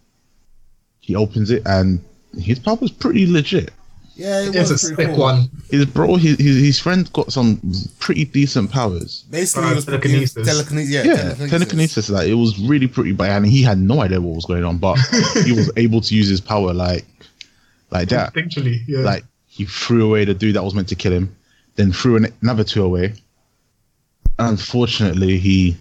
[1.01, 2.03] He opens it, and
[2.39, 3.71] his power's pretty legit.
[4.15, 5.19] Yeah, it It's a was pretty sick cool.
[5.23, 5.49] one.
[5.71, 7.59] His bro, his, his his friend got some
[7.99, 9.23] pretty decent powers.
[9.31, 10.45] Basically, Uh, telekinesis.
[10.47, 10.89] telekinesis.
[10.93, 11.49] Yeah, Yeah, telekinesis.
[11.51, 12.09] telekinesis.
[12.11, 14.77] Like it was really pretty, but and he had no idea what was going on,
[14.77, 14.97] but
[15.43, 17.05] he was able to use his power like
[17.89, 18.33] like that.
[18.35, 18.99] Instinctually, yeah.
[18.99, 21.35] Like he threw away the dude that was meant to kill him,
[21.75, 23.13] then threw an, another two away.
[24.39, 25.77] Unfortunately, he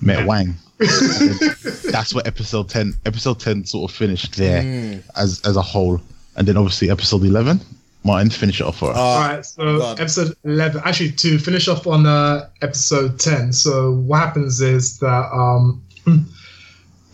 [0.00, 0.54] met Wang.
[0.78, 2.94] That's what episode ten.
[3.06, 6.00] Episode ten sort of finished there as as a whole,
[6.36, 7.60] and then obviously episode eleven,
[8.04, 8.96] Martin finish it off for us.
[8.96, 10.00] Uh, All right, so God.
[10.00, 13.52] episode 11, actually, to finish off on uh, episode 10.
[13.52, 16.26] So, what happens is that um, um,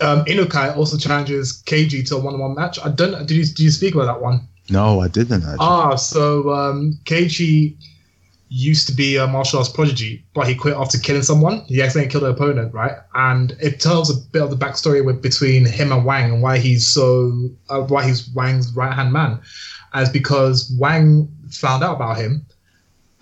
[0.00, 2.78] Inukai also challenges KG to a one on one match.
[2.84, 4.48] I don't did you, did you speak about that one?
[4.68, 5.42] no, I didn't.
[5.42, 5.56] Actually.
[5.60, 7.76] Ah, so um, KG
[8.50, 11.60] used to be a martial arts prodigy, but he quit after killing someone.
[11.68, 12.96] He accidentally killed an opponent, right?
[13.14, 16.58] And it tells a bit of the backstory with between him and Wang and why
[16.58, 19.40] he's so uh, why he's Wang's right hand man,
[19.94, 22.44] as because Wang found out about him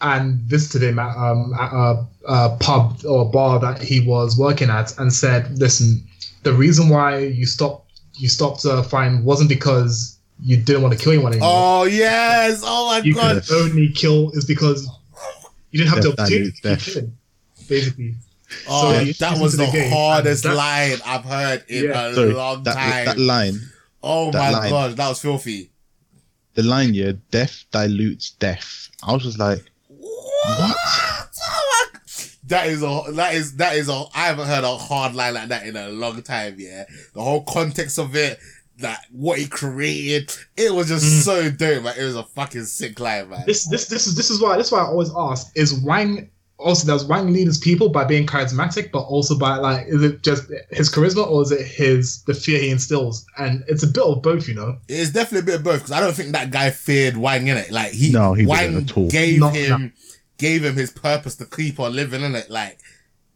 [0.01, 4.71] and visited him at, um, at a, a pub or bar that he was working
[4.71, 6.03] at and said, "Listen,
[6.43, 11.05] the reason why you stopped you stopped uh, fighting wasn't because you didn't want to
[11.05, 12.63] kill anyone anymore." Oh yes!
[12.65, 13.45] Oh my you god!
[13.45, 14.89] could only kill is because
[15.71, 17.17] you didn't have the Death opportunity to dilutes keep killing,
[17.69, 18.15] basically.
[18.69, 22.07] Oh, So that was the, the hardest that- line I've heard in Yeah.
[22.09, 23.05] a Sorry, long that, time.
[23.07, 23.61] that line,
[24.03, 24.71] oh that my line.
[24.71, 25.71] god, that was filthy.
[26.55, 28.89] the line, yeah, death dilutes death.
[29.03, 30.59] I was just like, What?
[30.59, 30.75] My-
[32.47, 35.49] That is a that is that is a I haven't heard a hard line like
[35.51, 36.55] that in a long time.
[36.59, 38.39] Yeah, the whole context of it,
[38.79, 41.23] that what he created, it was just Mm.
[41.23, 41.85] so dope.
[41.85, 41.95] Man.
[41.99, 43.45] It was a fucking sick line, man.
[43.47, 46.31] This this this is this is why this is why I always ask: Is Wang
[46.59, 50.23] also does Wang lead his people by being charismatic, but also by like is it
[50.23, 53.25] just his charisma or is it his the fear he instills?
[53.37, 54.77] And it's a bit of both, you know.
[54.89, 57.57] It's definitely a bit of both because I don't think that guy feared Wang in
[57.57, 57.71] it.
[57.71, 59.09] Like he, No, he Wang didn't at all.
[59.09, 59.93] gave Not him
[60.37, 62.79] gave him his purpose to keep on living in it, like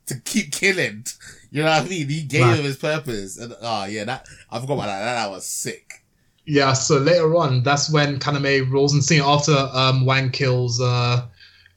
[0.06, 1.04] to keep killing.
[1.52, 2.08] You know what I mean?
[2.08, 2.58] He gave Right.
[2.58, 5.00] him his purpose, and oh yeah, that I forgot about that.
[5.04, 6.02] That, that was sick.
[6.46, 6.72] Yeah.
[6.72, 11.26] So later on, that's when Kaname rolls in scene after um, Wang kills uh,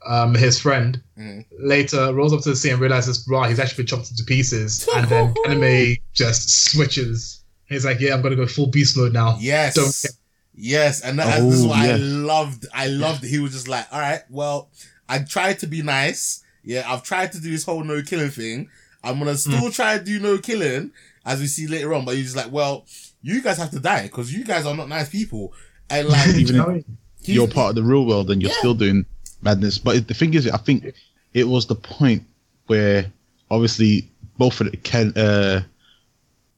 [0.07, 1.01] um, his friend.
[1.19, 1.45] Mhm.
[1.59, 4.87] Later, rolls up to the scene and realizes, right, he's actually been chopped into pieces.
[4.95, 7.43] and then Kaname just switches.
[7.67, 9.75] He's like, "Yeah, I'm gonna go full beast mode now." Yes.
[9.75, 10.17] Don't care.
[10.57, 12.65] Yes, and that, this is Oh, what I loved.
[12.73, 13.25] I loved.
[13.25, 14.69] He was just like, all right, well,
[15.09, 16.43] I tried to be nice.
[16.63, 18.69] Yeah, I've tried to do this whole no killing thing.
[19.05, 20.91] I'm gonna still try to do no killing,
[21.25, 22.05] as we see later on.
[22.05, 22.85] But he's just like, well,
[23.21, 25.53] you guys have to die because you guys are not nice people.
[25.89, 26.97] And like, Even You know what I mean?
[27.21, 28.57] he's- you're part of the real world and you're Yeah.
[28.57, 29.05] still doing
[29.41, 29.77] madness.
[29.77, 30.93] But the thing is, I think
[31.33, 32.23] it was the point
[32.67, 33.11] where
[33.51, 35.61] obviously both of the Ken, uh,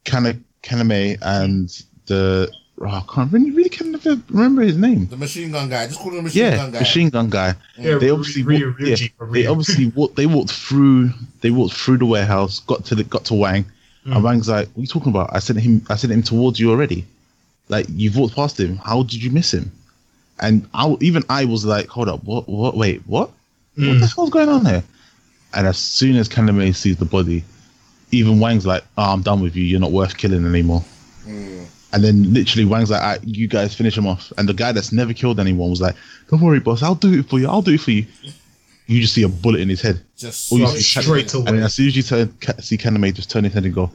[0.06, 1.70] Kana, Kaname and
[2.08, 2.50] the
[2.80, 5.08] oh, I can't really really can never remember his name.
[5.08, 5.88] the machine gun guy.
[5.88, 6.80] Just call him the machine Yeah, gun guy.
[6.80, 7.56] machine gun guy.
[7.78, 11.52] Yeah, They obviously Ryu- walked, Ryuji, yeah, or they obviously walked, they walked through they
[11.52, 13.66] walked through the warehouse, got to the got to Wang,
[14.06, 14.16] Mm.
[14.16, 15.30] and Wang's like, "What are you talking about?
[15.34, 17.06] I sent him I sent him towards you already.
[17.70, 18.78] Like you've walked past him.
[18.78, 19.72] How did you miss him?"
[20.40, 22.48] And I even I was like, "Hold up, what?
[22.48, 22.78] What?
[22.78, 23.32] Wait, what?
[23.76, 24.00] What Mm.
[24.00, 24.84] the hell's going on here?"
[25.54, 27.44] And as soon as Kaname sees the body,
[28.12, 29.64] even Wang's like, oh, "I'm done with you.
[29.64, 30.84] You're not worth killing anymore."
[31.28, 31.66] Mm.
[31.98, 34.92] And then literally Wang's like, "Alright, "You guys finish him off." And the guy that's
[34.92, 35.96] never killed anyone was like,
[36.30, 36.84] "Don't worry, boss.
[36.84, 37.48] I'll do it for you.
[37.48, 38.06] I'll do it for you."
[38.86, 40.00] You just see a bullet in his head.
[40.16, 41.52] Just you so- see straight And away.
[41.58, 43.92] then as soon as you turn, see Kaname just turn his head and go,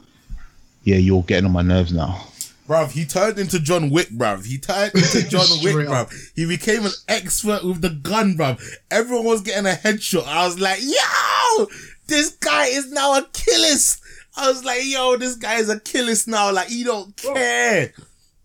[0.83, 2.27] "Yeah, you're getting on my nerves now."
[2.67, 4.45] Bruv, he turned into John Wick, bruv.
[4.45, 6.09] He turned into John Wick, up.
[6.09, 6.31] bruv.
[6.35, 8.59] He became an expert with the gun, bruv.
[8.91, 10.27] Everyone was getting a headshot.
[10.27, 11.67] I was like, yo!
[12.07, 13.99] this guy is now a killist.
[14.35, 16.51] I was like, yo, this guy is a killist now.
[16.51, 17.93] Like, he don't care.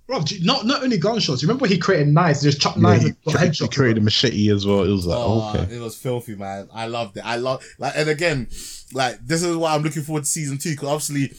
[0.07, 1.43] Bro, do not not only gunshots.
[1.43, 3.75] You remember he created knives, just chopped Yeah, knives he, and put he headshots.
[3.75, 4.83] created a machete as well.
[4.85, 5.75] It was like, Oh, okay.
[5.77, 6.69] It was filthy, man.
[6.73, 7.25] I loved it.
[7.27, 8.49] I love like, and again,
[8.95, 11.37] like this is why I'm looking forward to season two because obviously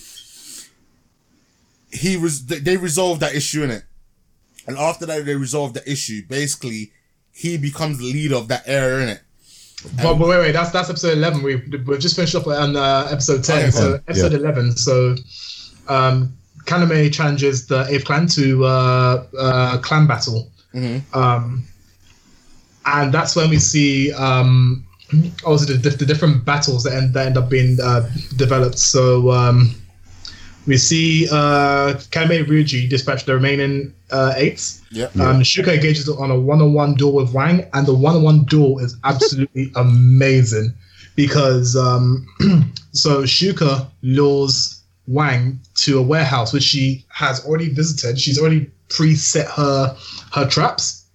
[1.92, 3.84] he was they, they resolved that issue in it,
[4.68, 6.22] and after that they resolved the issue.
[6.28, 6.92] Basically,
[7.32, 9.22] he becomes the leader of that era in it.
[9.98, 11.42] But, but wait, wait, that's that's episode eleven.
[11.42, 13.62] We we've just finished up on uh, episode ten.
[13.62, 14.40] Okay, so episode Yeah.
[14.40, 14.76] eleven.
[14.76, 15.16] So,
[15.88, 16.34] um,
[16.66, 20.52] Kaname challenges the Eighth Clan to uh, uh, clan battle.
[21.14, 21.64] Um,
[22.86, 24.86] and that's when we see um,
[25.46, 28.80] also the, the different battles that end, that end up being uh, developed.
[28.80, 29.76] So um,
[30.68, 34.82] we see uh, Kaname Ryuji dispatch the remaining uh, eights.
[34.92, 35.16] Yep.
[35.18, 39.72] Um, Shuka engages on a one-on-one duel with Wang, and the one-on-one duel is absolutely
[39.76, 40.74] amazing
[41.16, 42.26] because um,
[42.92, 48.20] so Shuka lures Wang to a warehouse which she has already visited.
[48.20, 49.98] She's already preset her
[50.34, 51.06] her traps,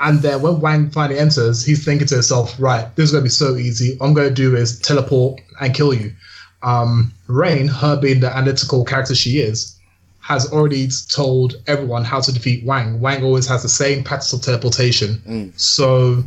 [0.00, 3.26] and then when Wang finally enters, he's thinking to himself, "Right, this is going to
[3.26, 3.96] be so easy.
[4.00, 6.12] All I'm going to do is teleport and kill you."
[6.62, 9.76] Um, Rein, her being the analytical character she is,
[10.20, 13.00] has already told everyone how to defeat Wang.
[13.00, 15.22] Wang always has the same patterns of teleportation.
[15.56, 16.24] So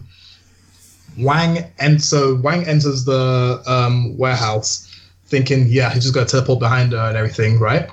[1.18, 4.88] Wang and so Wang enters the um, warehouse
[5.26, 7.90] thinking, yeah, he's just gonna teleport behind her and everything, right?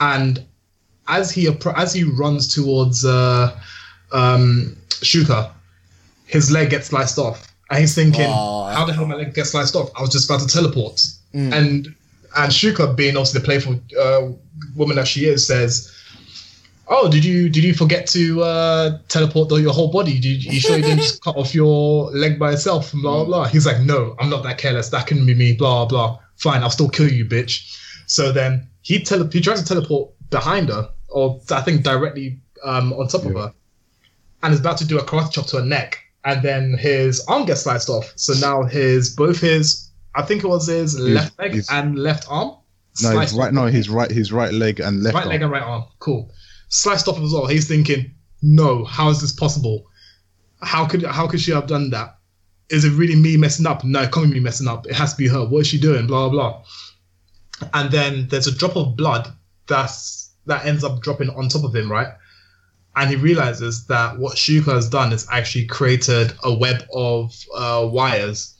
[0.00, 0.44] And
[1.08, 3.58] as he as he runs towards uh,
[4.12, 5.52] um, Shuka,
[6.26, 9.46] his leg gets sliced off, and he's thinking, Oh, how the hell my leg get
[9.46, 9.90] sliced off?
[9.96, 11.00] I was just about to teleport,
[11.32, 11.94] and
[12.36, 14.28] and Shuka, being also the playful uh,
[14.76, 15.92] woman that she is, says,
[16.88, 20.14] "Oh, did you did you forget to uh, teleport the, your whole body?
[20.14, 23.24] Did you, you sure you didn't just cut off your leg by itself?" Blah blah.
[23.24, 23.44] blah.
[23.46, 24.88] He's like, "No, I'm not that careless.
[24.90, 26.18] That couldn't be me." Blah blah.
[26.36, 27.76] Fine, I'll still kill you, bitch.
[28.06, 32.92] So then he tele- he tries to teleport behind her, or I think directly um,
[32.94, 33.52] on top of her,
[34.42, 37.46] and is about to do a karate chop to her neck, and then his arm
[37.46, 38.12] gets sliced off.
[38.16, 42.26] So now his both his I think it was his left leg his- and left
[42.28, 42.56] arm.
[43.02, 43.48] No, his right.
[43.48, 43.54] off.
[43.54, 44.10] No, his right.
[44.10, 45.14] His right leg and left.
[45.14, 45.30] right arm.
[45.30, 45.84] leg and right arm.
[46.00, 46.30] Cool.
[46.68, 47.46] Sliced off as well.
[47.46, 49.86] He's thinking, no, how is this possible?
[50.62, 52.18] How could how could she have done that?
[52.68, 53.84] Is it really me messing up?
[53.84, 54.86] No, it can't be me messing up.
[54.86, 55.46] It has to be her.
[55.46, 56.06] What is she doing?
[56.06, 56.62] Blah blah.
[57.60, 57.70] blah.
[57.74, 59.28] And then there's a drop of blood
[59.68, 62.08] that's that ends up dropping on top of him, right?
[62.96, 67.88] And he realizes that what Shuka has done is actually created a web of uh,
[67.90, 68.56] wires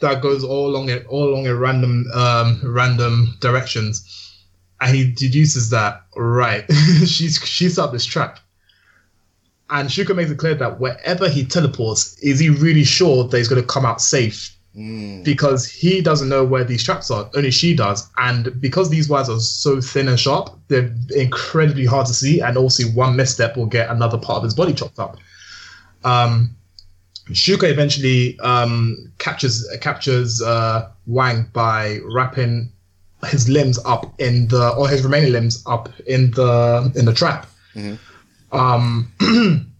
[0.00, 4.34] that goes all along it, all along a random um, random directions.
[4.80, 6.64] And he deduces that right
[7.06, 8.40] she's she's up this trap.
[9.70, 13.48] And Shuka makes it clear that wherever he teleports is he really sure that he's
[13.48, 14.57] going to come out safe
[15.24, 18.08] because he doesn't know where these traps are only she does.
[18.18, 22.40] And because these wires are so thin and sharp they're incredibly hard to see.
[22.40, 25.16] And also one misstep will get another part of his body chopped up.
[26.04, 26.54] Um
[27.30, 32.72] Shuka eventually um, captures captures uh, Wang by wrapping
[33.26, 37.46] his limbs up in the or his remaining limbs up in the in the trap.
[38.50, 39.12] Um,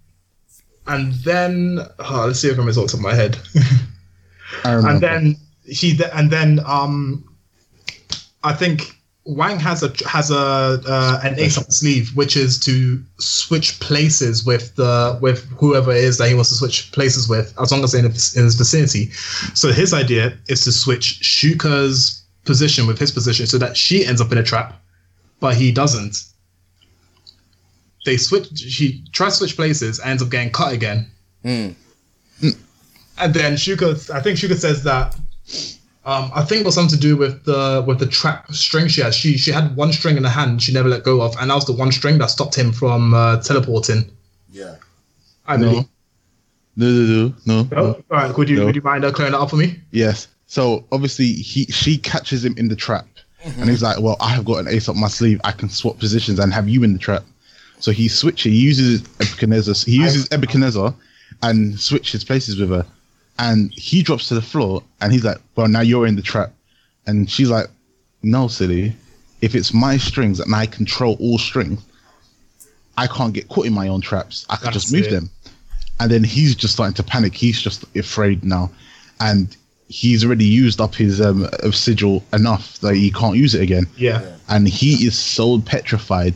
[0.86, 3.38] and then oh, let's see if I can result of my head.
[4.64, 5.06] I remember.
[5.06, 7.24] and then he th- and then um,
[8.44, 8.94] I think
[9.24, 10.36] Wang has a has a
[10.86, 15.90] uh, an ace up the sleeve, which is to switch places with the with whoever
[15.92, 18.34] it is that he wants to switch places with, as long as they're in, his-
[18.36, 19.10] in his vicinity.
[19.54, 24.20] So his idea is to switch Shuka's position with his position, so that she ends
[24.22, 24.80] up in a trap,
[25.40, 26.16] but he doesn't.
[28.06, 28.46] They switch.
[28.58, 31.10] She tries to switch places, ends up getting cut again.
[33.20, 35.14] And then Shuka, I think Shuka says that
[36.04, 39.00] um, I think it was something to do with the with the trap string she
[39.02, 39.14] had.
[39.14, 41.54] She she had one string in her hand she never let go of, and that
[41.54, 44.10] was the one string that stopped him from uh, teleporting.
[44.50, 44.76] Yeah.
[45.46, 45.84] I no, believe.
[46.76, 47.68] no, no, no, no.
[47.72, 47.86] Oh, no.
[47.92, 48.36] all right.
[48.36, 48.66] Would you No.
[48.66, 49.80] would you mind uh, clearing that up for me?
[49.90, 50.28] Yes.
[50.46, 53.06] So obviously he she catches him in the trap,
[53.44, 55.40] and he's like, "Well, I have got an ace up my sleeve.
[55.44, 57.24] I can swap positions and have you in the trap."
[57.80, 58.52] So he switches.
[58.52, 59.74] He uses Ebuchadnezzar.
[59.84, 60.94] He uses Ebuchadnezzar
[61.42, 62.86] and switches places with her,
[63.38, 64.82] and he drops to the floor.
[65.00, 66.52] And he's like, "Well, now you're in the trap,"
[67.06, 67.68] and she's like,
[68.22, 68.94] "No, silly.
[69.40, 71.80] If it's my strings and I control all strings,
[72.96, 74.44] I can't get caught in my own traps.
[74.50, 75.10] I can just move it.
[75.10, 75.30] them."
[76.00, 77.34] And then he's just starting to panic.
[77.34, 78.70] He's just afraid now,
[79.20, 79.56] and
[79.88, 83.86] he's already used up his um, sigil enough that he can't use it again.
[83.96, 84.36] Yeah.
[84.48, 86.34] And he is so petrified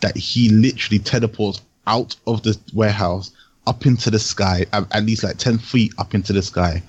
[0.00, 3.30] that he literally teleports out of the warehouse
[3.66, 6.82] up into the sky, at, at least like ten feet up into the sky,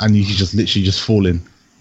[0.00, 1.40] and he's just literally just falling,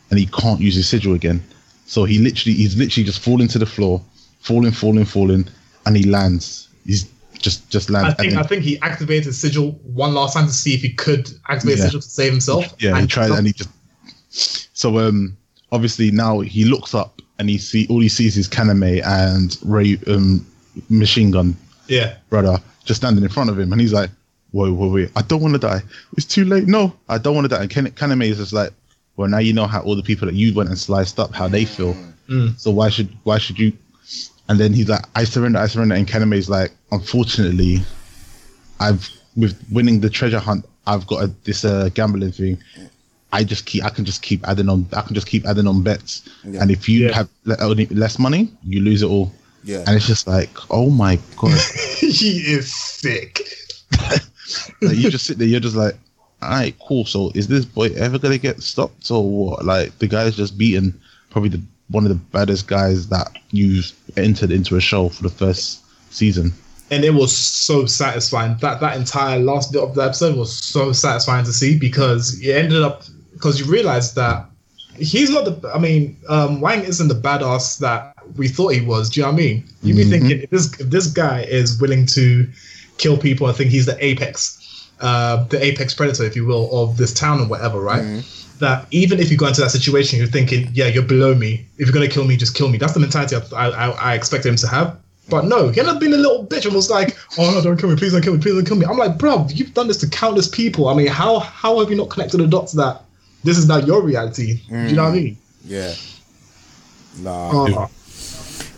[0.10, 1.41] and he can't use his sigil again.
[1.86, 4.02] So he literally he's literally just falling to the floor,
[4.40, 5.48] falling, falling, falling,
[5.86, 6.70] and he lands.
[6.86, 7.10] He's
[7.40, 8.14] just just lands.
[8.14, 10.94] I think then- I think he activated sigil one last time to see if he
[10.94, 11.86] could activate Yeah.
[11.86, 12.65] sigil to save himself.
[12.80, 13.70] Yeah, he and tried and he just.
[14.76, 15.38] So um,
[15.72, 19.99] obviously now he looks up and he see all he sees is Kaname and Ray
[20.07, 20.45] um,
[20.90, 21.56] machine gun
[21.88, 24.10] yeah, brother just standing in front of him, and he's like,
[24.54, 25.10] "Whoa, whoa, wait!
[25.18, 25.82] I don't want to die.
[26.16, 26.68] It's too late.
[26.68, 28.72] No, I don't want to die." And Ken- Kaname is just like,
[29.18, 31.48] "Well, now you know how all the people that you went and sliced up how
[31.50, 31.94] they feel.
[32.30, 32.58] Mm.
[32.58, 33.74] So why should why should you?"
[34.48, 35.60] And then he's like, "I surrender.
[35.60, 37.82] I surrender." And Kaname is like, "Unfortunately,
[38.80, 42.58] I've with winning the treasure hunt, I've got a, this uh, gambling thing."
[43.32, 43.84] I just keep.
[43.84, 44.86] I can just keep adding on.
[44.94, 46.62] I can just keep adding on bets, Yeah.
[46.62, 47.16] and if you Yeah.
[47.16, 49.32] have le- only less money, you lose it all.
[49.64, 49.84] Yeah.
[49.88, 51.58] And it's just like, oh my god!
[52.00, 53.42] he is sick.
[54.82, 55.95] like you just sit there, you're just like,
[56.41, 57.06] all right, cool.
[57.06, 59.65] So is this boy ever gonna get stopped or what?
[59.65, 60.99] Like the guy's just beaten
[61.30, 65.30] probably the one of the baddest guys that you've entered into a show for the
[65.30, 66.53] first season.
[66.91, 68.56] and it was so satisfying.
[68.61, 72.52] That that entire last bit of the episode was so satisfying to see because it
[72.56, 73.03] ended up
[73.34, 74.45] because you realized that
[74.98, 75.72] he's not the.
[75.74, 79.10] I mean, um, Wang isn't the badass that we thought he was.
[79.10, 79.64] Do you know what I mean?
[79.82, 80.10] You'd be Mhm.
[80.10, 82.48] thinking if this if this guy is willing to
[83.04, 84.36] kill people, I think he's the apex,
[85.02, 88.24] uh, the apex predator, if you will, of this town or whatever, right?
[88.60, 91.52] That even if you go into that situation, you're thinking, yeah, you're below me.
[91.78, 92.78] If you're gonna kill me, just kill me.
[92.78, 94.88] That's the mentality I, I, I expected him to have.
[95.30, 97.78] But no, he ended up being a little bitch and was like, "Oh no, don't
[97.80, 97.96] kill me!
[97.96, 98.42] Please don't kill me!
[98.42, 100.88] Please don't kill me!" I'm like, "Bro, you've done this to countless people.
[100.90, 103.02] I mean, how how have you not connected the dots that
[103.44, 104.60] this is now your reality?
[104.70, 105.94] Do you know what I mean?" Yeah.
[107.20, 107.50] Nah.
[107.54, 107.90] Oh,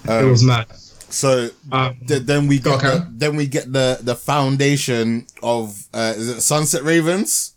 [0.07, 0.67] Um, it was mad.
[1.15, 5.75] So Um, th- then we get on, the, then we get the the foundation of
[5.93, 7.53] uh, is it Sunset Ravens,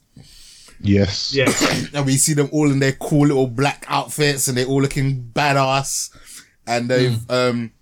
[0.81, 1.35] Yes.
[1.35, 1.51] yeah,
[1.95, 5.31] and we see them all in their cool little black outfits, and they're all looking
[5.35, 6.11] badass,
[6.67, 7.33] and they've Hmm.
[7.35, 7.73] um,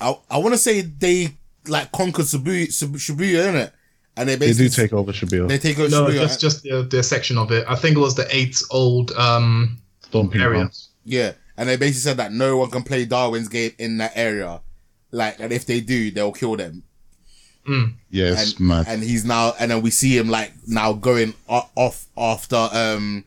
[0.00, 1.36] I I want to say they
[1.68, 3.72] like conquered Shibuya, Shib- Shibuya, innit?
[4.16, 5.48] And they They basically do take over Shabil.
[5.48, 6.20] they take over no, Shibuya.
[6.20, 7.64] just just the, the section of it.
[7.66, 9.12] I think it was the eight old.
[9.12, 9.78] um
[10.08, 10.58] Stomping area.
[10.58, 10.90] grounds.
[11.06, 14.60] Yeah, and they basically said that no one can play Darwin's game in that area.
[15.12, 16.82] Like, and if they do, they'll kill them.
[18.10, 18.86] Yeah, it's And, mad.
[18.88, 23.24] and he's now, and then we see him like now going off after um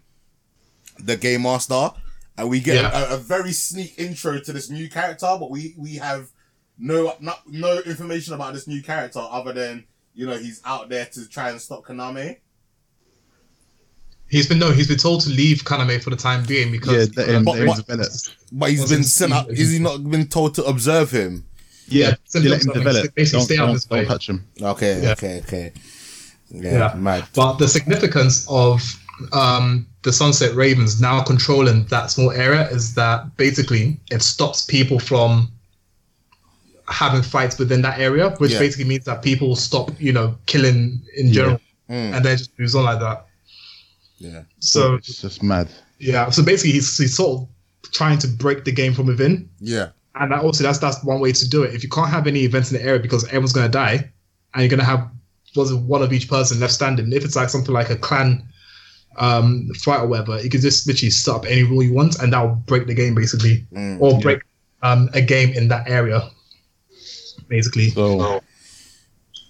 [1.00, 1.92] the game master,
[2.38, 3.12] and we get Yeah.
[3.12, 6.28] a, a very sneak intro to this new character, but we we have
[6.78, 11.06] no not no information about this new character other than you know he's out there
[11.06, 12.38] to try and stop Kaname.
[14.28, 17.12] He's been no, he's been told to leave Kaname for the time being yeah, because
[17.12, 19.50] the, um, But- the but- But he's Was been sent out.
[19.52, 21.46] Is he not been told to observe him?
[21.88, 23.14] Yeah, Yeah, you let him develop.
[23.16, 24.00] basically Don't, stay out of don't, his way.
[24.02, 24.44] don't touch him.
[24.62, 25.12] Okay, Yeah.
[25.12, 25.72] okay, okay.
[26.50, 26.94] Yeah, Yeah.
[26.96, 27.26] mad.
[27.36, 28.82] But the significance of
[29.34, 35.00] um, the Sunset Ravens now controlling that small area is that basically it stops people
[35.00, 35.52] from
[36.88, 38.60] having fights within that area, which Yeah.
[38.60, 41.60] basically means that people stop, you know, killing in general,
[41.90, 43.26] Mm, and then it just moves on like that.
[44.18, 44.42] yeah.
[44.60, 45.68] So it's just mad.
[46.00, 47.48] yeah, so basically he's, he's sort of
[47.92, 49.90] trying to break the game from within, Yeah.
[50.16, 51.74] And that also that's that's one way to do it.
[51.74, 54.12] If you can't have any events in the area because everyone's gonna die,
[54.54, 55.10] and you're gonna have
[55.56, 57.12] was one of each person left standing.
[57.14, 58.46] If it's like something like a clan
[59.18, 62.34] um, fight or whatever, you can just literally set up any rule you want, and
[62.34, 64.20] that'll break the game basically, Mm, or yeah.
[64.20, 64.42] break
[64.84, 66.30] um, a game in that area,
[67.48, 67.90] basically.
[67.90, 68.42] So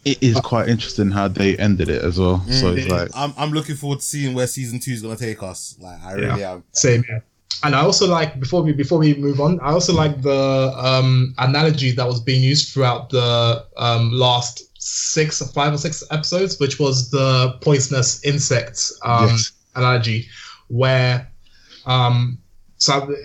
[0.05, 2.39] it is quite interesting how they ended it as well.
[2.51, 5.41] So it's like I'm I'm looking forward to seeing where season two is gonna take
[5.41, 5.75] us.
[5.79, 6.63] Like I really am.
[6.71, 7.23] Same here.
[7.63, 11.33] And I also like before we before we move on, I also like the um,
[11.37, 16.59] analogy that was being used throughout the um, last six or five or six episodes,
[16.59, 19.51] which was the poisonous insects um, Yes.
[19.75, 20.27] analogy,
[20.67, 21.27] where
[21.85, 22.37] um,
[22.77, 23.15] so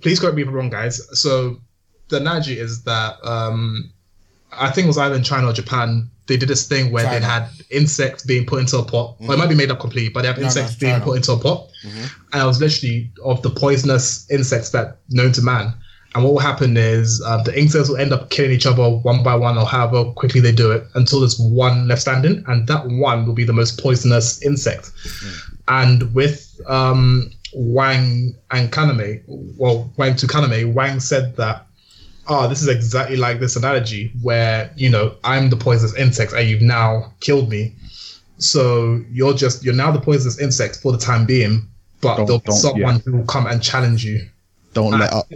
[0.00, 1.00] please correct me if I'm wrong, guys.
[1.20, 1.60] So
[2.08, 3.92] the analogy is that um,
[4.52, 6.10] I think it was either in China or Japan.
[6.26, 9.16] They did this thing where they had insects being put into a pot.
[9.20, 11.00] Or it might be made up completely, but they have No, no, insects it's being
[11.02, 12.10] put into a pot Mhm.
[12.32, 15.74] and it was literally of the poisonous insects that known to man.
[16.14, 19.22] And what will happen is uh, the insects will end up killing each other one
[19.24, 22.86] by one, or however quickly they do it, until there's one left standing, and that
[22.88, 24.92] one will be the most poisonous insect.
[25.68, 31.66] And with um, Wang and Kaname, well, Wang to Kaname, Wang said that,
[32.28, 36.48] oh, this is exactly like this analogy where you know I'm the poisonous insect, and
[36.48, 37.74] you've now killed me.
[38.38, 41.66] So you're just you're now the poisonous insect for the time being,
[42.00, 44.26] but Don't- there'll be someone who will come and challenge you.
[44.72, 45.26] don't let up.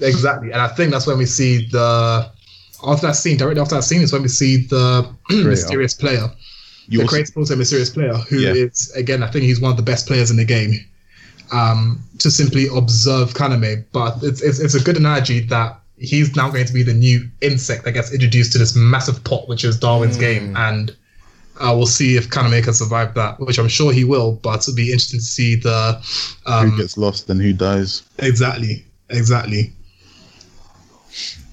[0.00, 2.30] Exactly, and I think that's when we see the
[2.86, 6.30] after that scene, directly after that scene is when we see the mysterious player
[6.86, 9.00] You the also- a serious player who is Yeah.
[9.00, 10.72] again I think he's one of the best players in the game.
[11.50, 16.50] Um, to simply observe Kaname, but it's, it's it's a good analogy that he's now
[16.50, 19.78] going to be the new insect that gets introduced to this massive pot, which is
[19.78, 20.96] Darwin's game, and
[21.60, 24.32] uh, we'll see if Kaname can survive that, which I'm sure he will.
[24.42, 26.00] But it'll be interesting to see the
[26.46, 28.02] um, who gets lost and who dies.
[28.18, 29.72] exactly exactly.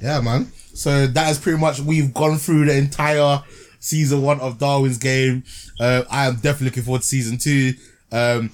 [0.02, 0.52] Yeah, man.
[0.74, 3.42] So that is pretty much we've gone through the entire
[3.80, 5.44] season one of Darwin's Game.
[5.80, 7.74] Uh, I am definitely looking forward to season two.
[8.12, 8.52] Um,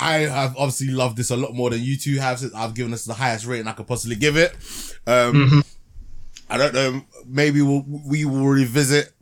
[0.00, 2.40] I have obviously loved this a lot more than you two have.
[2.40, 4.56] Since I've given this the highest rating I could possibly give it.
[5.06, 5.64] Um,
[6.50, 7.02] I don't know.
[7.26, 9.12] Maybe we'll, we will revisit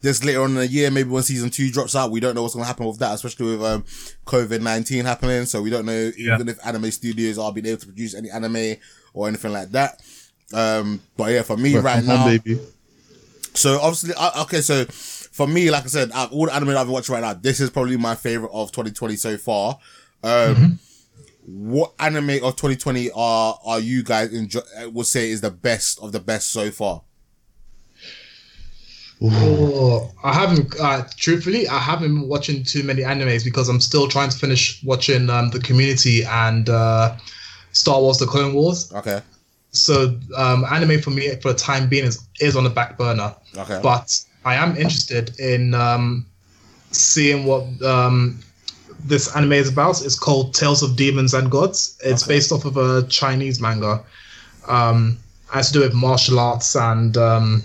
[0.00, 0.90] this later on in the year.
[0.90, 3.14] Maybe when season two drops out, we don't know what's going to happen with that,
[3.14, 3.82] especially with um,
[4.26, 5.46] COVID nineteen happening.
[5.46, 6.34] So we don't know Yeah.
[6.34, 8.76] even if anime studios are being able to produce any anime
[9.14, 10.00] or anything like that.
[10.52, 12.60] Um, but yeah, for me Work right home, now, baby.
[13.54, 17.08] so obviously, uh, okay, so for me, like I said, all the anime I've watched
[17.08, 19.78] right now, this is probably my favorite of 2020 so far.
[20.22, 20.78] Um,
[21.46, 24.60] what anime of 2020 are are you guys enjoy?
[24.92, 27.02] Would say is the best of the best so far?
[29.22, 30.74] Oh, I haven't.
[30.78, 34.82] Uh, truthfully, I haven't been watching too many animes because I'm still trying to finish
[34.84, 37.16] watching um, the Community and uh,
[37.72, 38.92] Star Wars: The Clone Wars.
[38.92, 39.20] Okay,
[39.70, 43.34] So um, anime for me for the time being is is on the back burner.
[43.56, 46.26] okay, But I am interested in um,
[46.90, 48.40] seeing what um,
[49.04, 50.02] this anime is about.
[50.04, 51.96] It's called Tales of Demons and Gods.
[52.04, 52.34] It's Okay.
[52.34, 54.02] based off of a Chinese manga.
[54.66, 55.18] Um,
[55.50, 57.62] it has to do with martial arts and um,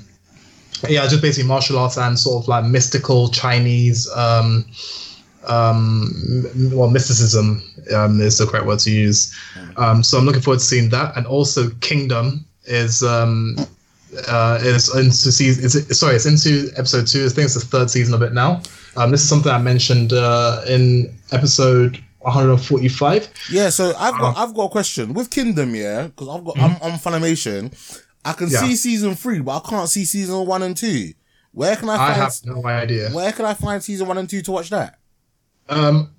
[0.87, 4.09] yeah, just basically martial arts and sort of like mystical Chinese.
[4.15, 4.65] Um,
[5.47, 6.11] um,
[6.73, 7.63] well, mysticism
[7.95, 9.33] um, is the correct word to use.
[9.77, 13.55] Um, so I'm looking forward to seeing that, and also Kingdom is um,
[14.27, 15.64] uh, is into season.
[15.64, 17.26] Is it, sorry, it's into episode two.
[17.26, 18.61] I think it's the third season of it now.
[18.98, 23.30] Um, this is something I mentioned uh, in episode 145.
[23.52, 23.69] yeah.
[23.69, 26.99] So I've got I've got a question with Kingdom, yeah, because I've got I'm on
[26.99, 27.73] Funimation.
[28.26, 28.60] I can Yeah.
[28.60, 31.14] see season three, but I can't see season one and two.
[31.52, 32.14] Where can I I find?
[32.15, 33.10] have no idea.
[33.11, 34.99] Where can I find season one and two to watch that?
[35.69, 36.11] Um,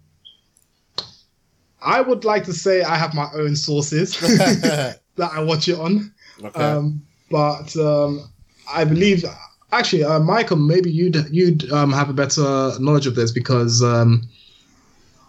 [1.82, 6.12] I would like to say I have my own sources that I watch it on.
[6.42, 6.60] Okay.
[6.62, 8.28] Um, but um,
[8.72, 9.24] I believe
[9.72, 14.22] actually, uh, Michael, maybe you'd you'd um, have a better knowledge of this because um,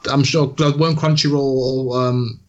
[0.09, 2.39] I'm sure like, won't Crunchyroll or, um,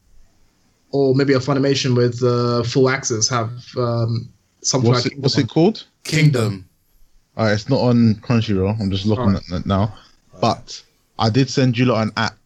[0.90, 4.28] or maybe a Funimation with uh, full access have um,
[4.62, 5.84] something What's like it, what's it called?
[6.04, 6.68] Kingdom.
[7.36, 8.78] All right, it's not on Crunchyroll.
[8.80, 9.42] I'm just looking Alright.
[9.52, 9.94] at it now.
[10.40, 10.82] But
[11.18, 12.36] I did send you lot an app.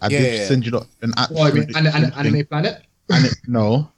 [0.00, 0.46] I Yeah, did yeah, yeah.
[0.46, 1.30] send you lot an app.
[1.34, 3.90] Oh, I mean, through an, an, Anime Planet, Ani- no,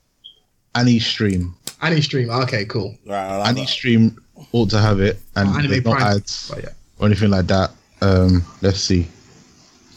[0.75, 1.53] AnyStream.
[1.83, 2.43] AnyStream.
[2.45, 2.97] Okay, cool.
[3.07, 3.17] right.
[3.27, 3.63] I like that.
[3.67, 4.17] AnyStream
[4.53, 6.03] ought to have it, and Oh, Anime there's Prime.
[6.03, 6.69] ads yeah.
[6.99, 7.71] or anything like that.
[8.01, 9.07] Um, let's see.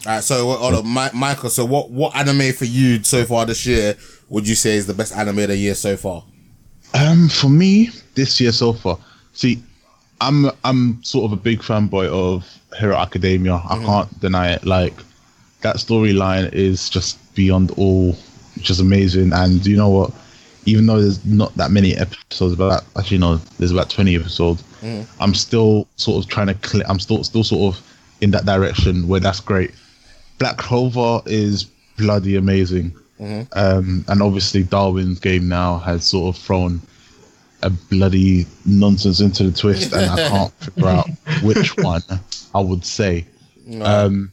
[0.06, 1.50] All right, so hold on, Mi- Michael.
[1.50, 3.96] So what what anime for you so far this year
[4.28, 6.24] would you say is the best anime of the year so far?
[6.94, 8.98] Um, for me, this year so far,
[9.32, 9.62] see,
[10.20, 12.44] I'm I'm sort of a big fanboy of
[12.78, 13.54] Hero Academia.
[13.68, 14.64] I can't deny it.
[14.66, 14.94] Like
[15.60, 18.16] that storyline is just beyond all,
[18.58, 19.32] just amazing.
[19.32, 20.10] And you know what?
[20.64, 24.62] Even though there's not that many episodes, but actually no, there's about 20 episodes.
[25.20, 26.68] I'm still sort of trying to.
[26.68, 27.82] Cl- I'm still still sort of
[28.20, 29.72] in that direction where that's great.
[30.38, 31.64] Black Clover is
[31.96, 32.92] bloody amazing.
[33.52, 36.80] Um, and obviously Darwin's game now has sort of thrown
[37.62, 41.08] a bloody nonsense into the twist, and I can't figure out
[41.42, 42.02] which one
[42.54, 43.24] I would say.
[43.82, 44.32] Um,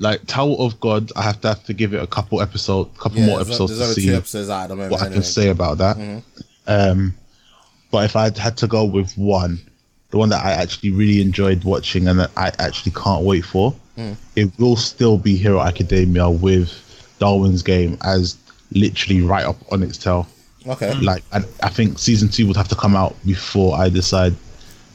[0.00, 3.20] like Tower of God, I have to have to give it a couple episode, couple
[3.20, 4.90] more episodes there's to see episodes out moment.
[4.90, 5.96] what I can say about that.
[5.96, 6.18] Mm-hmm.
[6.66, 7.14] Um,
[7.90, 9.60] but if I had to go with one,
[10.10, 13.74] the one that I actually really enjoyed watching and that I actually can't wait for,
[13.98, 14.16] mm.
[14.36, 16.72] it will still be Hero Academia with
[17.18, 18.38] Darwin's Game as
[18.72, 20.26] literally right up on its tail.
[20.66, 20.92] Okay.
[20.92, 21.02] Mm.
[21.02, 24.34] Like, I, I think season two would have to come out before I decide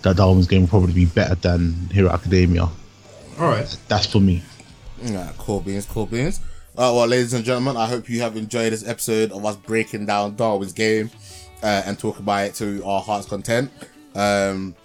[0.01, 2.63] that Darwin's Game will probably be better than Hero Academia.
[2.63, 3.77] All right.
[3.87, 4.41] That's for me.
[5.05, 6.39] Yeah, cool beans, cool beans.
[6.77, 10.07] Uh, well, ladies and gentlemen, I hope you have enjoyed this episode of us breaking
[10.07, 11.11] down Darwin's game
[11.61, 13.71] uh, and talk about it to our heart's content.
[14.15, 14.75] Um,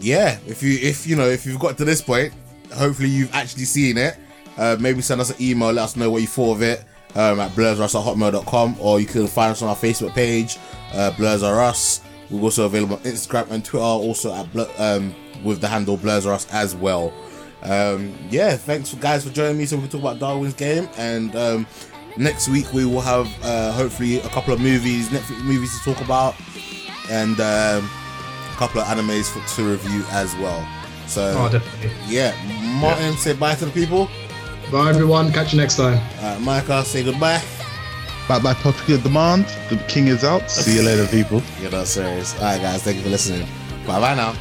[0.00, 2.34] yeah, if you if you know if you've got to this point,
[2.74, 4.16] hopefully you've actually seen it.
[4.58, 6.84] Uh, maybe send us an email, let us know what you thought of it
[7.14, 10.58] um, at blurrus or you can find us on our Facebook page,
[10.92, 12.02] uh, Us.
[12.30, 16.34] We're also available on Instagram and Twitter, also at um, with the handle Blurs Are
[16.34, 17.12] Us as well.
[17.62, 20.88] Um, yeah, thanks for guys for joining me so we can talk about Darwin's game.
[20.96, 21.66] And um,
[22.16, 26.04] next week we will have uh, hopefully a couple of movies, Netflix movies to talk
[26.04, 26.34] about,
[27.10, 27.88] and um,
[28.52, 30.66] a couple of animes for, to review as well.
[31.06, 31.90] So Oh, definitely.
[32.06, 32.34] yeah,
[32.80, 34.08] Martin, say bye to the people.
[34.70, 35.30] Bye, everyone.
[35.32, 36.00] Catch you next time.
[36.20, 37.42] Uh, Micah, say goodbye.
[38.28, 40.48] Bye by popular demand, the king is out.
[40.50, 41.42] See you later, people.
[41.60, 42.34] You're not serious.
[42.36, 43.46] All right, guys, thank you for listening.
[43.86, 44.34] Bye bye now.